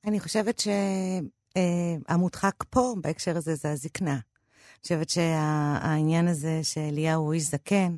אני 0.05 0.19
חושבת 0.19 0.63
שהמודחק 1.57 2.63
פה, 2.69 2.95
בהקשר 3.01 3.37
הזה, 3.37 3.55
זה 3.55 3.71
הזקנה. 3.71 4.19
חושבת 4.85 5.09
שהעניין 5.09 6.27
הזה 6.27 6.59
שאליהו 6.63 7.23
הוא 7.23 7.33
איש 7.33 7.43
זקן, 7.43 7.95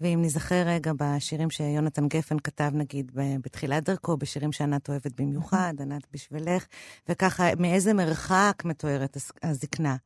ואם 0.00 0.18
נזכר 0.22 0.62
רגע 0.66 0.92
בשירים 0.96 1.50
שיונתן 1.50 2.08
גפן 2.08 2.38
כתב, 2.38 2.70
נגיד, 2.74 3.12
בתחילת 3.14 3.84
דרכו, 3.84 4.16
בשירים 4.16 4.52
שענת 4.52 4.88
אוהבת 4.88 5.20
במיוחד, 5.20 5.74
ענת 5.80 6.02
בשבילך, 6.12 6.66
וככה, 7.08 7.44
מאיזה 7.58 7.94
מרחק 7.94 8.62
מתוארת 8.64 9.16
הזקנה 9.42 9.96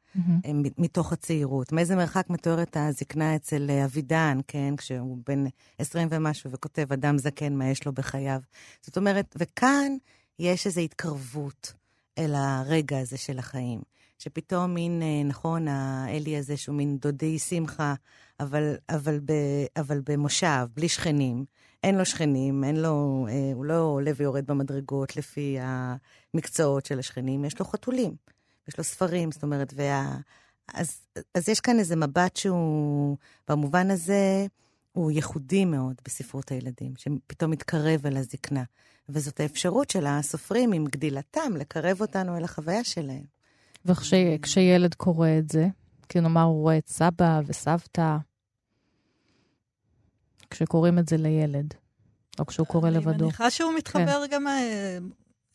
מתוך 0.79 1.13
הצעירות? 1.13 1.73
מאיזה 1.73 1.97
מרחק 1.97 2.31
מתוארת 2.31 2.77
הזקנה 2.77 3.37
אצל 3.37 3.71
אבידן, 3.85 4.39
כן, 4.47 4.77
כשהוא 4.77 5.19
בן 5.27 5.45
20 5.79 6.09
ומשהו 6.11 6.51
וכותב, 6.51 6.93
אדם 6.93 7.19
זקן, 7.19 7.55
מה 7.55 7.69
יש 7.69 7.87
לו 7.87 7.93
בחייו? 7.93 8.41
זאת 8.83 8.97
אומרת, 8.97 9.37
וכאן 9.39 9.93
יש 10.39 10.67
איזו 10.67 10.81
התקרבות 10.81 11.73
אל 12.19 12.35
הרגע 12.35 12.99
הזה 12.99 13.17
של 13.17 13.39
החיים. 13.39 13.94
שפתאום 14.25 14.75
מין, 14.75 15.03
נכון, 15.25 15.69
האלי 15.69 16.37
הזה 16.37 16.57
שהוא 16.57 16.77
מין 16.77 16.99
דודי 16.99 17.39
שמחה, 17.39 17.95
אבל, 18.41 18.75
אבל, 18.89 19.21
ב, 19.25 19.33
אבל 19.77 20.01
במושב, 20.05 20.67
בלי 20.77 20.89
שכנים. 20.89 21.45
אין 21.83 21.99
לו 21.99 22.05
שכנים, 22.05 22.65
אין 22.65 22.77
לו, 22.77 23.27
אה, 23.31 23.51
הוא 23.55 23.65
לא 23.65 23.79
עולה 23.79 24.11
ויורד 24.17 24.47
במדרגות 24.47 25.17
לפי 25.17 25.57
המקצועות 25.61 26.87
של 26.87 26.99
השכנים, 26.99 27.45
יש 27.45 27.59
לו 27.59 27.65
חתולים, 27.65 28.17
יש 28.69 28.79
לו 28.79 28.85
ספרים, 28.85 29.33
זאת 29.33 29.43
אומרת, 29.43 29.73
וה... 29.77 30.17
אז, 30.75 31.01
אז 31.35 31.49
יש 31.49 31.61
כאן 31.61 31.79
איזה 31.79 31.97
מבט 31.97 32.37
שהוא, 32.37 33.17
במובן 33.49 33.91
הזה, 33.91 34.47
הוא 34.93 35.11
ייחודי 35.11 35.65
מאוד 35.65 35.95
בספרות 36.05 36.51
הילדים, 36.51 36.93
שפתאום 36.97 37.51
מתקרב 37.51 38.07
אל 38.07 38.17
הזקנה. 38.17 38.63
וזאת 39.09 39.41
האפשרות 39.41 39.91
של 39.91 40.07
הסופרים, 40.07 40.73
עם 40.73 40.85
גדילתם, 40.85 41.57
לקרב 41.57 42.01
אותנו 42.01 42.37
אל 42.37 42.45
החוויה 42.45 42.85
שלהם. 42.85 43.34
וכשילד 43.85 44.95
קורא 44.95 45.29
את 45.39 45.49
זה, 45.49 45.67
כי 46.09 46.21
נאמר 46.21 46.43
הוא 46.43 46.63
רואה 46.63 46.79
את 46.79 46.89
סבא 46.89 47.41
וסבתא, 47.47 48.17
כשקוראים 50.51 50.99
את 50.99 51.09
זה 51.09 51.17
לילד, 51.17 51.75
או 52.39 52.47
כשהוא 52.47 52.67
קורא 52.67 52.91
לבדו. 52.91 53.11
אני 53.11 53.23
מניחה 53.23 53.51
שהוא 53.51 53.73
מתחבר 53.75 54.27
כן. 54.27 54.35
גם, 54.35 54.47
אה, 54.47 54.99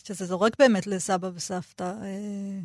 שזה 0.03 0.25
זורק 0.25 0.53
באמת 0.59 0.87
לסבא 0.87 1.29
וסבתא. 1.33 1.83
אה, 1.83 2.59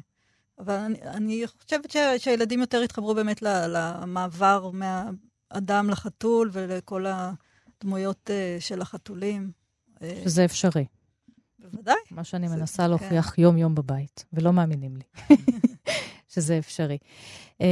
אבל 0.58 0.74
אני, 0.74 1.02
אני 1.02 1.44
חושבת 1.46 1.90
ש, 1.90 1.96
שהילדים 2.18 2.60
יותר 2.60 2.80
התחברו 2.80 3.14
באמת 3.14 3.42
למעבר 3.42 4.70
מהאדם 4.70 5.90
לחתול 5.90 6.50
ולכל 6.52 7.06
הדמויות 7.08 8.30
אה, 8.30 8.56
של 8.60 8.80
החתולים. 8.80 9.50
שזה 10.24 10.44
אפשרי. 10.44 10.84
בוודאי. 11.72 11.94
מה 12.10 12.24
שאני 12.24 12.48
מנסה 12.48 12.88
להוכיח 12.88 13.30
כן. 13.30 13.42
יום-יום 13.42 13.74
בבית, 13.74 14.24
ולא 14.32 14.52
מאמינים 14.52 14.96
לי. 14.96 15.36
שזה 16.34 16.58
אפשרי. 16.58 16.98
אמ, 17.60 17.66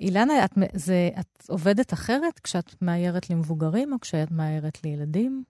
אילנה, 0.00 0.44
את, 0.44 0.50
זה, 0.74 1.10
את 1.20 1.44
עובדת 1.48 1.92
אחרת 1.92 2.38
כשאת 2.38 2.74
מאיירת 2.82 3.30
למבוגרים 3.30 3.92
או 3.92 4.00
כשאת 4.00 4.30
מאיירת 4.30 4.84
לילדים? 4.84 5.44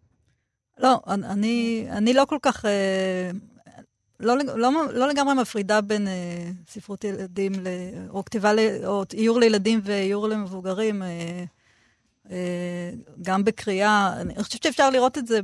לא, 0.79 1.01
אני, 1.07 1.87
אני 1.91 2.15
לא 2.15 2.25
כל 2.25 2.39
כך, 2.43 2.65
אה, 2.65 3.31
לא, 4.21 4.37
לא, 4.39 4.71
לא 4.93 5.09
לגמרי 5.09 5.35
מפרידה 5.35 5.81
בין 5.81 6.09
אה, 6.09 6.51
ספרות 6.69 7.05
ילדים, 7.05 7.53
ל, 7.53 7.67
או 8.09 8.25
כתיבה, 8.25 8.53
ל, 8.53 8.59
או 8.85 9.05
איור 9.13 9.41
לילדים 9.41 9.81
ואיור 9.83 10.29
למבוגרים. 10.29 11.03
אה, 11.03 11.45
גם 13.23 13.45
בקריאה, 13.45 14.21
אני 14.21 14.43
חושבת 14.43 14.63
שאפשר 14.63 14.91
לראות 14.91 15.19
את 15.19 15.27
זה 15.27 15.41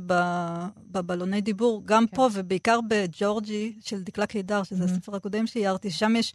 בבלוני 0.91 1.41
דיבור, 1.41 1.81
גם 1.85 2.07
כן. 2.07 2.15
פה 2.15 2.29
ובעיקר 2.33 2.79
בג'ורג'י 2.87 3.75
של 3.81 4.03
דקלה 4.03 4.25
קידר, 4.25 4.63
שזה 4.63 4.83
mm-hmm. 4.83 4.87
הספר 4.87 5.15
הקודם 5.15 5.47
שאיירתי, 5.47 5.91
ששם 5.91 6.15
יש 6.15 6.33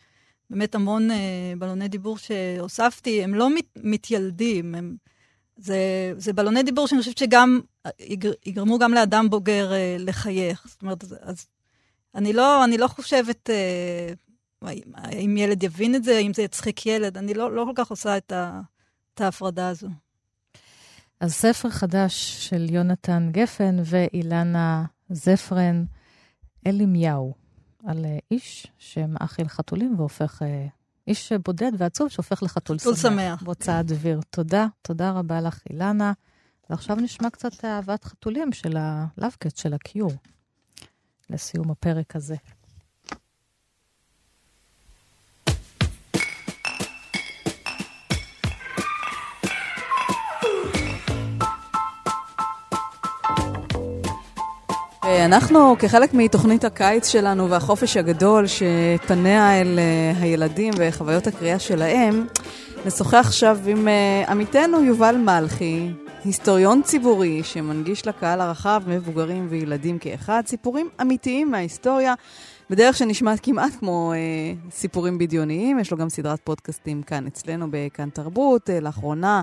באמת 0.51 0.75
המון 0.75 1.11
uh, 1.11 1.15
בלוני 1.59 1.89
דיבור 1.89 2.19
שהוספתי, 2.19 3.25
הם 3.25 3.35
לא 3.35 3.55
מת, 3.55 3.67
מתיילדים, 3.77 4.75
הם, 4.75 4.97
זה, 5.57 6.13
זה 6.17 6.33
בלוני 6.33 6.63
דיבור 6.63 6.89
שאני 6.89 7.01
חושבת 7.01 7.19
שגם 7.19 7.61
יגר, 8.01 8.33
יגרמו 8.47 8.79
גם 8.79 8.95
לאדם 8.95 9.31
בוגר 9.31 9.71
uh, 9.71 10.03
לחייך. 10.03 10.67
זאת 10.69 10.83
אומרת, 10.83 11.05
אז 11.21 11.47
אני 12.15 12.33
לא, 12.33 12.65
אני 12.65 12.79
לא 12.79 12.87
חושבת 12.87 13.51
uh, 13.51 14.67
האם 14.95 15.37
ילד 15.37 15.63
יבין 15.63 15.95
את 15.95 16.05
זה, 16.05 16.17
האם 16.17 16.35
זה 16.35 16.43
יצחיק 16.43 16.87
ילד, 16.87 17.19
אני 17.19 17.35
לא, 17.35 17.53
לא 17.53 17.65
כל 17.65 17.73
כך 17.75 17.91
עושה 17.91 18.17
את, 18.17 18.33
ה, 18.33 18.61
את 19.15 19.21
ההפרדה 19.21 19.69
הזו. 19.69 19.89
אז 21.23 21.33
ספר 21.33 21.71
חדש 21.71 22.49
של 22.49 22.71
יונתן 22.71 23.29
גפן 23.33 23.77
ואילנה 23.85 24.85
זפרן, 25.11 25.85
אלימיהו. 26.67 27.35
על 27.87 28.05
אה, 28.05 28.19
איש 28.31 28.67
שמאכיל 28.79 29.49
חתולים 29.49 29.95
והופך, 29.99 30.43
אה, 30.43 30.67
איש 31.07 31.33
בודד 31.33 31.73
ועצוב 31.79 32.09
שהופך 32.09 32.43
לחתול 32.43 32.79
שמח. 32.79 32.99
חתול 32.99 33.11
שמח. 33.11 33.43
בהוצאת 33.43 33.87
דביר. 33.87 34.21
תודה, 34.31 34.67
תודה 34.83 35.11
רבה 35.11 35.41
לך, 35.41 35.61
אילנה. 35.71 36.13
ועכשיו 36.71 36.97
נשמע 36.97 37.31
קצת 37.31 37.65
אהבת 37.65 38.05
חתולים 38.05 38.53
של 38.53 38.77
הלאבקט, 38.77 39.57
של 39.57 39.75
הקיור, 39.75 40.13
לסיום 41.31 41.71
הפרק 41.71 42.17
הזה. 42.17 42.37
אנחנו, 55.21 55.77
כחלק 55.79 56.15
מתוכנית 56.15 56.65
הקיץ 56.65 57.09
שלנו 57.09 57.51
והחופש 57.51 57.97
הגדול 57.97 58.45
שפניה 58.47 59.61
אל 59.61 59.79
אה, 59.79 60.13
הילדים 60.21 60.75
וחוויות 60.77 61.27
הקריאה 61.27 61.59
שלהם, 61.59 62.27
נשוחח 62.87 63.27
עכשיו 63.27 63.59
עם 63.67 63.89
אה, 63.89 64.25
עמיתנו 64.29 64.85
יובל 64.85 65.17
מלכי, 65.17 65.91
היסטוריון 66.25 66.83
ציבורי 66.83 67.43
שמנגיש 67.43 68.07
לקהל 68.07 68.41
הרחב, 68.41 68.83
מבוגרים 68.87 69.47
וילדים 69.51 69.99
כאחד, 69.99 70.43
סיפורים 70.47 70.89
אמיתיים 71.01 71.51
מההיסטוריה, 71.51 72.15
בדרך 72.71 72.97
שנשמעת 72.97 73.41
כמעט 73.43 73.73
כמו 73.79 74.13
אה, 74.13 74.19
סיפורים 74.71 75.19
בדיוניים. 75.19 75.79
יש 75.79 75.91
לו 75.91 75.97
גם 75.97 76.09
סדרת 76.09 76.41
פודקאסטים 76.45 77.03
כאן 77.03 77.27
אצלנו 77.27 77.67
בכאן 77.71 78.11
תרבות. 78.11 78.71
אה, 78.71 78.81
לאחרונה 78.81 79.41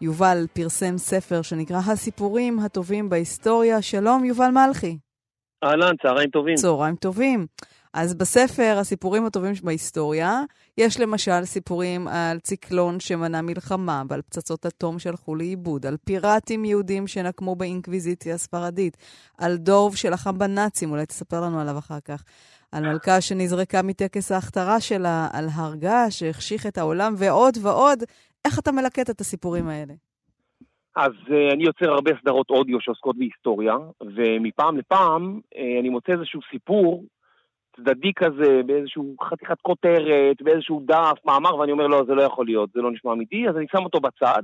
יובל 0.00 0.46
פרסם 0.52 0.98
ספר 0.98 1.42
שנקרא 1.42 1.80
הסיפורים 1.86 2.58
הטובים 2.58 3.08
בהיסטוריה. 3.08 3.82
שלום, 3.82 4.24
יובל 4.24 4.50
מלכי. 4.50 4.96
אהלן, 5.64 5.94
צהריים 6.02 6.30
טובים. 6.30 6.54
צהריים 6.54 6.96
טובים. 6.96 7.46
אז 7.94 8.14
בספר 8.14 8.76
הסיפורים 8.80 9.26
הטובים 9.26 9.52
בהיסטוריה, 9.62 10.40
יש 10.78 11.00
למשל 11.00 11.44
סיפורים 11.44 12.08
על 12.08 12.38
ציקלון 12.40 13.00
שמנע 13.00 13.40
מלחמה 13.40 14.02
ועל 14.08 14.22
פצצות 14.22 14.66
אטום 14.66 14.98
שהלכו 14.98 15.34
לאיבוד, 15.34 15.86
על 15.86 15.96
פיראטים 16.04 16.64
יהודים 16.64 17.06
שנקמו 17.06 17.56
באינקוויזיציה 17.56 18.34
הספרדית, 18.34 18.96
על 19.38 19.56
דורב 19.56 19.94
שלחם 19.94 20.38
בנאצים, 20.38 20.90
אולי 20.90 21.06
תספר 21.06 21.40
לנו 21.40 21.60
עליו 21.60 21.78
אחר 21.78 22.00
כך, 22.04 22.24
על 22.72 22.88
מלכה 22.88 23.20
שנזרקה 23.20 23.82
מטקס 23.82 24.32
ההכתרה 24.32 24.80
שלה, 24.80 25.28
על 25.32 25.48
הרגה 25.52 26.10
שהחשיך 26.10 26.66
את 26.66 26.78
העולם 26.78 27.14
ועוד 27.18 27.58
ועוד. 27.62 28.02
איך 28.44 28.58
אתה 28.58 28.72
מלקט 28.72 29.10
את 29.10 29.20
הסיפורים 29.20 29.68
האלה? 29.68 29.94
אז 30.96 31.12
uh, 31.12 31.52
אני 31.52 31.64
יוצר 31.64 31.90
הרבה 31.90 32.10
סדרות 32.20 32.50
אודיו 32.50 32.80
שעוסקות 32.80 33.16
בהיסטוריה, 33.16 33.76
ומפעם 34.00 34.78
לפעם 34.78 35.40
uh, 35.54 35.58
אני 35.80 35.88
מוצא 35.88 36.12
איזשהו 36.12 36.40
סיפור 36.50 37.04
צדדי 37.76 38.12
כזה, 38.16 38.60
באיזשהו 38.66 39.14
חתיכת 39.22 39.60
כותרת, 39.62 40.42
באיזשהו 40.42 40.82
דף, 40.84 41.18
מאמר, 41.24 41.56
ואני 41.56 41.72
אומר, 41.72 41.86
לא, 41.86 42.04
זה 42.06 42.14
לא 42.14 42.22
יכול 42.22 42.46
להיות, 42.46 42.70
זה 42.74 42.80
לא 42.80 42.92
נשמע 42.92 43.12
אמיתי, 43.12 43.48
אז 43.48 43.56
אני 43.56 43.66
שם 43.72 43.84
אותו 43.84 44.00
בצד, 44.00 44.42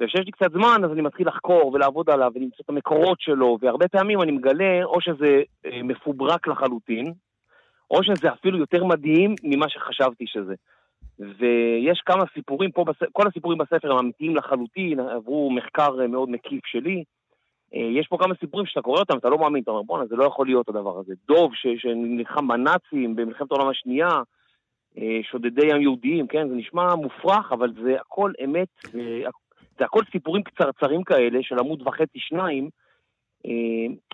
וכשיש 0.00 0.26
לי 0.26 0.30
קצת 0.30 0.52
זמן, 0.52 0.80
אז 0.84 0.90
אני 0.92 1.02
מתחיל 1.02 1.28
לחקור 1.28 1.70
ולעבוד 1.74 2.10
עליו 2.10 2.32
ולמצוא 2.34 2.62
את 2.64 2.70
המקורות 2.70 3.20
שלו, 3.20 3.58
והרבה 3.60 3.88
פעמים 3.88 4.22
אני 4.22 4.32
מגלה 4.32 4.84
או 4.84 5.00
שזה 5.00 5.42
uh, 5.66 5.70
מפוברק 5.82 6.48
לחלוטין, 6.48 7.12
או 7.90 8.04
שזה 8.04 8.32
אפילו 8.32 8.58
יותר 8.58 8.84
מדהים 8.84 9.34
ממה 9.42 9.68
שחשבתי 9.68 10.24
שזה. 10.26 10.54
ויש 11.18 12.00
כמה 12.06 12.24
סיפורים 12.34 12.70
פה, 12.70 12.84
בספר, 12.84 13.06
כל 13.12 13.28
הסיפורים 13.28 13.58
בספר 13.58 13.92
הם 13.92 13.98
אמיתיים 13.98 14.36
לחלוטין, 14.36 15.00
עברו 15.00 15.50
מחקר 15.50 16.06
מאוד 16.08 16.28
מקיף 16.30 16.66
שלי. 16.66 17.04
אה, 17.74 17.80
יש 17.80 18.06
פה 18.08 18.18
כמה 18.18 18.34
סיפורים 18.40 18.66
שאתה 18.66 18.82
קורא 18.82 19.00
אותם, 19.00 19.18
אתה 19.18 19.28
לא 19.28 19.38
מאמין, 19.38 19.62
אתה 19.62 19.70
אומר, 19.70 19.82
בואנה, 19.82 20.06
זה 20.06 20.16
לא 20.16 20.24
יכול 20.24 20.46
להיות 20.46 20.68
הדבר 20.68 20.98
הזה. 20.98 21.14
דוב 21.28 21.52
שנלחם 21.54 22.48
בנאצים 22.48 23.16
במלחמת 23.16 23.52
העולם 23.52 23.68
השנייה, 23.68 24.22
אה, 24.98 25.20
שודדי 25.22 25.66
ים 25.66 25.80
יהודיים, 25.80 26.26
כן? 26.26 26.48
זה 26.48 26.54
נשמע 26.54 26.94
מופרך, 26.94 27.52
אבל 27.52 27.72
זה 27.82 27.96
הכל 28.00 28.32
אמת, 28.44 28.68
זה 29.78 29.84
הכל 29.84 30.00
סיפורים 30.12 30.42
קצרצרים 30.42 31.02
כאלה 31.04 31.38
של 31.42 31.58
עמוד 31.58 31.86
וחצי, 31.86 32.18
שניים, 32.18 32.64
אה, 32.64 32.83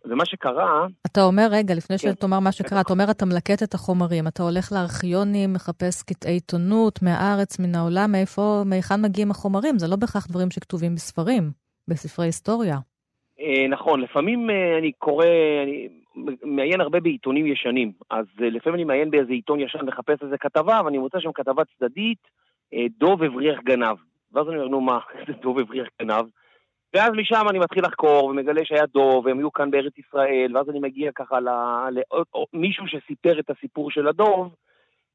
ומה 0.05 0.25
שקרה... 0.25 0.87
אתה 1.07 1.23
אומר, 1.23 1.47
רגע, 1.51 1.75
לפני 1.75 1.99
כן. 1.99 2.13
שתאמר 2.13 2.41
מה 2.41 2.53
שקרה, 2.53 2.81
אתה 2.81 2.93
אומר, 2.93 3.05
אתה 3.11 3.27
מלקט 3.27 3.63
את 3.63 3.75
החומרים, 3.75 4.27
אתה 4.27 4.43
הולך 4.43 4.73
לארכיונים, 4.73 5.53
מחפש 5.53 6.03
קטעי 6.03 6.33
עיתונות 6.33 7.03
מהארץ, 7.03 7.59
מן 7.59 7.75
העולם, 7.75 8.13
מאיפה, 8.13 8.63
מהיכן 8.67 9.03
מגיעים 9.03 9.31
החומרים? 9.31 9.79
זה 9.79 9.87
לא 9.89 9.97
בהכרח 9.97 10.27
דברים 10.27 10.51
שכתובים 10.51 10.95
בספרים, 10.95 11.51
בספרי 11.89 12.27
היסטוריה. 12.27 12.77
אה, 13.41 13.69
נכון, 13.69 14.01
לפעמים 14.01 14.51
אה, 14.51 14.79
אני 14.79 14.93
קורא, 14.93 15.27
אני 15.63 15.89
מעיין 16.43 16.81
הרבה 16.81 17.01
בעיתונים 17.01 17.47
ישנים, 17.47 17.93
אז 18.11 18.27
לפעמים 18.39 18.75
אני 18.75 18.85
מעיין 18.85 19.11
באיזה 19.11 19.33
עיתון 19.33 19.61
ישן 19.61 19.87
לחפש 19.87 20.23
איזה 20.23 20.39
כתבה, 20.39 20.81
ואני 20.85 20.99
מוצא 20.99 21.21
שם 21.21 21.33
כתבה 21.33 21.63
צדדית, 21.65 22.19
דוב 22.99 23.23
הבריח 23.23 23.61
גנב. 23.65 23.97
ואז 24.33 24.49
אני 24.49 24.57
אומר, 24.57 24.69
נו 24.69 24.81
מה, 24.81 24.99
איזה 25.19 25.33
דוב 25.43 25.59
הבריח 25.59 25.89
גנב? 26.03 26.25
ואז 26.95 27.13
משם 27.17 27.47
אני 27.51 27.59
מתחיל 27.59 27.85
לחקור 27.85 28.25
ומגלה 28.25 28.61
שהיה 28.65 28.87
דוב, 28.87 29.27
והם 29.27 29.39
היו 29.39 29.53
כאן 29.53 29.71
בארץ 29.71 29.93
ישראל, 29.99 30.57
ואז 30.57 30.69
אני 30.71 30.81
מגיע 30.81 31.11
ככה 31.15 31.39
למישהו 31.41 32.85
שסיפר 32.89 33.41
את 33.41 33.51
הסיפור 33.51 33.91
של 33.91 34.09
הדוב, 34.09 34.55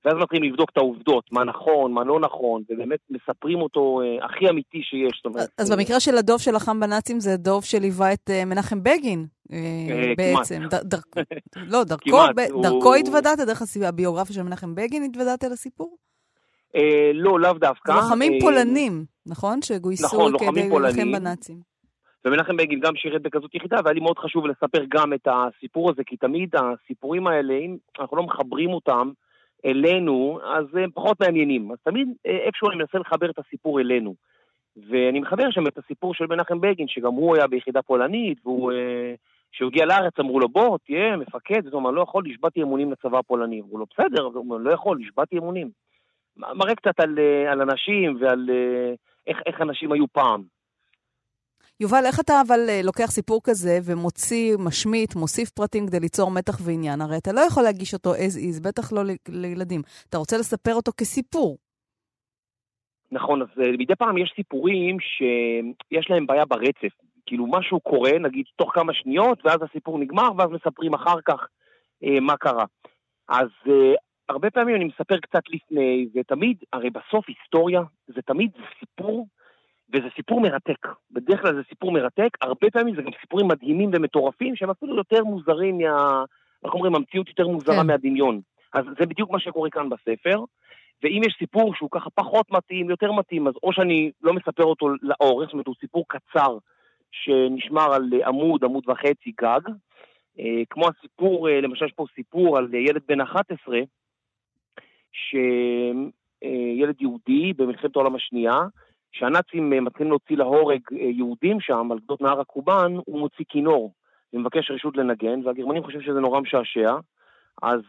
ואז 0.05 0.13
מתחילים 0.21 0.51
לבדוק 0.51 0.69
את 0.69 0.77
העובדות, 0.77 1.31
מה 1.31 1.43
נכון, 1.43 1.91
מה 1.91 2.03
לא 2.03 2.19
נכון, 2.19 2.63
ובאמת 2.69 2.99
מספרים 3.09 3.61
אותו 3.61 4.01
אה, 4.01 4.25
הכי 4.25 4.49
אמיתי 4.49 4.81
שיש. 4.83 5.21
אומרת, 5.25 5.49
אז 5.57 5.71
אה, 5.71 5.77
במקרה 5.77 5.99
של 5.99 6.17
הדוב 6.17 6.41
שלחם 6.41 6.79
בנאצים 6.79 7.19
זה 7.19 7.37
דוב 7.37 7.63
שליווה 7.63 8.13
את 8.13 8.29
אה, 8.29 8.45
מנחם 8.45 8.83
בגין, 8.83 9.25
אה, 9.53 9.57
אה, 9.89 10.13
בעצם. 10.17 10.63
ד, 10.63 10.75
דר, 10.75 10.97
לא, 11.71 11.83
דרכו, 11.83 12.17
ב, 12.35 12.39
הוא... 12.51 12.63
דרכו 12.63 12.95
התוודעת, 12.95 13.39
דרך 13.39 13.61
הביוגרפיה 13.87 14.35
של 14.35 14.43
מנחם 14.43 14.75
בגין 14.75 15.03
התוודעת 15.03 15.43
לסיפור? 15.43 15.97
אה, 16.75 17.11
לא, 17.13 17.39
לאו 17.39 17.53
דווקא. 17.53 17.91
לוחמים 17.91 18.33
אה, 18.33 18.37
פולנים, 18.41 19.05
נכון? 19.27 19.61
שגויסו 19.61 20.05
נכון, 20.05 20.33
כדי 20.39 20.69
להילחם 20.69 21.11
בנאצים. 21.11 21.57
ומנחם 22.25 22.57
בגין 22.57 22.79
גם 22.79 22.95
שירת 22.95 23.21
בכזאת 23.21 23.55
יחידה, 23.55 23.77
והיה 23.83 23.93
לי 23.93 23.99
מאוד 23.99 24.19
חשוב 24.19 24.47
לספר 24.47 24.83
גם 24.89 25.13
את 25.13 25.27
הסיפור 25.27 25.89
הזה, 25.89 26.03
כי 26.03 26.17
תמיד 26.17 26.55
הסיפורים 26.55 27.27
האלה, 27.27 27.53
אם 27.53 27.77
אנחנו 27.99 28.17
לא 28.17 28.23
מחברים 28.23 28.69
אותם 28.69 29.11
אלינו, 29.65 30.39
אז 30.43 30.65
הם 30.75 30.89
פחות 30.93 31.19
מעניינים. 31.19 31.71
אז 31.71 31.77
תמיד 31.83 32.07
אה, 32.27 32.37
איפשהו 32.45 32.69
אני 32.69 32.77
מנסה 32.77 32.97
לחבר 32.97 33.29
את 33.29 33.39
הסיפור 33.39 33.79
אלינו. 33.79 34.15
ואני 34.89 35.19
מחבר 35.19 35.51
שם 35.51 35.67
את 35.67 35.77
הסיפור 35.77 36.13
של 36.13 36.25
מנחם 36.29 36.61
בגין, 36.61 36.87
שגם 36.87 37.13
הוא 37.13 37.35
היה 37.35 37.47
ביחידה 37.47 37.81
פולנית, 37.81 38.37
והוא... 38.45 38.71
כשהוא 39.55 39.67
הגיע 39.67 39.85
לארץ 39.85 40.13
אמרו 40.19 40.39
לו, 40.39 40.49
בוא, 40.49 40.77
תהיה 40.85 41.17
מפקד, 41.17 41.67
הוא 41.71 41.81
אמר, 41.81 41.91
לא 41.91 42.01
יכול, 42.01 42.23
נשבעתי 42.27 42.61
אמונים 42.63 42.91
לצבא 42.91 43.17
הפולני. 43.19 43.61
אמרו 43.61 43.77
לו, 43.77 43.85
בסדר, 43.93 44.21
הוא 44.21 44.35
אומר, 44.35 44.57
לא 44.57 44.71
יכול, 44.71 44.97
נשבעתי 44.97 45.37
אמונים. 45.37 45.69
מראה 46.37 46.75
קצת 46.75 46.99
על, 46.99 47.19
אה, 47.19 47.51
על 47.51 47.61
אנשים 47.61 48.17
ועל 48.19 48.49
אה, 48.49 48.93
איך, 49.27 49.37
איך 49.45 49.61
אנשים 49.61 49.91
היו 49.91 50.05
פעם. 50.11 50.43
יובל, 51.79 52.05
איך 52.05 52.19
אתה 52.19 52.33
אבל 52.47 52.59
אה, 52.69 52.81
לוקח 52.83 53.05
סיפור 53.05 53.41
כזה 53.43 53.79
ומוציא, 53.85 54.55
משמיט, 54.59 55.15
מוסיף 55.15 55.49
פרטים 55.49 55.87
כדי 55.87 55.99
ליצור 55.99 56.31
מתח 56.31 56.57
ועניין? 56.65 57.01
הרי 57.01 57.17
אתה 57.17 57.31
לא 57.33 57.41
יכול 57.41 57.63
להגיש 57.63 57.93
אותו 57.93 58.13
as 58.13 58.35
is, 58.37 58.67
בטח 58.67 58.93
לא 58.93 59.01
לילדים. 59.29 59.81
אתה 60.09 60.17
רוצה 60.17 60.37
לספר 60.37 60.73
אותו 60.73 60.91
כסיפור. 60.97 61.57
נכון, 63.11 63.41
אז 63.41 63.47
מדי 63.77 63.95
פעם 63.95 64.17
יש 64.17 64.33
סיפורים 64.35 64.97
שיש 64.99 66.09
להם 66.09 66.25
בעיה 66.25 66.45
ברצף. 66.45 66.95
כאילו 67.25 67.47
משהו 67.47 67.79
קורה, 67.79 68.11
נגיד, 68.19 68.45
תוך 68.55 68.71
כמה 68.73 68.93
שניות, 68.93 69.45
ואז 69.45 69.59
הסיפור 69.61 69.99
נגמר, 69.99 70.29
ואז 70.37 70.49
מספרים 70.49 70.93
אחר 70.93 71.21
כך 71.25 71.47
אה, 72.03 72.19
מה 72.19 72.37
קרה. 72.37 72.65
אז 73.29 73.49
אה, 73.67 73.93
הרבה 74.29 74.49
פעמים 74.49 74.75
אני 74.75 74.85
מספר 74.85 75.17
קצת 75.17 75.43
לפני, 75.49 76.07
ותמיד, 76.15 76.57
הרי 76.73 76.89
בסוף 76.89 77.25
היסטוריה 77.27 77.81
זה 78.07 78.21
תמיד 78.21 78.51
סיפור, 78.79 79.27
וזה 79.93 80.07
סיפור 80.15 80.41
מרתק. 80.41 80.87
בדרך 81.11 81.41
כלל 81.41 81.55
זה 81.55 81.61
סיפור 81.69 81.91
מרתק, 81.91 82.29
הרבה 82.41 82.69
פעמים 82.73 82.95
זה 82.95 83.01
גם 83.01 83.11
סיפורים 83.21 83.47
מדהימים 83.47 83.89
ומטורפים, 83.93 84.55
שהם 84.55 84.69
אפילו 84.69 84.95
יותר 84.95 85.23
מוזרים 85.23 85.77
מה... 85.77 86.23
איך 86.65 86.73
אומרים, 86.73 86.95
המציאות 86.95 87.27
יותר 87.27 87.47
מוזרה 87.47 87.81
כן. 87.81 87.87
מהדמיון. 87.87 88.41
אז 88.73 88.85
זה 88.99 89.05
בדיוק 89.05 89.31
מה 89.31 89.39
שקורה 89.39 89.69
כאן 89.69 89.89
בספר. 89.89 90.43
ואם 91.03 91.21
יש 91.25 91.35
סיפור 91.39 91.75
שהוא 91.75 91.89
ככה 91.91 92.09
פחות 92.09 92.51
מתאים, 92.51 92.89
יותר 92.89 93.11
מתאים, 93.11 93.47
אז 93.47 93.53
או 93.63 93.73
שאני 93.73 94.11
לא 94.21 94.33
מספר 94.33 94.63
אותו 94.63 94.87
לאורך, 95.01 95.45
זאת 95.45 95.53
אומרת, 95.53 95.67
הוא 95.67 95.75
סיפור 95.79 96.05
קצר 96.07 96.57
שנשמר 97.11 97.93
על 97.93 98.09
עמוד, 98.25 98.63
עמוד 98.63 98.89
וחצי 98.89 99.31
גג. 99.41 99.61
אה, 100.39 100.63
כמו 100.69 100.85
הסיפור, 100.87 101.49
אה, 101.49 101.61
למשל 101.61 101.85
יש 101.85 101.91
פה 101.91 102.05
סיפור 102.15 102.57
על 102.57 102.73
ילד 102.73 103.01
בן 103.07 103.21
11, 103.21 103.79
שילד 105.29 106.95
יהודי 107.01 107.53
במלחמת 107.53 107.95
העולם 107.95 108.15
השנייה, 108.15 108.61
שהנאצים 109.11 109.73
אה, 109.73 109.81
מתחילים 109.81 110.11
להוציא 110.11 110.37
להורג 110.37 110.79
אה, 110.91 110.97
יהודים 110.97 111.59
שם, 111.59 111.91
על 111.91 111.99
גדות 111.99 112.21
נהר 112.21 112.39
הקובאן, 112.39 112.93
הוא 113.05 113.19
מוציא 113.19 113.45
כינור 113.49 113.93
ומבקש 114.33 114.71
רשות 114.71 114.97
לנגן, 114.97 115.39
והגרמנים 115.43 115.83
חושבים 115.83 116.01
שזה 116.01 116.19
נורא 116.19 116.39
משעשע, 116.39 116.95
אז 117.61 117.81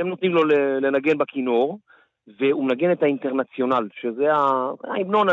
הם 0.00 0.08
נותנים 0.08 0.34
לו 0.34 0.44
לנגן 0.80 1.18
בכינור, 1.18 1.78
והוא 2.38 2.64
מנגן 2.64 2.92
את 2.92 3.02
האינטרנציונל, 3.02 3.88
שזה 4.00 4.32
ההמנון 4.84 5.28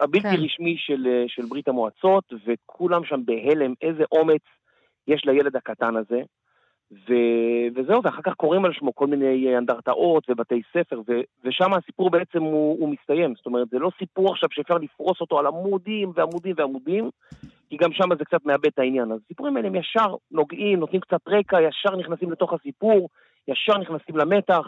הבלתי 0.00 0.36
כן. 0.36 0.42
רשמי 0.44 0.76
של, 0.78 1.24
של 1.26 1.42
ברית 1.48 1.68
המועצות, 1.68 2.24
וכולם 2.46 3.04
שם 3.04 3.20
בהלם, 3.24 3.74
איזה 3.82 4.04
אומץ 4.12 4.42
יש 5.08 5.24
לילד 5.24 5.56
הקטן 5.56 5.96
הזה. 5.96 6.22
ו... 6.92 7.12
וזהו, 7.74 8.00
ואחר 8.04 8.22
כך 8.22 8.34
קוראים 8.34 8.64
על 8.64 8.72
שמו 8.72 8.94
כל 8.94 9.06
מיני 9.06 9.48
אה, 9.48 9.58
אנדרטאות 9.58 10.24
ובתי 10.28 10.62
ספר, 10.72 11.00
ו... 11.08 11.12
ושם 11.44 11.74
הסיפור 11.74 12.10
בעצם 12.10 12.42
הוא, 12.42 12.76
הוא 12.80 12.88
מסתיים. 12.88 13.34
זאת 13.36 13.46
אומרת, 13.46 13.68
זה 13.68 13.78
לא 13.78 13.90
סיפור 13.98 14.32
עכשיו 14.32 14.48
שאפשר 14.52 14.74
לפרוס 14.74 15.20
אותו 15.20 15.38
על 15.38 15.46
עמודים 15.46 16.12
ועמודים 16.14 16.54
ועמודים, 16.58 17.10
כי 17.70 17.76
גם 17.76 17.92
שם 17.92 18.08
זה 18.18 18.24
קצת 18.24 18.46
מאבד 18.46 18.66
את 18.66 18.78
העניין. 18.78 19.12
אז 19.12 19.20
הסיפורים 19.24 19.56
האלה 19.56 19.68
הם 19.68 19.74
ישר 19.74 20.14
נוגעים, 20.30 20.78
נותנים 20.78 21.00
קצת 21.00 21.20
רקע, 21.28 21.60
ישר 21.60 21.96
נכנסים 21.96 22.30
לתוך 22.30 22.52
הסיפור, 22.52 23.08
ישר 23.48 23.78
נכנסים 23.78 24.16
למתח. 24.16 24.66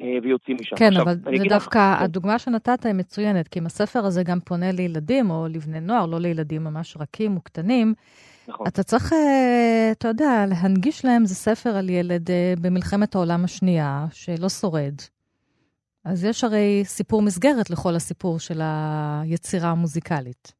אה, 0.00 0.16
ויוצאים 0.22 0.56
משם. 0.60 0.76
כן, 0.76 0.88
עכשיו, 0.88 1.02
אבל 1.02 1.14
זה 1.38 1.44
דווקא, 1.48 1.78
לך... 1.78 1.98
כן. 1.98 2.04
הדוגמה 2.04 2.38
שנתת 2.38 2.86
היא 2.86 2.94
מצוינת, 2.94 3.48
כי 3.48 3.58
אם 3.58 3.66
הספר 3.66 4.04
הזה 4.04 4.22
גם 4.22 4.40
פונה 4.40 4.72
לילדים 4.72 5.30
או 5.30 5.46
לבני 5.50 5.80
נוער, 5.80 6.06
לא 6.06 6.18
לילדים 6.18 6.64
ממש 6.64 6.96
רכים 6.96 7.36
וקטנים, 7.36 7.94
נכון. 8.48 8.66
אתה 8.66 8.82
צריך, 8.82 9.12
אה, 9.12 9.88
אתה 9.92 10.08
יודע, 10.08 10.44
להנגיש 10.48 11.04
להם, 11.04 11.24
זה 11.26 11.34
ספר 11.34 11.76
על 11.76 11.90
ילד 11.90 12.30
אה, 12.30 12.54
במלחמת 12.60 13.14
העולם 13.14 13.44
השנייה, 13.44 14.06
שלא 14.12 14.48
שורד. 14.48 14.94
אז 16.04 16.24
יש 16.24 16.44
הרי 16.44 16.82
סיפור 16.84 17.22
מסגרת 17.22 17.70
לכל 17.70 17.94
הסיפור 17.94 18.38
של 18.38 18.60
היצירה 18.62 19.70
המוזיקלית. 19.70 20.52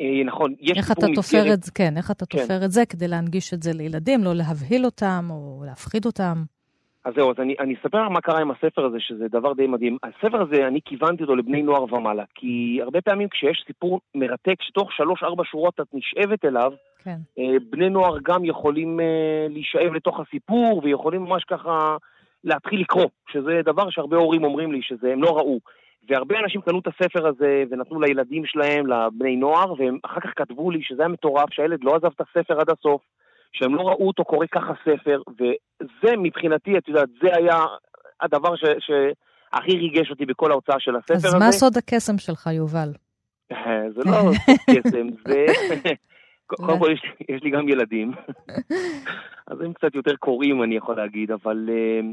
אה, 0.00 0.24
נכון, 0.26 0.54
יש 0.60 0.78
איך 0.78 0.92
אתה 0.92 1.06
תופר 1.14 1.52
את 1.52 1.62
זה, 1.62 1.70
כן, 1.70 1.96
איך 1.96 2.10
אתה 2.10 2.26
כן. 2.26 2.38
תופר 2.38 2.64
את 2.64 2.72
זה 2.72 2.86
כדי 2.86 3.08
להנגיש 3.08 3.54
את 3.54 3.62
זה 3.62 3.72
לילדים, 3.72 4.24
לא 4.24 4.34
להבהיל 4.34 4.84
אותם 4.84 5.28
או 5.30 5.62
להפחיד 5.66 6.06
אותם? 6.06 6.44
אז 7.04 7.14
זהו, 7.16 7.30
אז 7.30 7.36
אני, 7.38 7.54
אני 7.60 7.74
אספר 7.74 8.02
לך 8.02 8.10
מה 8.10 8.20
קרה 8.20 8.40
עם 8.40 8.50
הספר 8.50 8.84
הזה, 8.84 8.96
שזה 9.00 9.28
דבר 9.28 9.52
די 9.52 9.66
מדהים. 9.66 9.98
הספר 10.02 10.42
הזה, 10.42 10.66
אני 10.66 10.80
כיוונתי 10.84 11.22
אותו 11.22 11.36
לבני 11.36 11.62
נוער 11.62 11.94
ומעלה, 11.94 12.24
כי 12.34 12.78
הרבה 12.82 13.00
פעמים 13.00 13.28
כשיש 13.28 13.64
סיפור 13.66 14.00
מרתק, 14.14 14.62
שתוך 14.62 14.92
שלוש-ארבע 14.92 15.42
שורות 15.44 15.80
את 15.80 15.86
נשאבת 15.92 16.44
אליו, 16.44 16.72
כן. 17.04 17.16
אה, 17.38 17.56
בני 17.70 17.88
נוער 17.88 18.18
גם 18.22 18.44
יכולים 18.44 19.00
אה, 19.00 19.46
להישאב 19.50 19.94
לתוך 19.94 20.20
הסיפור, 20.20 20.80
ויכולים 20.84 21.22
ממש 21.22 21.44
ככה 21.44 21.96
להתחיל 22.44 22.80
לקרוא, 22.80 23.06
שזה 23.32 23.60
דבר 23.64 23.90
שהרבה 23.90 24.16
הורים 24.16 24.44
אומרים 24.44 24.72
לי 24.72 24.80
שהם 24.82 25.22
לא 25.22 25.36
ראו. 25.36 25.58
והרבה 26.08 26.38
אנשים 26.38 26.60
קנו 26.60 26.78
את 26.78 26.86
הספר 26.86 27.26
הזה 27.26 27.64
ונתנו 27.70 28.00
לילדים 28.00 28.46
שלהם, 28.46 28.86
לבני 28.86 29.36
נוער, 29.36 29.72
והם 29.78 29.98
אחר 30.02 30.20
כך 30.20 30.30
כתבו 30.36 30.70
לי 30.70 30.82
שזה 30.82 31.02
היה 31.02 31.08
מטורף, 31.08 31.52
שהילד 31.52 31.84
לא 31.84 31.96
עזב 31.96 32.10
את 32.16 32.20
הספר 32.20 32.60
עד 32.60 32.70
הסוף. 32.70 33.00
שהם 33.54 33.74
לא 33.74 33.80
ראו 33.80 34.06
אותו 34.06 34.24
קורא 34.24 34.46
ככה 34.52 34.72
ספר, 34.84 35.22
וזה 35.28 36.16
מבחינתי, 36.18 36.78
את 36.78 36.88
יודעת, 36.88 37.08
זה 37.22 37.28
היה 37.36 37.64
הדבר 38.20 38.56
ש, 38.56 38.64
שהכי 38.78 39.76
ריגש 39.78 40.10
אותי 40.10 40.26
בכל 40.26 40.50
ההוצאה 40.50 40.80
של 40.80 40.96
הספר 40.96 41.14
אז 41.14 41.24
הזה. 41.24 41.36
אז 41.36 41.42
מה 41.42 41.52
סוד 41.52 41.76
הקסם 41.76 42.18
שלך, 42.18 42.46
יובל? 42.52 42.92
זה 43.94 44.00
לא 44.04 44.30
קסם, 44.80 45.06
זה... 45.26 45.46
קודם 46.46 46.78
כל, 46.78 46.92
יש, 46.92 47.02
יש 47.28 47.42
לי 47.42 47.50
גם 47.50 47.68
ילדים, 47.68 48.12
אז 49.50 49.60
הם 49.60 49.72
קצת 49.72 49.94
יותר 49.94 50.16
קוראים, 50.16 50.62
אני 50.62 50.76
יכול 50.76 50.96
להגיד, 50.96 51.30
אבל 51.30 51.68
uh, 51.68 52.04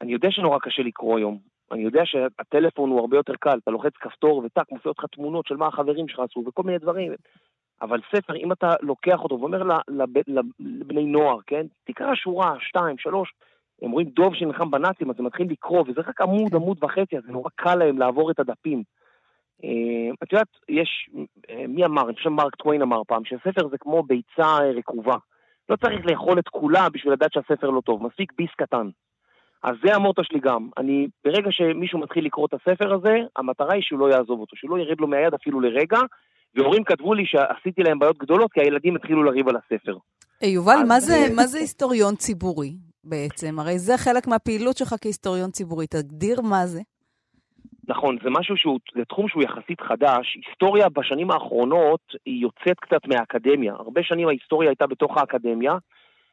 אני 0.00 0.12
יודע 0.12 0.28
שנורא 0.30 0.58
קשה 0.58 0.82
לקרוא 0.82 1.18
היום. 1.18 1.38
אני 1.72 1.82
יודע 1.82 2.02
שהטלפון 2.04 2.90
הוא 2.90 3.00
הרבה 3.00 3.16
יותר 3.16 3.34
קל, 3.40 3.58
אתה 3.62 3.70
לוחץ 3.70 3.92
כפתור 4.00 4.42
וטאק, 4.44 4.72
מופיעות 4.72 4.98
לך 4.98 5.04
תמונות 5.12 5.46
של 5.46 5.56
מה 5.56 5.66
החברים 5.66 6.08
שלך 6.08 6.20
עשו 6.20 6.44
וכל 6.46 6.62
מיני 6.62 6.78
דברים. 6.78 7.12
אבל 7.82 8.00
ספר, 8.16 8.36
אם 8.36 8.52
אתה 8.52 8.74
לוקח 8.82 9.20
אותו 9.22 9.40
ואומר 9.40 9.62
לב, 9.88 10.08
לבני 10.60 11.04
נוער, 11.04 11.38
כן, 11.46 11.66
תקרא 11.84 12.14
שורה, 12.14 12.54
שתיים, 12.60 12.98
שלוש, 12.98 13.32
הם 13.82 13.90
רואים 13.90 14.08
דוב 14.08 14.34
שנלחם 14.34 14.70
בנאצים, 14.70 15.10
אז 15.10 15.16
הם 15.18 15.26
מתחילים 15.26 15.50
לקרוא, 15.50 15.80
וזה 15.80 16.00
רק 16.06 16.20
עמוד. 16.20 16.54
עמוד 16.54 16.84
וחצי, 16.84 17.16
אז 17.16 17.22
זה 17.26 17.32
נורא 17.32 17.50
קל 17.54 17.74
להם 17.74 17.98
לעבור 17.98 18.30
את 18.30 18.40
הדפים. 18.40 18.82
Uh, 19.62 20.14
את 20.22 20.32
יודעת, 20.32 20.48
יש, 20.68 21.10
uh, 21.14 21.52
מי 21.68 21.84
אמר, 21.84 22.06
אני 22.06 22.14
חושב 22.14 22.30
מרק 22.30 22.54
טוויין 22.54 22.82
אמר 22.82 23.02
פעם, 23.06 23.24
שהספר 23.24 23.68
זה 23.68 23.78
כמו 23.78 24.02
ביצה 24.02 24.58
רקובה. 24.76 25.16
לא 25.68 25.76
צריך 25.76 26.06
לאכול 26.06 26.38
את 26.38 26.48
כולה 26.48 26.88
בשביל 26.88 27.12
לדעת 27.12 27.32
שהספר 27.32 27.70
לא 27.70 27.80
טוב, 27.80 28.06
מספיק 28.06 28.32
ביס 28.38 28.50
קטן. 28.56 28.88
אז 29.62 29.76
זה 29.84 29.94
המוטו 29.94 30.24
שלי 30.24 30.40
גם. 30.40 30.68
אני, 30.78 31.08
ברגע 31.24 31.50
שמישהו 31.50 31.98
מתחיל 31.98 32.24
לקרוא 32.24 32.46
את 32.46 32.54
הספר 32.54 32.94
הזה, 32.94 33.18
המטרה 33.36 33.74
היא 33.74 33.82
שהוא 33.82 33.98
לא 33.98 34.10
יעזוב 34.10 34.40
אותו, 34.40 34.56
שהוא 34.56 34.70
לא 34.70 34.82
ירד 34.82 35.00
לו 35.00 35.06
מהיד 35.06 35.34
אפילו 35.34 35.60
לרגע, 35.60 35.98
והורים 36.54 36.84
כתבו 36.84 37.14
לי 37.14 37.26
שעשיתי 37.26 37.82
להם 37.82 37.98
בעיות 37.98 38.18
גדולות, 38.18 38.52
כי 38.52 38.60
הילדים 38.60 38.96
התחילו 38.96 39.22
לריב 39.22 39.48
על 39.48 39.56
הספר. 39.56 39.96
Hey, 40.42 40.46
יובל, 40.46 40.78
מה 40.88 41.00
זה, 41.00 41.26
מה 41.36 41.46
זה 41.46 41.58
היסטוריון 41.58 42.16
ציבורי 42.16 42.72
בעצם? 43.04 43.58
הרי 43.58 43.78
זה 43.78 43.98
חלק 43.98 44.26
מהפעילות 44.26 44.76
שלך 44.76 44.94
כהיסטוריון 45.00 45.50
ציבורי. 45.50 45.86
תגדיר 45.86 46.40
מה 46.40 46.66
זה. 46.66 46.80
נכון, 47.88 48.16
זה 48.22 48.30
משהו 48.30 48.56
שהוא, 48.56 48.78
זה 48.96 49.04
תחום 49.04 49.28
שהוא 49.28 49.42
יחסית 49.42 49.80
חדש. 49.80 50.38
היסטוריה 50.46 50.88
בשנים 50.88 51.30
האחרונות 51.30 52.00
היא 52.26 52.42
יוצאת 52.42 52.80
קצת 52.80 53.06
מהאקדמיה. 53.06 53.72
הרבה 53.72 54.02
שנים 54.02 54.28
ההיסטוריה 54.28 54.68
הייתה 54.70 54.86
בתוך 54.86 55.16
האקדמיה, 55.16 55.72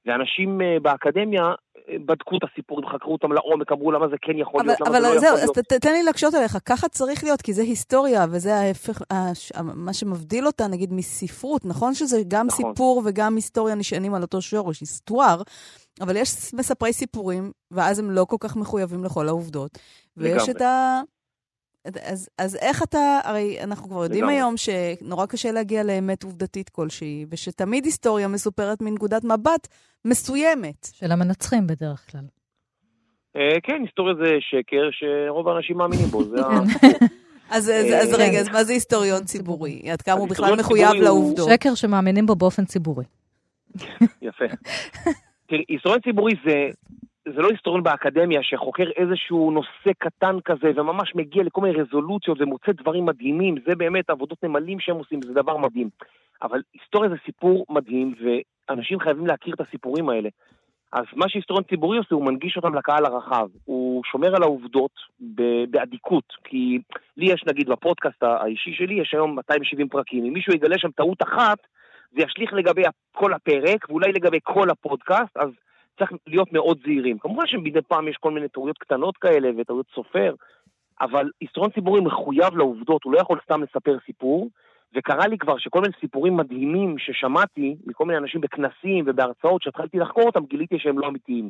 ואנשים 0.09 0.61
uh, 0.61 0.79
באקדמיה 0.81 1.41
uh, 1.43 1.79
בדקו 2.05 2.37
את 2.37 2.41
הסיפורים, 2.51 2.87
חקרו 2.87 3.13
אותם 3.13 3.31
לעומק, 3.31 3.71
אמרו 3.71 3.91
למה 3.91 4.07
זה 4.07 4.15
כן 4.21 4.37
יכול 4.37 4.59
אבל, 4.59 4.67
להיות, 4.67 4.81
למה 4.81 4.89
אבל 4.89 5.01
זה 5.01 5.13
לא 5.13 5.19
זהו, 5.19 5.37
יכול 5.37 5.39
להיות. 5.39 5.57
ת- 5.57 5.73
תן 5.73 5.91
לי 5.91 6.03
להקשות 6.03 6.33
עליך, 6.33 6.57
ככה 6.65 6.87
צריך 6.89 7.23
להיות, 7.23 7.41
כי 7.41 7.53
זה 7.53 7.61
היסטוריה, 7.61 8.25
וזה 8.29 8.55
ההפך, 8.55 9.01
מה 9.75 9.93
שמבדיל 9.93 10.47
אותה, 10.47 10.67
נגיד, 10.67 10.93
מספרות. 10.93 11.65
נכון 11.65 11.93
שזה 11.93 12.21
גם 12.27 12.47
נכון. 12.47 12.71
סיפור 12.71 13.01
וגם 13.05 13.35
היסטוריה 13.35 13.75
נשענים 13.75 14.13
על 14.13 14.21
אותו 14.21 14.41
שורש, 14.41 14.79
היסטואר, 14.81 15.41
אבל 16.01 16.15
יש 16.17 16.53
מספרי 16.53 16.93
סיפורים, 16.93 17.51
ואז 17.71 17.99
הם 17.99 18.11
לא 18.11 18.25
כל 18.25 18.37
כך 18.39 18.55
מחויבים 18.55 19.03
לכל 19.03 19.27
העובדות. 19.27 19.77
ויש 20.17 20.33
לגמרי. 20.33 20.51
את 20.51 20.61
ה... 20.61 21.01
אז, 21.85 22.29
אז 22.37 22.55
איך 22.55 22.83
אתה, 22.83 23.19
הרי 23.23 23.57
אנחנו 23.63 23.89
כבר 23.89 24.03
יודעים 24.03 24.23
לגמרי. 24.23 24.35
היום 24.37 24.53
שנורא 24.57 25.25
קשה 25.25 25.51
להגיע 25.51 25.83
לאמת 25.83 26.23
עובדתית 26.23 26.69
כלשהי, 26.69 27.25
ושתמיד 27.29 27.85
היסטוריה 27.85 28.27
מסופרת 28.27 28.81
מנקודת 28.81 29.23
מבט 29.23 29.67
מסוימת. 30.05 30.87
של 30.93 31.11
המנצחים 31.11 31.67
בדרך 31.67 32.11
כלל. 32.11 32.21
אה, 33.35 33.59
כן, 33.63 33.81
היסטוריה 33.85 34.15
זה 34.23 34.31
שקר 34.39 34.89
שרוב 34.91 35.47
האנשים 35.47 35.77
מאמינים 35.77 36.05
בו, 36.05 36.23
זה 36.23 36.45
ה... 36.45 36.49
אז, 37.51 37.69
אז, 37.69 37.85
אז 38.01 38.13
אה, 38.13 38.17
רגע, 38.27 38.39
אז 38.39 38.49
מה 38.49 38.63
זה 38.63 38.73
היסטוריון 38.73 39.23
ציבורי? 39.23 39.81
עד 39.91 40.01
כמה 40.01 40.15
הוא 40.19 40.29
בכלל 40.29 40.55
מחויב 40.59 40.87
ציבורי 40.91 41.07
הוא- 41.07 41.19
לעובדות? 41.23 41.49
שקר 41.49 41.75
שמאמינים 41.75 42.25
בו 42.25 42.35
באופן 42.35 42.65
ציבורי. 42.65 43.05
יפה. 44.21 44.45
תראי, 45.47 45.63
היסטוריון 45.69 46.01
ציבורי 46.01 46.33
זה, 46.45 46.69
זה 47.25 47.41
לא 47.41 47.49
היסטוריון 47.49 47.83
באקדמיה 47.83 48.43
שחוקר 48.43 48.83
איזשהו 48.95 49.51
נושא 49.51 49.91
קטן 49.97 50.37
כזה 50.45 50.71
וממש 50.75 51.15
מגיע 51.15 51.43
לכל 51.43 51.61
מיני 51.61 51.81
רזולוציות 51.81 52.41
ומוצא 52.41 52.71
דברים 52.71 53.05
מדהימים, 53.05 53.55
זה 53.67 53.75
באמת 53.75 54.09
עבודות 54.09 54.43
נמלים 54.43 54.79
שהם 54.79 54.95
עושים, 54.95 55.21
זה 55.21 55.33
דבר 55.33 55.57
מדהים. 55.57 55.89
אבל 56.41 56.61
היסטוריה 56.73 57.09
זה 57.09 57.15
סיפור 57.25 57.65
מדהים 57.69 58.15
ואנשים 58.69 58.99
חייבים 58.99 59.27
להכיר 59.27 59.53
את 59.53 59.61
הסיפורים 59.61 60.09
האלה. 60.09 60.29
אז 60.91 61.05
מה 61.15 61.29
שהיסטוריון 61.29 61.63
ציבורי 61.63 61.97
עושה, 61.97 62.15
הוא 62.15 62.25
מנגיש 62.25 62.57
אותם 62.57 62.75
לקהל 62.75 63.05
הרחב. 63.05 63.47
הוא 63.65 64.03
שומר 64.03 64.35
על 64.35 64.43
העובדות 64.43 64.91
באדיקות, 65.69 66.23
כי 66.43 66.79
לי 67.17 67.33
יש 67.33 67.43
נגיד 67.47 67.69
בפודקאסט 67.69 68.23
האישי 68.23 68.73
שלי, 68.73 69.01
יש 69.01 69.13
היום 69.13 69.35
270 69.35 69.89
פרקים. 69.89 70.25
אם 70.25 70.33
מישהו 70.33 70.53
יגלה 70.53 70.75
שם 70.77 70.91
טעות 70.91 71.23
אחת, 71.23 71.57
זה 72.11 72.21
ישליך 72.23 72.53
לגבי 72.53 72.83
כל 73.11 73.33
הפרק, 73.33 73.89
ואולי 73.89 74.11
לגבי 74.11 74.39
כל 74.43 74.69
הפודקאסט, 74.69 75.37
אז 75.37 75.49
צריך 75.99 76.11
להיות 76.27 76.53
מאוד 76.53 76.79
זהירים. 76.83 77.19
כמובן 77.19 77.47
שמדי 77.47 77.81
פעם 77.81 78.07
יש 78.07 78.17
כל 78.17 78.31
מיני 78.31 78.49
טעויות 78.49 78.77
קטנות 78.77 79.17
כאלה 79.17 79.49
וטעויות 79.57 79.85
סופר, 79.95 80.33
אבל 81.01 81.31
היסטוריון 81.41 81.71
ציבורי 81.71 82.01
מחויב 82.01 82.57
לעובדות, 82.57 83.03
הוא 83.03 83.13
לא 83.13 83.19
יכול 83.19 83.39
סתם 83.43 83.63
לספר 83.63 83.97
סיפור, 84.05 84.49
וקרה 84.95 85.27
לי 85.27 85.37
כבר 85.37 85.57
שכל 85.57 85.81
מיני 85.81 85.93
סיפורים 85.99 86.37
מדהימים 86.37 86.95
ששמעתי 86.97 87.75
מכל 87.85 88.05
מיני 88.05 88.17
אנשים 88.17 88.41
בכנסים 88.41 89.05
ובהרצאות 89.07 89.61
שהתחלתי 89.61 89.99
לחקור 89.99 90.23
אותם, 90.23 90.45
גיליתי 90.45 90.79
שהם 90.79 90.99
לא 90.99 91.07
אמיתיים. 91.07 91.49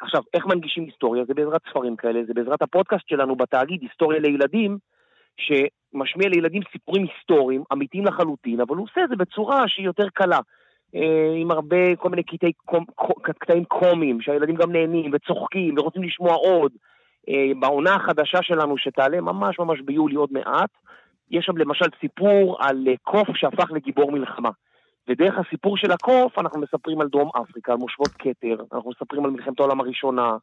עכשיו, 0.00 0.22
איך 0.34 0.46
מנגישים 0.46 0.84
היסטוריה? 0.84 1.24
זה 1.24 1.34
בעזרת 1.34 1.60
ספרים 1.70 1.96
כאלה, 1.96 2.20
זה 2.26 2.34
בעזרת 2.34 2.62
הפודקאסט 2.62 3.08
שלנו 3.08 3.36
בתאגיד, 3.36 3.82
היסטוריה 3.82 4.20
לילדים, 4.20 4.78
שמשמיע 5.36 6.28
לילדים 6.28 6.62
סיפורים 6.72 7.02
היסטוריים, 7.02 7.62
אמיתיים 7.72 8.04
לחלוטין, 8.04 8.60
אבל 8.60 8.76
הוא 8.76 8.84
עושה 8.84 9.04
את 9.04 9.08
זה 9.08 9.16
בצורה 9.16 9.68
שהיא 9.68 9.86
יותר 9.86 10.08
קלה. 10.14 10.38
אה, 10.96 11.34
עם 11.36 11.50
הרבה, 11.50 11.96
כל 11.96 12.08
מיני 12.08 12.22
קטעי, 12.22 12.52
קום, 12.64 12.84
קטעים 13.22 13.64
קומיים, 13.64 14.20
שהילדים 14.20 14.56
גם 14.56 14.72
נהנים 14.72 15.10
וצוחקים 15.14 15.74
ורוצים 15.78 16.02
לשמוע 16.02 16.34
עוד. 16.34 16.72
אה, 17.28 17.52
בעונה 17.60 17.94
החדשה 17.94 18.42
שלנו, 18.42 18.78
שתעלה 18.78 19.20
ממש 19.20 19.58
ממש 19.58 19.80
ביולי 19.80 20.14
עוד 20.14 20.32
מעט, 20.32 20.70
יש 21.30 21.44
שם 21.44 21.56
למשל 21.56 21.86
סיפור 22.00 22.56
על 22.60 22.84
אה, 22.88 22.94
קוף 23.02 23.28
שהפך 23.34 23.70
לגיבור 23.70 24.12
מלחמה. 24.12 24.50
ודרך 25.08 25.34
הסיפור 25.38 25.76
של 25.76 25.92
הקוף 25.92 26.38
אנחנו 26.38 26.60
מספרים 26.60 27.00
על 27.00 27.08
דרום 27.08 27.30
אפריקה, 27.42 27.72
על 27.72 27.78
מושבות 27.78 28.10
כתר, 28.18 28.56
אנחנו 28.72 28.90
מספרים 28.90 29.24
על 29.24 29.30
מלחמת 29.30 29.60
העולם 29.60 29.80
הראשונה, 29.80 30.36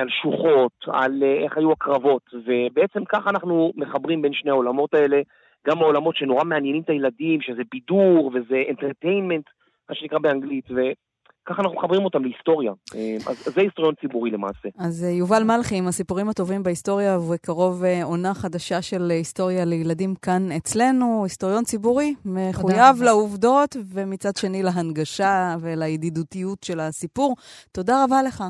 על 0.00 0.08
שוחות, 0.22 0.72
על 0.86 1.22
איך 1.44 1.56
היו 1.56 1.72
הקרבות, 1.72 2.22
ובעצם 2.46 3.04
ככה 3.04 3.30
אנחנו 3.30 3.72
מחברים 3.76 4.22
בין 4.22 4.32
שני 4.32 4.50
העולמות 4.50 4.94
האלה, 4.94 5.20
גם 5.66 5.78
העולמות 5.78 6.16
שנורא 6.16 6.44
מעניינים 6.44 6.82
את 6.82 6.90
הילדים, 6.90 7.40
שזה 7.40 7.62
בידור 7.72 8.30
וזה 8.34 8.62
entertainment, 8.70 9.50
מה 9.88 9.94
שנקרא 9.94 10.18
באנגלית, 10.18 10.64
וככה 10.70 11.62
אנחנו 11.62 11.76
מחברים 11.76 12.04
אותם 12.04 12.22
להיסטוריה. 12.22 12.72
אה, 12.94 13.16
אז 13.26 13.44
זה 13.54 13.60
היסטוריון 13.60 13.94
ציבורי 14.00 14.30
למעשה. 14.30 14.68
אז 14.78 15.04
אה, 15.04 15.10
יובל 15.10 15.42
מלכי 15.42 15.76
עם 15.76 15.88
הסיפורים 15.88 16.28
הטובים 16.28 16.62
בהיסטוריה, 16.62 17.18
ובקרוב 17.18 17.84
אה, 17.84 18.04
עונה 18.04 18.34
חדשה 18.34 18.82
של 18.82 19.10
היסטוריה 19.10 19.64
לילדים 19.64 20.14
כאן 20.14 20.52
אצלנו, 20.56 21.24
היסטוריון 21.24 21.64
ציבורי, 21.64 22.14
מחויב. 22.24 23.02
לעובדות, 23.02 23.76
ומצד 23.94 24.36
שני 24.36 24.62
להנגשה 24.62 25.56
ולידידותיות 25.60 26.62
של 26.64 26.80
הסיפור. 26.80 27.36
תודה 27.72 28.04
רבה 28.04 28.22
לך. 28.22 28.44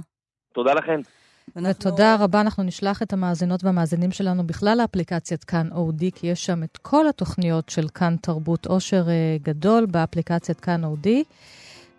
תודה 0.54 0.74
לכם. 0.74 1.00
אנחנו- 1.56 1.70
ותודה 1.70 2.16
רבה, 2.16 2.40
אנחנו 2.40 2.62
נשלח 2.62 3.02
את 3.02 3.12
המאזינות 3.12 3.64
והמאזינים 3.64 4.12
שלנו 4.12 4.46
בכלל 4.46 4.78
לאפליקציית 4.78 5.44
כאן 5.44 5.68
אודי, 5.72 6.10
כי 6.12 6.26
יש 6.26 6.46
שם 6.46 6.62
את 6.62 6.76
כל 6.82 7.08
התוכניות 7.08 7.68
של 7.68 7.88
כאן 7.94 8.16
תרבות 8.22 8.66
עושר 8.66 9.08
אה, 9.08 9.36
גדול 9.42 9.86
באפליקציית 9.86 10.60
כאן 10.60 10.84
אודי. 10.84 11.24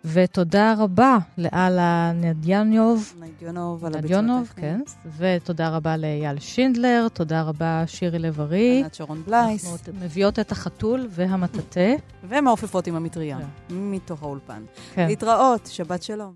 ותודה 0.04 0.74
רבה 0.78 1.18
לאללה 1.38 2.12
נדיאניוב, 2.14 3.14
נדיונוב 3.20 3.84
על 3.84 3.94
הביצוע 3.94 4.18
הטכני. 4.18 4.62
כן, 4.62 4.80
ותודה 5.18 5.68
רבה 5.68 5.96
לאייל 5.96 6.38
שינדלר, 6.38 7.06
תודה 7.12 7.42
רבה 7.42 7.84
שירי 7.86 8.18
לב-ארי. 8.18 8.80
ענת 8.80 8.94
שרון 8.94 9.22
בלייס, 9.26 9.72
אנחנו 9.72 9.92
מביאות 10.04 10.38
את 10.38 10.52
החתול 10.52 11.06
והמטאטה. 11.10 11.80
ומעופפות 12.28 12.86
עם 12.86 12.94
המטריה, 12.96 13.38
כן. 13.38 13.74
מתוך 13.74 14.22
האולפן. 14.22 14.62
כן. 14.94 15.06
להתראות, 15.06 15.66
שבת 15.66 16.02
שלום. 16.02 16.30